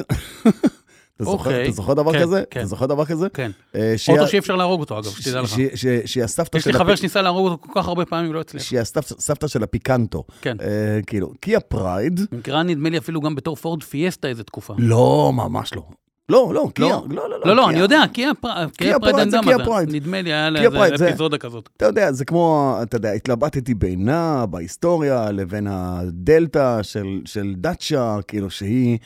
אתה 1.17 1.25
זוכר- 1.25 1.49
אוקיי. 1.49 1.63
אתה 1.63 1.71
זוכר 1.71 1.93
דבר 1.93 2.13
כן, 2.13 2.21
כזה? 2.21 2.43
כן. 2.51 2.59
אתה 2.59 2.67
זוכר 2.67 2.85
דבר 2.85 3.05
כזה? 3.05 3.27
כן. 3.33 3.51
אה, 3.75 3.93
שהיא- 3.97 4.17
אוטו 4.19 4.27
שאי 4.29 4.39
אפשר 4.39 4.55
להרוג 4.55 4.79
אותו, 4.79 4.99
אגב, 4.99 5.05
שתדע 5.11 5.41
לך. 5.41 5.49
ש- 5.49 5.55
ש- 5.75 5.85
שהיא 6.05 6.23
הסבתא 6.23 6.57
יש 6.57 6.67
לי 6.67 6.73
של 6.73 6.79
חבר 6.79 6.91
הפ- 6.91 6.99
שניסה 6.99 7.21
להרוג 7.21 7.47
אותו 7.47 7.61
כל 7.61 7.81
כך 7.81 7.87
הרבה 7.87 8.05
פעמים, 8.05 8.33
לא 8.33 8.39
הצליח. 8.39 8.63
שהיא 8.63 8.79
הסבתא 8.79 9.13
סבתא 9.19 9.47
של 9.47 9.63
הפיקנטו. 9.63 10.23
כן. 10.41 10.57
אה, 10.61 10.67
כאילו, 11.07 11.33
קיה 11.39 11.59
פרייד, 11.59 12.19
נמכרה 12.31 12.63
נדמה 12.63 12.89
לי 12.89 12.97
אפילו 12.97 13.21
גם 13.21 13.35
בתור 13.35 13.55
פורד 13.55 13.83
פיאסטה 13.83 14.27
איזה 14.27 14.43
תקופה. 14.43 14.73
לא, 14.77 15.31
ממש 15.33 15.73
לא. 15.75 15.81
לא, 16.29 16.51
לא, 16.53 16.69
קיה, 16.73 16.85
לא? 16.85 17.03
לא, 17.09 17.29
לא, 17.29 17.39
לא, 17.45 17.55
לא. 17.55 17.69
אני 17.69 17.79
יודע, 17.79 18.03
קיה 18.13 18.31
פר- 18.41 18.49
קיה 18.77 18.99
פרייד 18.99 19.27
קיה 19.43 19.65
פרייד. 19.65 19.89
נדמה 19.95 20.21
לי, 20.21 20.33
היה 20.33 20.49
לה 20.49 20.59
איזה 20.85 20.97
זה- 20.97 21.07
אפיזודה 21.09 21.37
כזאת. 21.37 21.69
אתה 21.77 21.85
יודע, 21.85 22.11
זה 22.11 22.25
כמו, 22.25 22.77
אתה 22.83 22.95
יודע, 22.95 23.11
התלבטתי 23.11 23.73
בינה, 23.73 24.45
בהיסטוריה, 24.45 25.31
לבין 25.31 25.67
הדלתא 25.69 26.83
של, 26.83 27.21
של 27.25 27.53
דאצ'ה, 27.57 28.17
כאילו 28.27 28.49
שהיא 28.49 28.97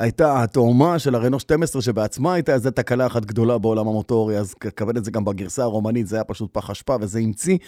הייתה 0.00 0.42
התאומה 0.42 0.98
של 0.98 1.14
הרנו 1.14 1.40
12, 1.40 1.82
שבעצמה 1.82 2.34
הייתה 2.34 2.54
איזו 2.54 2.70
תקלה 2.70 3.06
אחת 3.06 3.24
גדולה 3.24 3.58
בעולם 3.58 3.88
המוטורי, 3.88 4.38
אז 4.38 4.54
קבל 4.54 4.96
את 4.96 5.04
זה 5.04 5.10
גם 5.10 5.24
בגרסה 5.24 5.62
הרומנית, 5.62 6.06
זה 6.06 6.16
היה 6.16 6.24
פשוט 6.24 6.50
פח 6.52 6.70
אשפה, 6.70 6.96
וזה 7.00 7.18
המציא 7.18 7.58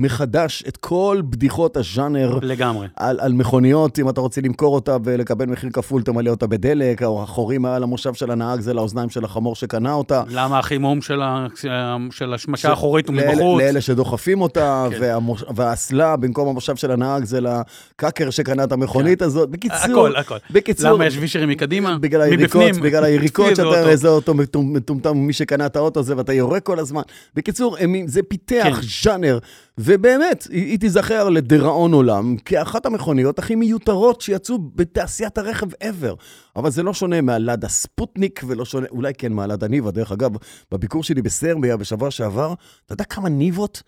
מחדש 0.00 0.64
את 0.68 0.76
כל 0.76 1.22
בדיחות 1.30 1.76
הז'אנר. 1.76 2.38
לגמרי. 2.42 2.86
על, 2.96 3.20
על 3.20 3.32
מכוניות, 3.32 3.98
אם 3.98 4.08
אתה 4.08 4.20
רוצה 4.20 4.40
למכור 4.40 4.74
אותה 4.74 4.96
ולקבל 5.04 5.46
מחיר 5.46 5.70
כפול, 5.72 6.02
תמלא 6.02 6.30
אותה 6.30 6.46
בדלק, 6.46 7.02
או 7.02 7.22
החורים 7.22 7.62
מעל 7.62 7.82
המושב 7.82 8.14
של 8.14 8.30
הנהג 8.30 8.60
זה 8.60 8.74
לאוזניים 8.74 9.10
של 9.10 9.24
החמור 9.24 9.54
שקנה 9.56 9.92
אותה. 9.92 10.22
למה 10.28 10.58
החימום 10.58 11.02
של 11.02 11.22
ה- 11.22 11.46
של 12.10 12.34
השמשה 12.34 12.62
ש- 12.68 12.70
האחורית 12.70 13.08
הוא 13.08 13.16
מבחוץ? 13.16 13.60
לאלה 13.62 13.80
שדוחפים 13.80 14.40
אותה, 14.40 14.86
כן. 14.90 14.96
והמוש- 15.00 15.44
והאסלה 15.54 16.16
במקום 16.16 16.48
המושב 16.48 16.76
של 16.76 16.90
הנהג 16.90 17.24
זה 17.24 17.38
לקאקר 17.40 18.30
שקנה 18.30 18.64
את 18.64 18.72
המכונית 18.72 19.22
הזאת. 19.22 19.50
בקיצור, 19.50 19.78
כן. 19.86 19.90
הכל, 19.92 20.16
הכל. 20.16 20.36
בקיצור, 20.50 20.90
למה 20.90 21.06
יש 21.06 21.16
וישרים 21.20 21.48
מקדימה? 21.48 21.98
בגלל 21.98 22.20
היריקות, 22.22 22.62
מבפנים? 22.62 22.82
בגלל 22.84 23.04
היריקות 23.04 23.52
אצלי 23.52 23.64
זה 23.96 23.96
שאתה 23.96 24.08
אוטו 24.08 24.34
מטומ- 24.34 24.58
מטומטם, 24.76 25.16
מי 25.16 25.32
שקנה 25.32 25.66
את 25.66 25.76
האוטו 25.76 26.00
הזה 26.00 26.16
ואתה 26.16 26.32
יורק 26.32 26.62
כל 26.62 26.78
הזמן. 26.78 27.02
בקיצור, 27.34 27.76
הם- 27.80 28.06
זה 28.06 28.20
פיתח 28.28 28.62
כן. 28.80 28.86
ז'אנר, 29.02 29.38
ובאמת, 29.78 30.46
היא 30.50 30.78
תיזכר 30.78 31.28
לדיראון 31.28 31.92
עולם 31.92 32.36
כאחת 32.44 32.86
המכוניות 32.86 33.38
הכי 33.38 33.54
מיותרות 33.54 34.20
שיצאו 34.20 34.58
בתעשיית 34.58 35.38
הרכב 35.38 35.72
ever. 35.72 36.14
אבל 36.56 36.70
זה 36.70 36.82
לא 36.82 36.94
שונה 36.94 37.20
מהלאדה 37.20 37.68
ספוטניק, 37.68 38.40
ולא 38.46 38.64
שונה, 38.64 38.86
אולי 38.90 39.12
כן 39.14 39.32
מהלאדה 39.32 39.68
ניבה. 39.68 39.90
דרך 39.90 40.12
אגב, 40.12 40.30
בביקור 40.72 41.02
שלי 41.02 41.22
בסרביה 41.22 41.76
בשבוע 41.76 42.10
שעבר, 42.10 42.54
אתה 42.86 42.92
יודע 42.92 43.04
כמה 43.04 43.28
ניבות? 43.28 43.82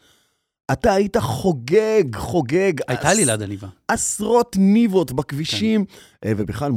אתה 0.72 0.94
היית 0.94 1.16
חוגג, 1.16 2.04
חוגג. 2.16 2.72
הייתה 2.88 3.14
לי 3.14 3.22
עש- 3.22 3.28
ליד 3.28 3.42
עניבה. 3.42 3.68
עשרות 3.88 4.56
ניבות 4.58 5.12
בכבישים, 5.12 5.84
אה, 6.24 6.32
ובכלל 6.36 6.72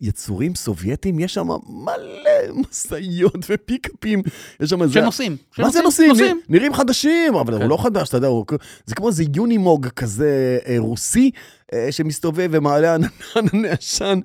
יצורים 0.00 0.54
סובייטיים, 0.54 1.18
יש 1.20 1.34
שם 1.34 1.48
מלא 1.68 2.30
משאיות 2.54 3.36
ופיקאפים, 3.48 4.22
יש 4.60 4.70
שם 4.70 4.82
איזה... 4.82 4.94
שנוסעים. 4.94 5.36
מה 5.58 5.70
זה? 5.70 5.82
נוסעים? 5.82 6.08
נוסעים. 6.10 6.40
נראים 6.48 6.74
חדשים, 6.74 7.34
אבל 7.34 7.54
כן. 7.56 7.60
הוא 7.62 7.70
לא 7.70 7.76
חדש, 7.82 8.08
אתה 8.08 8.16
יודע, 8.16 8.26
הוא- 8.28 8.44
זה 8.86 8.94
כמו 8.94 9.08
איזה 9.08 9.24
יונימוג 9.36 9.86
כזה 9.86 10.58
אה, 10.66 10.76
רוסי, 10.78 11.30
אה, 11.72 11.92
שמסתובב 11.92 12.48
ומעלה 12.52 12.96
ענן- 13.36 13.64
עשן. 13.70 14.18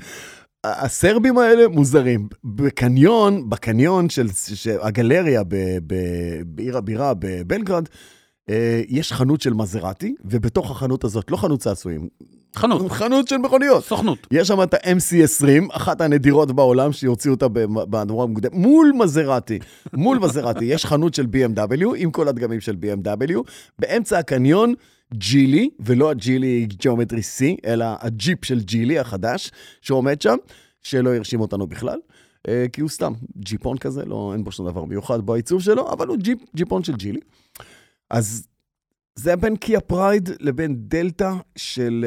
הסרבים 0.63 1.37
האלה 1.37 1.67
מוזרים. 1.67 2.27
בקניון, 2.43 3.49
בקניון 3.49 4.09
של 4.09 4.27
של 4.55 4.77
הגלריה 4.81 5.43
ב- 5.43 5.55
ב- 5.87 5.95
בעיר 6.45 6.77
הבירה 6.77 7.13
בבלגרד, 7.19 7.85
יש 8.87 9.13
חנות 9.13 9.41
של 9.41 9.53
מזרטי, 9.53 10.15
ובתוך 10.25 10.71
החנות 10.71 11.03
הזאת, 11.03 11.31
לא 11.31 11.37
חנות 11.37 11.59
צעצועים, 11.59 12.07
חנות, 12.55 12.91
חנות 12.91 13.27
של 13.27 13.37
מכוניות. 13.37 13.83
סוכנות. 13.83 14.27
יש 14.31 14.47
שם 14.47 14.63
את 14.63 14.73
ה-MC20, 14.73 15.75
אחת 15.75 16.01
הנדירות 16.01 16.51
בעולם 16.51 16.91
שיוציאו 16.91 17.33
אותה 17.33 17.47
במהדורה 17.47 18.25
מוקדמת, 18.25 18.53
מול 18.53 18.91
מזרטי, 18.97 19.59
מול 19.93 20.19
מזרטי. 20.19 20.65
יש 20.65 20.85
חנות 20.85 21.13
של 21.13 21.25
BMW 21.25 21.85
עם 21.97 22.11
כל 22.11 22.27
הדגמים 22.27 22.61
של 22.61 22.75
BMW, 22.81 23.33
באמצע 23.79 24.19
הקניון 24.19 24.73
ג'ילי, 25.13 25.69
ולא 25.79 26.09
הג'ילי 26.09 26.67
ג'אומטרי 26.83 27.21
C, 27.21 27.43
אלא 27.65 27.85
הג'יפ 27.99 28.45
של 28.45 28.59
ג'ילי 28.59 28.99
החדש, 28.99 29.51
שעומד 29.81 30.21
שם, 30.21 30.35
שלא 30.83 31.15
הרשים 31.15 31.41
אותנו 31.41 31.67
בכלל. 31.67 31.99
אה, 32.47 32.65
כי 32.73 32.81
הוא 32.81 32.89
סתם 32.89 33.13
ג'יפון 33.37 33.77
כזה, 33.77 34.05
לא, 34.05 34.31
אין 34.33 34.43
בו 34.43 34.51
שום 34.51 34.69
דבר 34.69 34.85
מיוחד 34.85 35.25
בעיצוב 35.25 35.61
שלו, 35.61 35.91
אבל 35.91 36.07
הוא 36.07 36.17
ג'יפ, 36.17 36.37
ג'יפון 36.55 36.83
של 36.83 36.95
ג'ילי. 36.95 37.19
אז 38.09 38.47
זה 39.15 39.35
בין 39.35 39.55
קיה 39.55 39.79
פרייד 39.81 40.29
לבין 40.39 40.75
דלתא 40.77 41.31
של 41.55 42.05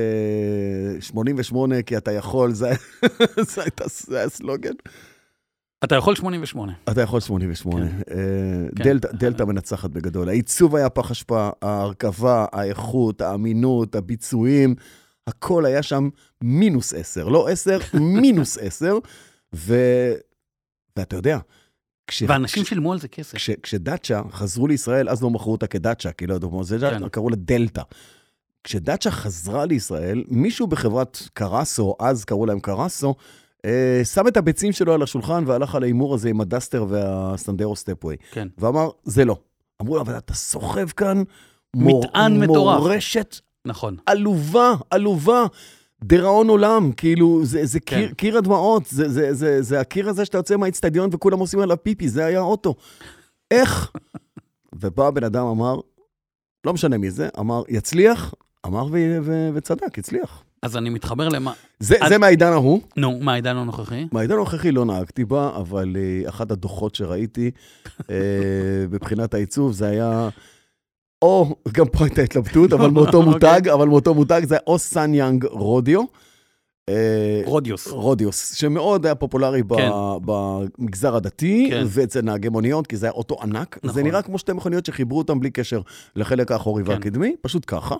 אה, 0.95 1.01
88, 1.01 1.83
כי 1.83 1.97
אתה 1.97 2.13
יכול, 2.13 2.53
זה 2.53 2.71
זה 3.55 3.63
הייתה- 3.63 3.85
זה 3.89 4.19
היה 4.19 4.29
סלוגן. 4.29 4.73
אתה 5.85 5.97
יכול 5.97 6.15
88. 6.15 6.73
אתה 6.91 7.03
יכול 7.03 7.21
88. 7.21 7.87
כן. 7.91 7.97
אה, 8.11 8.15
כן. 8.77 8.85
דלתא- 8.85 9.13
דלתא 9.13 9.43
מנצחת 9.43 9.91
בגדול. 9.91 10.29
העיצוב 10.29 10.77
היה 10.77 10.89
פח 10.91 11.11
אשפה, 11.11 11.51
ההרכבה, 11.63 12.47
האיכות, 12.53 13.21
האמינות, 13.21 13.95
הביצועים, 13.95 14.75
הכל 15.27 15.65
היה 15.67 15.83
שם 15.83 16.09
מינוס 16.43 16.95
10. 16.95 17.29
לא 17.29 17.49
10, 17.49 17.79
מינוס 17.95 18.59
10. 18.59 18.99
ו... 19.55 19.75
ואתה 20.97 21.17
יודע, 21.17 21.39
כש... 22.09 22.23
ואנשים 22.29 22.63
כש- 22.63 22.69
שילמו 22.69 22.93
על 22.93 22.99
זה 22.99 23.09
כסף. 23.09 23.35
כש, 23.35 23.51
כשדאצ'ה 23.51 24.21
חזרו 24.33 24.67
לישראל, 24.67 25.09
אז 25.09 25.23
לא 25.23 25.31
מכרו 25.31 25.53
אותה 25.53 25.67
כדאצ'ה, 25.67 26.13
כי 26.13 26.27
לא 26.27 26.35
ידעו 26.35 26.51
מה 26.51 26.63
זה, 26.65 26.79
כן. 26.81 27.09
קראו 27.09 27.31
לה 27.31 27.37
דלתא. 27.37 27.83
כשדאצ'ה 28.65 29.11
חזרה 29.11 29.65
לישראל, 29.67 30.25
מישהו 30.29 30.67
בחברת 30.67 31.19
קרסו, 31.33 31.97
אז 32.01 32.25
קראו 32.25 32.47
להם 32.47 32.61
קרסו, 32.61 33.15
אה, 33.65 34.01
שם 34.05 34.29
את 34.29 34.37
הביצים 34.37 34.73
שלו 34.73 34.95
על 34.95 35.03
השולחן 35.03 35.45
והלך 35.47 35.75
על 35.75 35.83
ההימור 35.83 36.15
הזה 36.15 36.29
עם 36.29 36.41
הדסטר 36.41 36.87
והסנדרו 36.89 37.77
סטפווי. 37.77 38.17
כן. 38.31 38.49
ואמר, 38.59 38.91
זה 39.05 39.25
לא. 39.25 39.37
אמרו 39.83 39.97
לו, 39.97 40.01
אבל 40.03 40.19
אתה 40.19 40.35
סוחב 40.35 40.89
כאן 40.89 41.23
מור, 41.77 42.05
מטען 42.05 42.41
מטורף. 42.41 42.81
מורשת 42.81 43.37
נכון. 43.65 43.97
עלובה, 44.07 44.75
עלובה. 44.91 45.47
דיראון 46.05 46.49
עולם, 46.49 46.93
כאילו, 46.97 47.41
זה, 47.45 47.67
זה 47.67 47.81
כן. 47.81 47.97
קיר, 47.97 48.15
קיר 48.15 48.39
הדמעות, 48.39 48.87
זה, 48.87 49.09
זה, 49.09 49.35
זה, 49.35 49.63
זה 49.63 49.81
הקיר 49.81 50.09
הזה 50.09 50.25
שאתה 50.25 50.39
יוצא 50.39 50.57
מהאיצטדיון 50.57 51.11
וכולם 51.13 51.39
עושים 51.39 51.61
עליו 51.61 51.77
פיפי, 51.83 52.09
זה 52.09 52.25
היה 52.25 52.39
האוטו. 52.39 52.75
איך? 53.51 53.91
ובא 54.73 55.07
הבן 55.07 55.25
אדם, 55.25 55.47
אמר, 55.47 55.81
לא 56.67 56.73
משנה 56.73 56.99
מי 56.99 57.11
זה, 57.11 57.29
אמר, 57.39 57.63
יצליח, 57.69 58.35
אמר 58.67 58.87
ו, 58.93 59.19
ו, 59.23 59.51
וצדק, 59.55 59.99
הצליח. 59.99 60.43
אז 60.63 60.77
אני 60.77 60.91
מתחבר 60.91 61.29
למה... 61.29 61.53
זה, 61.81 61.97
אז- 62.01 62.09
זה 62.09 62.19
מהעידן 62.19 62.53
ההוא. 62.53 62.81
נו, 62.97 63.19
מה, 63.21 63.33
העידן 63.33 63.57
הנוכחי? 63.57 64.07
מהעידן 64.13 64.35
הנוכחי 64.35 64.73
לא 64.73 64.85
נהגתי 64.85 65.25
בה, 65.25 65.57
אבל 65.57 65.97
אה, 66.25 66.29
אחד 66.29 66.53
הדוחות 66.53 66.95
שראיתי 66.95 67.51
אה, 67.87 68.03
מבחינת 68.93 69.35
העיצוב, 69.35 69.73
זה 69.73 69.87
היה... 69.89 70.29
או, 71.23 71.57
גם 71.73 71.87
פה 71.87 72.05
הייתה 72.05 72.23
התלבטות, 72.23 72.73
אבל 72.73 72.91
מאותו 72.91 73.19
אוקיי. 73.19 73.33
מותג, 73.33 73.69
אבל 73.69 73.89
מאותו 73.89 74.15
מותג, 74.15 74.43
זה 74.45 74.57
או 74.67 74.79
סאנגיונג 74.79 75.45
רודיו. 75.45 76.03
אה, 76.89 77.43
רודיוס. 77.45 77.89
רודיוס, 77.89 78.55
שמאוד 78.55 79.07
היה 79.07 79.15
פופולרי 79.15 79.63
כן. 79.77 79.91
במגזר 80.25 81.17
הדתי, 81.17 81.69
כן. 81.71 81.85
ואצל 81.87 82.21
נהגי 82.21 82.49
מוניות, 82.49 82.87
כי 82.87 82.97
זה 82.97 83.07
היה 83.07 83.13
אוטו 83.13 83.37
ענק. 83.43 83.79
זה 83.83 83.89
נכון. 83.89 84.03
נראה 84.03 84.23
כמו 84.23 84.39
שתי 84.39 84.53
מכוניות 84.53 84.87
שחיברו 84.87 85.19
אותן 85.19 85.41
בלי 85.41 85.51
קשר 85.51 85.81
לחלק 86.17 86.53
האחורי 86.53 86.85
כן. 86.85 86.91
והקדמי, 86.91 87.37
פשוט 87.41 87.65
ככה. 87.67 87.95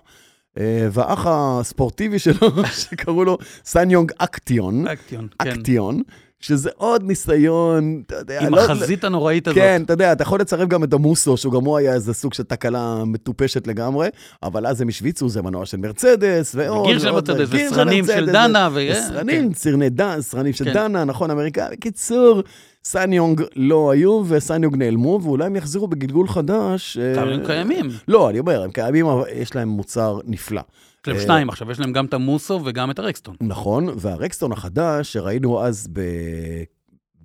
אה, 0.59 0.89
והאח 0.93 1.27
הספורטיבי 1.27 2.19
שלו, 2.19 2.49
שקראו 2.81 3.25
לו 3.25 3.39
סאנגיונג 3.65 4.13
אקטיון, 4.19 4.87
אקטיון, 4.87 5.29
כן. 5.39 5.51
אקטיון, 5.51 6.03
שזה 6.41 6.71
עוד 6.77 7.03
ניסיון, 7.03 8.03
אתה 8.07 8.17
יודע, 8.17 8.41
עם 8.41 8.55
לא- 8.55 8.61
החזית 8.61 9.05
הנוראית 9.05 9.49
הזאת. 9.49 9.59
כן, 9.59 9.83
אתה 9.85 9.93
יודע, 9.93 10.13
אתה 10.13 10.23
יכול 10.23 10.41
לצרף 10.41 10.69
גם 10.69 10.85
את 10.85 10.93
המוסו, 10.93 11.37
שהוא 11.37 11.53
גם 11.53 11.65
הוא 11.65 11.77
היה 11.79 11.95
איזה 11.95 12.15
סוג 12.15 12.35
של 12.35 12.43
תקלה 12.43 13.05
מטופשת 13.05 13.67
לגמרי, 13.67 14.09
אבל 14.43 14.67
אז 14.67 14.81
הם 14.81 14.89
השוויצו, 14.89 15.29
זה 15.29 15.43
מנוע 15.43 15.67
של 15.67 15.77
מרצדס, 15.77 16.55
ועוד... 16.55 16.87
גיר 16.87 16.99
של 16.99 17.11
מרצדס, 17.11 17.49
וסרנים 17.51 18.05
של 18.07 18.27
דנה, 18.27 18.69
ו... 18.73 18.81
סרנים, 19.09 19.55
סרני 19.55 19.91
דנה, 19.91 20.23
סרנים 20.23 20.53
של 20.53 20.65
כן. 20.65 20.73
דנה, 20.73 21.05
נכון, 21.05 21.31
אמריקאי. 21.31 21.69
בקיצור, 21.73 22.43
סאנגיונג 22.85 23.43
לא 23.57 23.91
היו, 23.91 24.23
וסאנגיונג 24.29 24.77
נעלמו, 24.77 25.21
ואולי 25.23 25.45
הם 25.45 25.57
יחזרו 25.57 25.89
בגלגול 25.89 26.29
חדש. 26.29 26.99
כן. 26.99 27.19
אה, 27.19 27.23
אבל 27.23 27.33
הם 27.33 27.47
קיימים. 27.47 27.91
לא, 28.09 28.31
אני 28.31 28.39
אומר, 28.39 28.63
הם 28.63 28.71
קיימים, 28.71 29.07
אבל 29.07 29.23
יש 29.35 29.57
להם 29.57 29.69
מוצר 29.69 30.19
נפלא. 30.27 30.63
יש 31.03 31.09
להם 31.09 31.17
אה, 31.17 31.23
שניים 31.23 31.49
עכשיו, 31.49 31.71
יש 31.71 31.81
להם 31.81 31.93
גם 31.93 32.05
את 32.05 32.15
המוסו 32.15 32.61
וגם 32.65 32.91
את 32.91 32.99
הרקסטון. 32.99 33.37
נכון, 33.41 33.89
והרקסטון 33.97 34.53
החדש, 34.53 35.13
שראינו 35.13 35.65
אז 35.65 35.89
ב... 35.93 36.01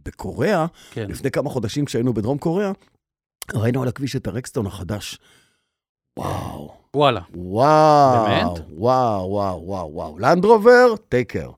בקוריאה, 0.05 0.65
כן. 0.91 1.09
לפני 1.09 1.32
כמה 1.32 1.49
חודשים 1.49 1.86
כשהיינו 1.86 2.13
בדרום 2.13 2.38
קוריאה, 2.38 2.71
ראינו 3.53 3.82
על 3.82 3.88
הכביש 3.88 4.15
את 4.15 4.28
הרקסטון 4.28 4.65
החדש. 4.65 5.19
וואו, 6.19 6.74
וואלה. 6.95 7.21
וואו, 7.36 8.26
באמת? 8.26 8.65
וואו, 8.69 9.30
וואו, 9.30 9.63
וואו, 9.65 9.93
וואו. 9.93 10.19
לנדרובר, 10.19 10.95
take 11.09 11.28
care. 11.28 11.51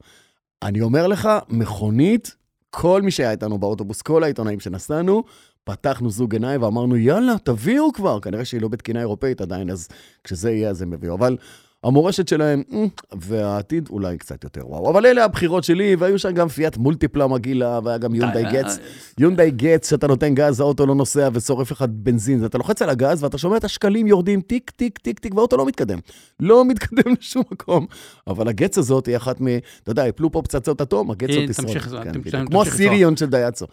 אני 0.64 0.82
אומר 0.82 1.08
לך, 1.08 1.30
מכונית, 1.50 2.36
כל 2.70 3.02
מי 3.02 3.12
שהיה 3.12 3.32
איתנו 3.32 3.58
באוטובוס, 3.58 4.02
כל 4.02 4.24
העיתונאים 4.24 4.60
שנסענו, 4.60 5.24
פתחנו 5.64 6.10
זוג 6.10 6.34
עיניים 6.34 6.64
ואמרנו, 6.64 6.98
יאללה, 6.98 7.34
תביאו 7.44 7.94
כבר. 7.94 8.20
כנראה 8.20 8.46
שהיא 8.46 8.62
לא 8.62 8.68
בתקינה 8.68 9.00
אירופאית 9.00 9.42
עדיין, 9.42 9.70
אז 9.70 9.88
כשזה 10.24 10.52
יהיה, 10.52 10.70
אז 10.70 10.82
הם 10.82 10.94
יביאו. 10.94 11.16
אבל 11.16 11.38
המורשת 11.86 12.28
שלהם, 12.28 12.64
אה, 12.74 12.86
והעתיד 13.20 13.88
אולי 13.90 14.18
קצת 14.18 14.44
יותר 14.44 14.68
וואו. 14.68 14.90
אבל 14.92 15.06
אלה 15.06 15.26
הבחירות 15.26 15.64
שלי, 15.64 15.96
והיו 16.00 16.20
שם 16.20 16.32
גם 16.32 16.48
פיאט 16.48 16.78
מולטיפלה 16.78 17.28
מגעילה, 17.28 17.80
והיה 17.84 17.98
גם 17.98 18.16
יונדאי 18.16 18.46
אה, 18.46 18.52
גץ. 18.52 18.78
יונדאי 19.20 19.52
גץ, 19.52 19.90
שאתה 19.90 20.08
נותן 20.08 20.36
גז, 20.36 20.60
האוטו 20.60 20.86
לא 20.86 20.96
נוסע 20.96 21.30
ושורף 21.34 21.72
לך 21.72 21.86
בנזין. 21.90 22.46
אתה 22.46 22.58
לוחץ 22.58 22.82
על 22.82 22.90
הגז 22.90 23.24
ואתה 23.24 23.38
שומע 23.38 23.58
את 23.58 23.64
השקלים 23.64 24.08
יורדים 24.08 24.42
טיק, 24.42 24.70
טיק, 24.70 24.98
טיק, 24.98 25.20
טיק, 25.20 25.36
והאוטו 25.36 25.58
לא 25.58 25.66
מתקדם. 25.66 26.00
לא 26.40 26.66
מתקדם 26.66 27.14
לשום 27.20 27.44
מקום. 27.52 27.86
אבל 28.28 28.48
הגץ 28.48 28.78
הזאת 28.78 29.06
היא 29.06 29.18
אחת 29.18 29.42
מ... 29.42 29.48
אתה 29.84 29.92
יודע, 29.92 30.08
יפלו 30.08 30.32
פה 30.32 30.42
פצצות 30.42 30.82
אטום, 30.82 31.12
הגץ 31.12 31.30
הזאת 31.30 31.50
תשרוד. 31.50 31.68
תמשיך- 31.68 32.32
כן. 32.32 32.46
כמו 32.46 32.62
הסיריון 32.62 33.18
של 33.18 33.26
דייצו. 33.26 33.66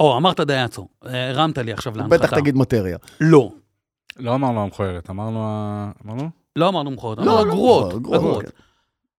או, 0.00 0.16
אמרת 0.16 0.40
דייצו. 0.40 0.88
הרמת 1.02 1.58
לי 1.58 1.72
עכשיו 1.72 1.96
להנחתה. 1.96 2.18
בטח 2.18 2.30
תגיד 2.38 2.56
מטריה. 2.56 2.96
לא. 3.20 3.50
לא 4.16 4.34
אמרנו 4.34 4.62
המכוערת, 4.62 5.10
אמרנו... 5.10 5.40
ה- 5.42 5.90
אמרנו? 6.06 6.37
לא 6.58 6.68
אמרנו 6.68 6.90
מכורות, 6.90 7.18
לא, 7.18 7.22
אמרנו 7.22 7.44
לא 7.44 7.54
גרועות, 7.54 7.94
הגרועות. 7.94 8.44
כן. 8.44 8.50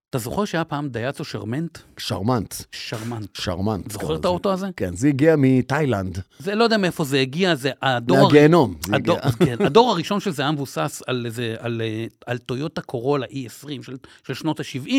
אתה 0.10 0.18
זוכר 0.18 0.46
שהיה 0.46 0.64
פעם 0.64 0.90
דייצו 0.90 1.26
שרמנט? 1.26 1.78
שרמנט, 1.98 2.54
שרמנט. 2.72 3.36
שרמנט. 3.36 3.92
זוכר 3.92 4.16
את. 4.16 4.26
האוטו 4.26 4.54
הזה? 4.54 4.68
כן, 4.76 4.96
זה 4.96 5.08
הגיע 5.08 5.36
מתאילנד, 5.38 6.20
זה 6.40 6.56
לא 6.56 6.64
יודע 6.64 6.78
מאיפה 6.78 7.04
זה 7.04 7.20
הגיע, 7.20 7.56
זה 7.56 7.72
הדור... 7.82 8.24
מהגיהנום. 8.24 8.76
זה 8.86 8.96
הדור. 8.96 9.18
כן, 9.46 9.56
הדור 9.66 9.92
הראשון 9.92 10.20
של 10.20 10.32
זה 10.32 10.42
היה 10.42 10.52
מבוסס 10.52 11.02
על, 11.08 11.28
על, 11.60 11.82
אה, 11.82 12.06
על 12.26 12.38
טויוטה 12.38 12.82
קורולה 12.82 13.26
E20 13.26 13.84
של, 13.84 13.96
של 14.28 14.34
שנות 14.34 14.60
ה-70, 14.60 14.92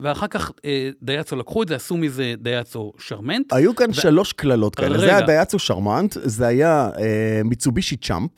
ואחר 0.00 0.26
כך 0.26 0.50
אה, 0.64 0.90
דייצו 1.02 1.36
לקחו 1.36 1.62
את 1.62 1.68
זה, 1.68 1.76
עשו 1.76 1.96
מזה 1.96 2.34
דייצו 2.38 2.92
שרמנט. 2.98 3.52
היו 3.52 3.76
כאן 3.76 3.92
שלוש 3.92 4.32
קללות 4.32 4.74
כאלה. 4.74 4.88
רגע. 4.88 4.98
זה 4.98 5.16
היה 5.16 5.26
דייצו 5.26 5.58
שרמנט, 5.58 6.16
זה 6.22 6.46
היה 6.46 6.90
אה, 6.98 7.40
מיצובישי 7.44 7.96
צ'אמפ. 7.96 8.30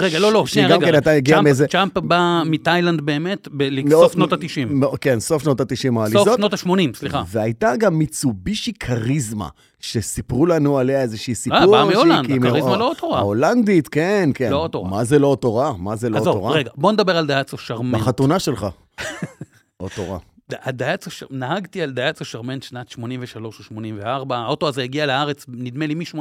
רגע, 0.00 0.18
לא, 0.18 0.32
לא, 0.32 0.46
שנייה, 0.46 0.76
רגע. 0.76 1.00
כן 1.02 1.08
הגיעה 1.10 1.38
צ'אמפ- 1.38 1.42
מאיזה- 1.44 1.66
צ'אמפ 1.66 1.98
בא 1.98 2.42
מתאילנד 2.46 3.00
באמת, 3.00 3.48
לסוף 3.60 4.12
שנות 4.12 4.32
ה-90. 4.32 4.66
מאוד- 4.70 4.98
כן, 4.98 5.20
סוף 5.20 5.42
שנות 5.42 5.60
ה-90 5.60 5.74
סוף 5.94 5.96
העליזות. 6.02 6.36
שנות 6.38 6.52
ה-80, 6.54 6.94
סליחה. 6.94 7.22
והייתה 7.28 7.76
גם 7.76 7.94
מיצובישי 7.98 8.72
כריזמה, 8.80 9.48
שסיפרו 9.80 10.46
לנו 10.46 10.78
עליה 10.78 11.02
איזושהי 11.02 11.34
סיפור. 11.34 11.58
אה, 11.58 11.66
באה 11.66 11.84
מהולנד, 11.84 12.26
כאילו- 12.26 12.48
הכריזמה 12.48 12.76
לא 12.76 12.88
אותו 12.88 13.10
רע. 13.10 13.18
ההולנדית, 13.18 13.88
כן, 13.88 14.30
כן. 14.34 14.50
לא 14.50 14.56
אותו 14.56 14.82
רע. 14.84 14.90
מה 14.90 15.04
זה 15.04 15.18
לא 15.18 15.26
אותו 15.26 15.54
רע? 15.54 15.72
מה 15.78 15.96
זה 15.96 16.10
לא 16.10 16.18
אותו 16.18 16.30
עזוב? 16.30 16.46
רגע, 16.46 16.70
בוא 16.76 16.92
נדבר 16.92 17.16
על 17.16 17.26
דייהטסו 17.26 17.58
שרמנט. 17.58 18.00
בחתונה 18.00 18.38
שלך. 18.38 18.66
אוטו 19.80 20.10
רע. 20.12 20.18
הדייהטסו, 20.62 21.10
נהגתי 21.30 21.82
על 21.82 21.90
דייהטסו 21.90 22.24
שרמנט 22.24 22.62
שנת 22.62 22.88
83 22.88 23.58
או 23.58 23.64
84, 23.64 24.36
האוטו 24.38 24.68
הזה 24.68 24.82
הגיע 24.82 25.06
לארץ, 25.06 25.44
נדמה 25.48 25.86
לי, 25.86 25.94
מ-82 25.94 26.14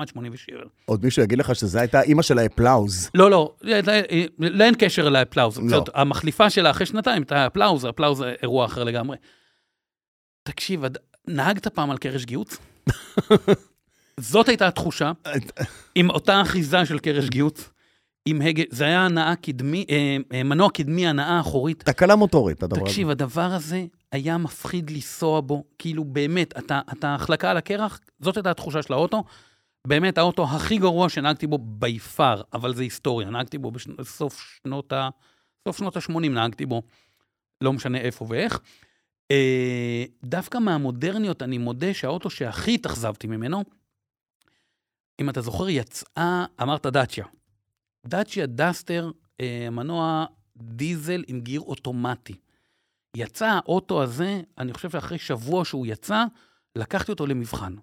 עד 0.00 0.08
87. 0.08 0.56
עוד 0.84 1.04
מישהו 1.04 1.22
יגיד 1.22 1.38
לך 1.38 1.54
שזו 1.54 1.78
הייתה 1.78 2.00
אימא 2.02 2.22
של 2.22 2.38
האפלאוז. 2.38 3.10
לא, 3.14 3.30
לא, 3.30 3.54
לא, 3.62 3.76
לא, 3.80 3.92
לא 4.48 4.64
אין 4.64 4.74
קשר 4.78 5.08
לאפלאוז. 5.08 5.58
לא. 5.58 5.68
זאת, 5.68 5.88
המחליפה 5.94 6.50
שלה 6.50 6.70
אחרי 6.70 6.86
שנתיים 6.86 7.22
הייתה 7.22 7.46
האפלאוז, 7.46 7.84
האפלאוז 7.84 8.18
זה 8.18 8.34
אירוע 8.42 8.66
אחר 8.66 8.84
לגמרי. 8.84 9.16
תקשיב, 10.42 10.84
הד- 10.84 10.98
נהגת 11.28 11.68
פעם 11.68 11.90
על 11.90 11.98
קרש 11.98 12.24
גיהוץ? 12.24 12.56
זאת 14.20 14.48
הייתה 14.48 14.68
התחושה, 14.68 15.12
עם 15.94 16.10
אותה 16.10 16.42
אחיזה 16.42 16.86
של 16.86 16.98
קרש 16.98 17.28
גיוץ, 17.28 17.70
עם 18.26 18.42
הגה, 18.42 18.62
זה 18.70 18.84
היה 18.84 19.04
הנאה 19.04 19.36
קדמי, 19.36 19.84
אה, 19.90 20.16
אה, 20.32 20.42
מנוע 20.42 20.70
קדמי, 20.70 21.06
הנאה 21.06 21.40
אחורית. 21.40 21.82
תקלה 21.82 22.16
מוטורית, 22.16 22.62
הדבר 22.62 22.76
הזה. 22.76 22.84
תקשיב, 22.84 23.10
הדבר 23.10 23.50
הזה 23.52 23.84
היה 24.12 24.38
מפחיד 24.38 24.90
לנסוע 24.90 25.40
בו, 25.40 25.64
כאילו 25.78 26.04
באמת, 26.04 26.58
אתה, 26.58 26.80
אתה 26.92 27.14
החלקה 27.14 27.50
על 27.50 27.56
הקרח, 27.56 28.00
זאת 28.20 28.36
הייתה 28.36 28.50
התחושה 28.50 28.82
של 28.82 28.92
האוטו. 28.92 29.24
באמת, 29.86 30.18
האוטו 30.18 30.44
הכי 30.44 30.78
גרוע 30.78 31.08
שנהגתי 31.08 31.46
בו 31.46 31.58
בי 31.58 31.98
פאר, 31.98 32.42
אבל 32.52 32.74
זה 32.74 32.82
היסטוריה, 32.82 33.30
נהגתי 33.30 33.58
בו 33.58 33.70
בסוף 33.70 34.58
שנות 34.62 34.92
ה... 34.92 35.08
סוף 35.68 35.78
שנות 35.78 35.96
ה-80 35.96 36.28
נהגתי 36.28 36.66
בו, 36.66 36.82
לא 37.60 37.72
משנה 37.72 37.98
איפה 37.98 38.26
ואיך. 38.28 38.60
אה, 39.30 40.04
דווקא 40.24 40.58
מהמודרניות, 40.58 41.42
אני 41.42 41.58
מודה 41.58 41.94
שהאוטו 41.94 42.30
שהכי 42.30 42.74
התאכזבתי 42.74 43.26
ממנו, 43.26 43.64
אם 45.20 45.30
אתה 45.30 45.40
זוכר, 45.40 45.68
יצאה, 45.68 46.44
אמרת 46.62 46.86
דאצ'יה. 46.86 47.24
דאצ'יה 48.06 48.46
דסטר, 48.46 49.10
אה, 49.40 49.68
מנוע 49.70 50.24
דיזל 50.56 51.22
עם 51.26 51.40
גיר 51.40 51.60
אוטומטי. 51.60 52.34
יצא 53.16 53.46
האוטו 53.46 54.02
הזה, 54.02 54.40
אני 54.58 54.72
חושב 54.72 54.90
שאחרי 54.90 55.18
שבוע 55.18 55.64
שהוא 55.64 55.86
יצא, 55.86 56.24
לקחתי 56.76 57.12
אותו 57.12 57.26
למבחן. 57.26 57.74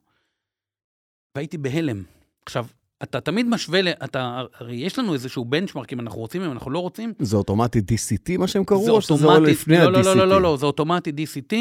והייתי 1.36 1.58
בהלם. 1.58 2.04
עכשיו, 2.46 2.66
אתה 3.04 3.22
תמיד 3.22 3.46
משווה, 3.46 3.80
אתה, 3.92 4.44
הרי 4.54 4.76
יש 4.76 5.00
לנו 5.00 5.14
איזשהו 5.14 5.46
בנצ'מרק, 5.46 5.94
אם 5.94 6.00
אנחנו 6.00 6.20
רוצים, 6.20 6.42
אם 6.42 6.52
אנחנו 6.52 6.72
לא 6.72 6.80
רוצים. 6.80 7.14
זה 7.20 7.38
אוטומטי 7.38 7.80
DCT, 7.80 8.38
מה 8.38 8.48
שהם 8.48 8.64
קראו, 8.64 8.90
או 8.90 9.02
שזה 9.02 9.14
אוטומטי, 9.14 9.52
לפני 9.52 9.78
לא, 9.78 9.84
ה-DCT? 9.84 9.92
לא, 9.92 10.02
לא, 10.04 10.16
לא, 10.16 10.28
לא, 10.28 10.42
לא, 10.42 10.58
זה 10.58 10.66
אוטומטי 10.66 11.12
DCT, 11.12 11.56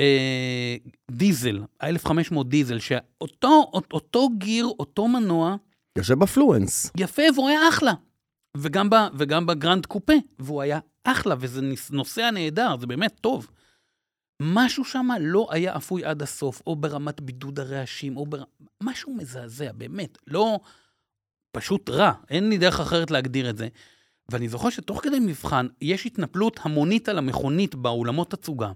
אה, 0.00 0.76
דיזל, 1.10 1.60
ה-1500 1.80 2.44
דיזל, 2.44 2.78
שאותו 2.78 3.70
אותו 3.92 4.28
גיר, 4.38 4.66
אותו 4.78 5.08
מנוע, 5.08 5.56
יושב 5.98 6.18
בפלואנס. 6.18 6.92
יפה, 6.96 7.22
והוא 7.34 7.48
היה 7.48 7.68
אחלה. 7.68 7.92
וגם, 8.56 8.90
ב, 8.90 8.94
וגם 9.18 9.46
בגרנד 9.46 9.86
קופה, 9.86 10.12
והוא 10.38 10.62
היה 10.62 10.78
אחלה, 11.04 11.34
וזה 11.38 11.60
נוסע 11.90 12.30
נהדר, 12.30 12.76
זה 12.80 12.86
באמת 12.86 13.14
טוב. 13.20 13.46
משהו 14.42 14.84
שם 14.84 15.08
לא 15.20 15.48
היה 15.50 15.76
אפוי 15.76 16.04
עד 16.04 16.22
הסוף, 16.22 16.62
או 16.66 16.76
ברמת 16.76 17.20
בידוד 17.20 17.60
הרעשים, 17.60 18.16
או 18.16 18.26
בר... 18.26 18.42
משהו 18.82 19.14
מזעזע, 19.14 19.72
באמת. 19.72 20.18
לא... 20.26 20.60
פשוט 21.52 21.90
רע, 21.90 22.12
אין 22.28 22.48
לי 22.48 22.58
דרך 22.58 22.80
אחרת 22.80 23.10
להגדיר 23.10 23.50
את 23.50 23.56
זה. 23.56 23.68
ואני 24.30 24.48
זוכר 24.48 24.70
שתוך 24.70 25.00
כדי 25.02 25.18
מבחן, 25.20 25.66
יש 25.80 26.06
התנפלות 26.06 26.60
המונית 26.62 27.08
על 27.08 27.18
המכונית 27.18 27.74
באולמות 27.74 28.30
תצוגה. 28.30 28.72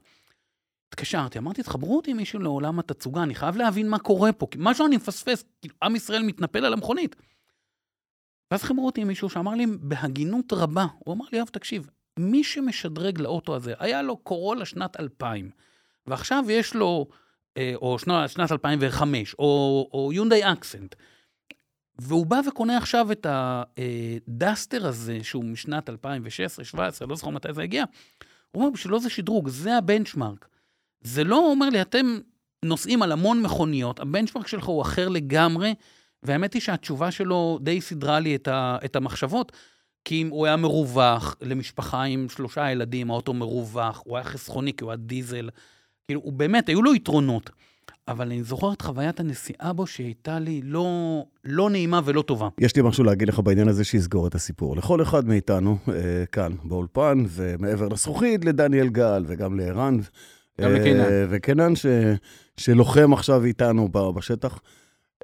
התקשרתי, 0.94 1.38
אמרתי, 1.38 1.62
תחברו 1.62 1.96
אותי 1.96 2.10
עם 2.10 2.16
מישהו 2.16 2.38
לעולם 2.38 2.78
התצוגה, 2.78 3.22
אני 3.22 3.34
חייב 3.34 3.56
להבין 3.56 3.88
מה 3.88 3.98
קורה 3.98 4.32
פה, 4.32 4.46
כי 4.50 4.58
משהו 4.60 4.86
אני 4.86 4.96
מפספס, 4.96 5.44
כאילו, 5.60 5.74
עם 5.82 5.96
ישראל 5.96 6.22
מתנפל 6.22 6.64
על 6.64 6.72
המכונית. 6.72 7.16
ואז 8.50 8.62
חיברו 8.62 8.86
אותי 8.86 9.00
עם 9.00 9.08
מישהו 9.08 9.30
שאמר 9.30 9.54
לי 9.54 9.66
בהגינות 9.80 10.52
רבה, 10.52 10.86
הוא 10.98 11.14
אמר 11.14 11.24
לי, 11.32 11.38
יואב, 11.38 11.48
תקשיב, 11.48 11.90
מי 12.18 12.44
שמשדרג 12.44 13.20
לאוטו 13.20 13.56
הזה, 13.56 13.74
היה 13.78 14.02
לו 14.02 14.16
קורולה 14.16 14.64
שנת 14.64 15.00
2000, 15.00 15.50
ועכשיו 16.06 16.44
יש 16.48 16.74
לו, 16.74 17.06
אה, 17.56 17.72
או 17.76 17.98
שנת, 17.98 18.30
שנת 18.30 18.52
2005, 18.52 19.34
או, 19.38 19.88
או 19.92 20.12
יונדאי 20.12 20.52
אקסנט, 20.52 20.94
והוא 21.98 22.26
בא 22.26 22.40
וקונה 22.48 22.76
עכשיו 22.76 23.12
את 23.12 23.26
הדסטר 23.28 24.86
הזה, 24.86 25.18
שהוא 25.22 25.44
משנת 25.44 25.90
2016-2017, 25.90 25.92
לא 27.08 27.16
זוכר 27.16 27.30
מתי 27.30 27.52
זה 27.52 27.62
הגיע, 27.62 27.84
הוא 28.50 28.62
אומר, 28.62 28.74
בשבילו 28.74 29.00
זה 29.00 29.10
שדרוג, 29.10 29.48
זה 29.48 29.76
הבנצ'מרק. 29.76 30.53
זה 31.04 31.24
לא 31.24 31.50
אומר 31.50 31.68
לי, 31.68 31.80
אתם 31.80 32.18
נוסעים 32.64 33.02
על 33.02 33.12
המון 33.12 33.42
מכוניות, 33.42 34.00
הבנצ'מרק 34.00 34.46
שלך 34.46 34.64
הוא 34.64 34.82
אחר 34.82 35.08
לגמרי, 35.08 35.74
והאמת 36.22 36.54
היא 36.54 36.62
שהתשובה 36.62 37.10
שלו 37.10 37.58
די 37.62 37.80
סידרה 37.80 38.20
לי 38.20 38.34
את, 38.34 38.48
ה, 38.48 38.78
את 38.84 38.96
המחשבות, 38.96 39.52
כי 40.04 40.22
אם 40.22 40.28
הוא 40.28 40.46
היה 40.46 40.56
מרווח 40.56 41.36
למשפחה 41.40 42.02
עם 42.02 42.26
שלושה 42.28 42.70
ילדים, 42.70 43.10
האוטו 43.10 43.34
מרווח, 43.34 44.02
הוא 44.04 44.16
היה 44.16 44.24
חסכוני 44.24 44.72
כי 44.72 44.84
הוא 44.84 44.90
היה 44.90 44.96
דיזל, 44.96 45.48
כאילו, 46.06 46.20
הוא 46.24 46.32
באמת, 46.32 46.68
היו 46.68 46.82
לו 46.82 46.94
יתרונות. 46.94 47.50
אבל 48.08 48.26
אני 48.26 48.42
זוכר 48.42 48.72
את 48.72 48.82
חוויית 48.82 49.20
הנסיעה 49.20 49.72
בו 49.72 49.86
שהייתה 49.86 50.38
לי 50.38 50.60
לא, 50.64 50.86
לא 51.44 51.70
נעימה 51.70 52.00
ולא 52.04 52.22
טובה. 52.22 52.48
יש 52.58 52.76
לי 52.76 52.82
משהו 52.82 53.04
להגיד 53.04 53.28
לך 53.28 53.38
בעניין 53.38 53.68
הזה 53.68 53.84
שיסגור 53.84 54.26
את 54.26 54.34
הסיפור. 54.34 54.76
לכל 54.76 55.02
אחד 55.02 55.28
מאיתנו, 55.28 55.78
אה, 55.88 56.24
כאן 56.32 56.52
באולפן, 56.64 57.24
ומעבר 57.28 57.88
לזכוכית, 57.88 58.44
לדניאל 58.44 58.88
גל 58.88 59.24
וגם 59.26 59.58
לערן. 59.58 59.98
גם 60.60 60.70
אה, 60.70 60.78
לקינן. 60.78 61.04
וקינן, 61.30 61.76
ש, 61.76 61.86
שלוחם 62.56 63.12
עכשיו 63.12 63.44
איתנו 63.44 63.88
בשטח. 63.88 64.60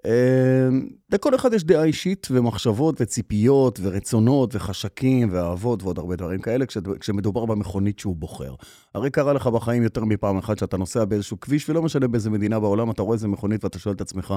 אה, 0.07 0.69
לכל 1.13 1.35
אחד 1.35 1.53
יש 1.53 1.65
דעה 1.65 1.85
אישית 1.85 2.29
ומחשבות 2.31 3.01
וציפיות 3.01 3.81
ורצונות 3.83 4.55
וחשקים 4.55 5.29
ואהבות 5.33 5.83
ועוד 5.83 5.99
הרבה 5.99 6.17
דברים 6.17 6.41
כאלה 6.41 6.67
כש, 6.67 6.79
כשמדובר 7.01 7.47
במכונית 7.47 7.99
שהוא 7.99 8.17
בוחר. 8.17 8.55
הרי 8.95 9.11
קרה 9.11 9.33
לך 9.33 9.47
בחיים 9.47 9.83
יותר 9.83 10.05
מפעם 10.05 10.39
אחת 10.39 10.59
שאתה 10.59 10.77
נוסע 10.77 11.05
באיזשהו 11.05 11.41
כביש, 11.41 11.71
ולא 11.71 11.83
משנה 11.83 12.09
באיזה 12.09 12.31
מדינה 12.31 12.61
בעולם, 12.61 12.91
אתה 12.91 13.03
רואה 13.03 13.15
איזה 13.15 13.29
מכונית 13.29 13.65
ואתה 13.65 13.79
שואל 13.79 13.95
את 13.95 14.01
עצמך, 14.01 14.35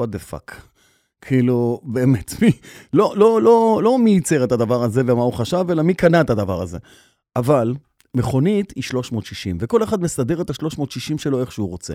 what 0.00 0.02
the 0.02 0.32
fuck. 0.32 0.54
כאילו, 1.20 1.80
באמת, 1.84 2.32
מי, 2.42 2.50
לא, 2.92 3.14
לא, 3.16 3.42
לא, 3.42 3.80
לא 3.82 3.98
מי 3.98 4.10
ייצר 4.10 4.44
את 4.44 4.52
הדבר 4.52 4.82
הזה 4.82 5.02
ומה 5.06 5.22
הוא 5.22 5.32
חשב, 5.32 5.64
אלא 5.70 5.82
מי 5.82 5.94
קנה 5.94 6.20
את 6.20 6.30
הדבר 6.30 6.62
הזה. 6.62 6.78
אבל 7.36 7.74
מכונית 8.16 8.72
היא 8.76 8.82
360, 8.82 9.58
וכל 9.60 9.82
אחד 9.82 10.02
מסדר 10.02 10.40
את 10.40 10.50
ה-360 10.50 11.18
שלו 11.18 11.40
איך 11.40 11.52
שהוא 11.52 11.68
רוצה. 11.68 11.94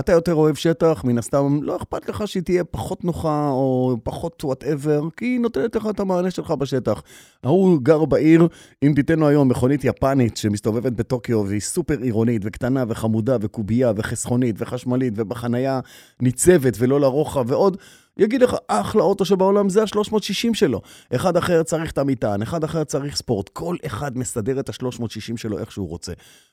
אתה 0.00 0.12
יותר 0.12 0.34
אוהב 0.34 0.54
שטח, 0.54 1.04
מן 1.04 1.18
הסתם 1.18 1.62
לא 1.62 1.76
אכפת 1.76 2.08
לך 2.08 2.28
שהיא 2.28 2.42
תהיה 2.42 2.64
פחות 2.64 3.04
נוחה 3.04 3.48
או 3.48 3.96
פחות 4.02 4.44
whatever, 4.44 5.02
כי 5.16 5.24
היא 5.24 5.40
נותנת 5.40 5.76
לך 5.76 5.86
את 5.90 6.00
המענה 6.00 6.30
שלך 6.30 6.50
בשטח. 6.50 7.02
ההוא 7.44 7.78
גר 7.82 8.04
בעיר, 8.04 8.48
אם 8.82 8.92
תיתן 8.96 9.18
לו 9.18 9.28
היום 9.28 9.48
מכונית 9.48 9.84
יפנית 9.84 10.36
שמסתובבת 10.36 10.92
בטוקיו 10.92 11.44
והיא 11.46 11.60
סופר 11.60 11.98
עירונית 12.00 12.42
וקטנה 12.44 12.84
וחמודה 12.88 13.36
וקובייה 13.40 13.92
וחסכונית 13.96 14.56
וחשמלית 14.58 15.14
ובחנייה 15.16 15.80
ניצבת 16.22 16.76
ולא 16.78 17.00
לרוחב 17.00 17.44
ועוד, 17.50 17.76
יגיד 18.18 18.42
לך, 18.42 18.56
אחלה 18.68 19.02
אוטו 19.02 19.24
שבעולם 19.24 19.68
זה 19.68 19.82
ה-360 19.82 20.54
שלו. 20.54 20.80
אחד 21.14 21.36
אחר 21.36 21.62
צריך 21.62 21.92
את 21.92 21.98
המטען, 21.98 22.42
אחד 22.42 22.64
אחר 22.64 22.84
צריך 22.84 23.16
ספורט. 23.16 23.48
כל 23.48 23.76
אחד 23.86 24.18
מסדר 24.18 24.60
את 24.60 24.68
ה-360 24.68 25.36
שלו 25.36 25.58
איך 25.58 25.72
שהוא 25.72 25.88
רוצה. 25.88 26.12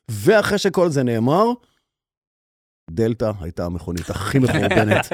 ואחרי 0.09 0.57
שכל 0.57 0.89
זה 0.89 1.03
נאמר, 1.03 1.45
דלתא 2.89 3.31
הייתה 3.41 3.65
המכונית 3.65 4.09
הכי 4.09 4.39
מחורבנת 4.43 5.05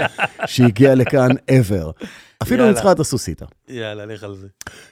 שהגיעה 0.46 0.96
לכאן 0.96 1.30
ever. 1.32 2.06
אפילו. 2.42 2.68
ניצחה 2.68 2.92
את 2.92 3.00
הסוסיתא. 3.00 3.46
יאללה, 3.70 4.06
לך 4.06 4.24
על 4.24 4.36
זה. 4.36 4.48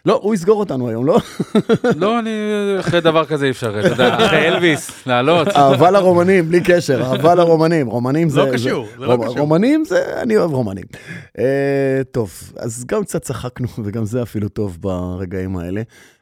לא, 0.05 0.19
הוא 0.23 0.33
יסגור 0.33 0.59
אותנו 0.59 0.89
היום, 0.89 1.05
לא? 1.05 1.19
לא, 1.95 2.19
אני, 2.19 2.29
אחרי 2.79 3.01
דבר 3.01 3.25
כזה 3.25 3.45
אי 3.45 3.51
אפשר, 3.51 3.79
אתה 3.79 3.87
יודע, 3.87 4.15
אחרי 4.25 4.47
אלוויס, 4.47 5.07
לעלות. 5.07 5.47
אהבה 5.47 5.91
לרומנים, 5.91 6.49
בלי 6.49 6.61
קשר, 6.63 7.01
אהבה 7.01 7.35
לרומנים. 7.35 7.87
רומנים 7.87 8.29
זה... 8.29 8.39
לא 8.39 8.53
קשור, 8.53 8.87
זה 8.99 9.05
לא 9.05 9.17
קשור. 9.23 9.39
רומנים 9.39 9.85
זה... 9.85 10.21
אני 10.21 10.37
אוהב 10.37 10.51
רומנים. 10.51 10.85
אה, 11.39 12.01
טוב, 12.11 12.31
אז 12.57 12.85
גם 12.85 13.03
קצת 13.03 13.21
צחקנו, 13.21 13.67
וגם 13.83 14.05
זה 14.05 14.21
אפילו 14.21 14.49
טוב 14.49 14.77
ברגעים 14.79 15.57
האלה. 15.57 15.81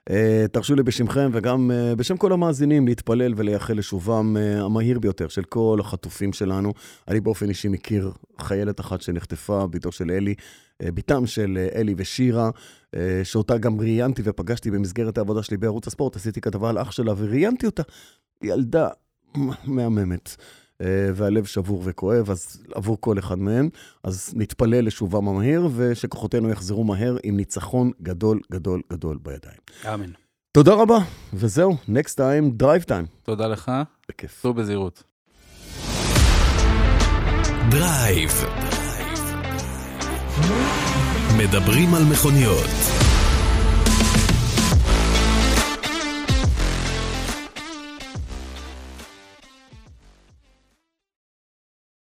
אה, 0.09 0.45
תרשו 0.51 0.75
לי 0.75 0.83
בשמכם 0.83 1.29
וגם 1.33 1.71
אה, 1.71 1.95
בשם 1.95 2.17
כל 2.17 2.31
המאזינים 2.31 2.87
להתפלל 2.87 3.33
ולייחל 3.37 3.73
לשובם 3.73 4.37
המהיר 4.37 4.99
ביותר 4.99 5.27
של 5.27 5.43
כל 5.43 5.77
החטופים 5.81 6.33
שלנו. 6.33 6.73
אני 7.07 7.19
באופן 7.19 7.49
אישי 7.49 7.67
מכיר 7.67 8.11
חיילת 8.41 8.79
אחת 8.79 9.01
שנחטפה, 9.01 9.67
בתו 9.67 9.91
של 9.91 10.11
אלי, 10.11 10.35
בתם 10.83 11.25
של 11.25 11.57
אה, 11.57 11.79
אלי 11.81 11.93
ושירה, 11.97 12.49
אה, 12.95 13.21
שאותה 13.23 13.57
גם 13.57 13.79
ראיינתי 13.79 14.21
ופגשתי 14.25 14.71
במסגרת 14.71 15.17
העבודה 15.17 15.43
שלי 15.43 15.57
בערוץ 15.57 15.87
הספורט, 15.87 16.15
עשיתי 16.15 16.41
כתבה 16.41 16.69
על 16.69 16.81
אח 16.81 16.91
שלה 16.91 17.13
וראיינתי 17.17 17.65
אותה. 17.65 17.83
ילדה 18.43 18.87
מהממת. 19.65 20.35
אה, 20.81 21.09
והלב 21.15 21.45
שבור 21.45 21.81
וכואב, 21.85 22.31
אז 22.31 22.63
עבור 22.73 22.97
כל 23.01 23.19
אחד 23.19 23.39
מהם, 23.39 23.69
אז 24.03 24.33
נתפלל 24.35 24.85
לשובם 24.85 25.27
המהיר, 25.27 25.69
ושכוחותינו 25.75 26.49
יחזרו 26.49 26.83
מהר 26.83 27.17
עם 27.23 27.37
ניצחון 27.37 27.91
גדול 28.01 28.39
גדול 28.51 28.81
גדול 28.93 29.17
בידיים. 29.21 29.57
אמן. 29.93 30.11
תודה 30.51 30.73
רבה, 30.73 30.97
וזהו, 31.33 31.77
next 31.89 32.13
time, 32.13 32.63
drive 32.63 32.85
time. 32.85 33.23
תודה 33.23 33.47
לך, 33.47 33.71
בכיף. 34.09 34.39
סעו 34.41 34.53
בזהירות. 34.53 35.03
דרייב. 37.69 38.31
מדברים 41.37 41.95
על 41.95 42.03
מכוניות. 42.03 43.06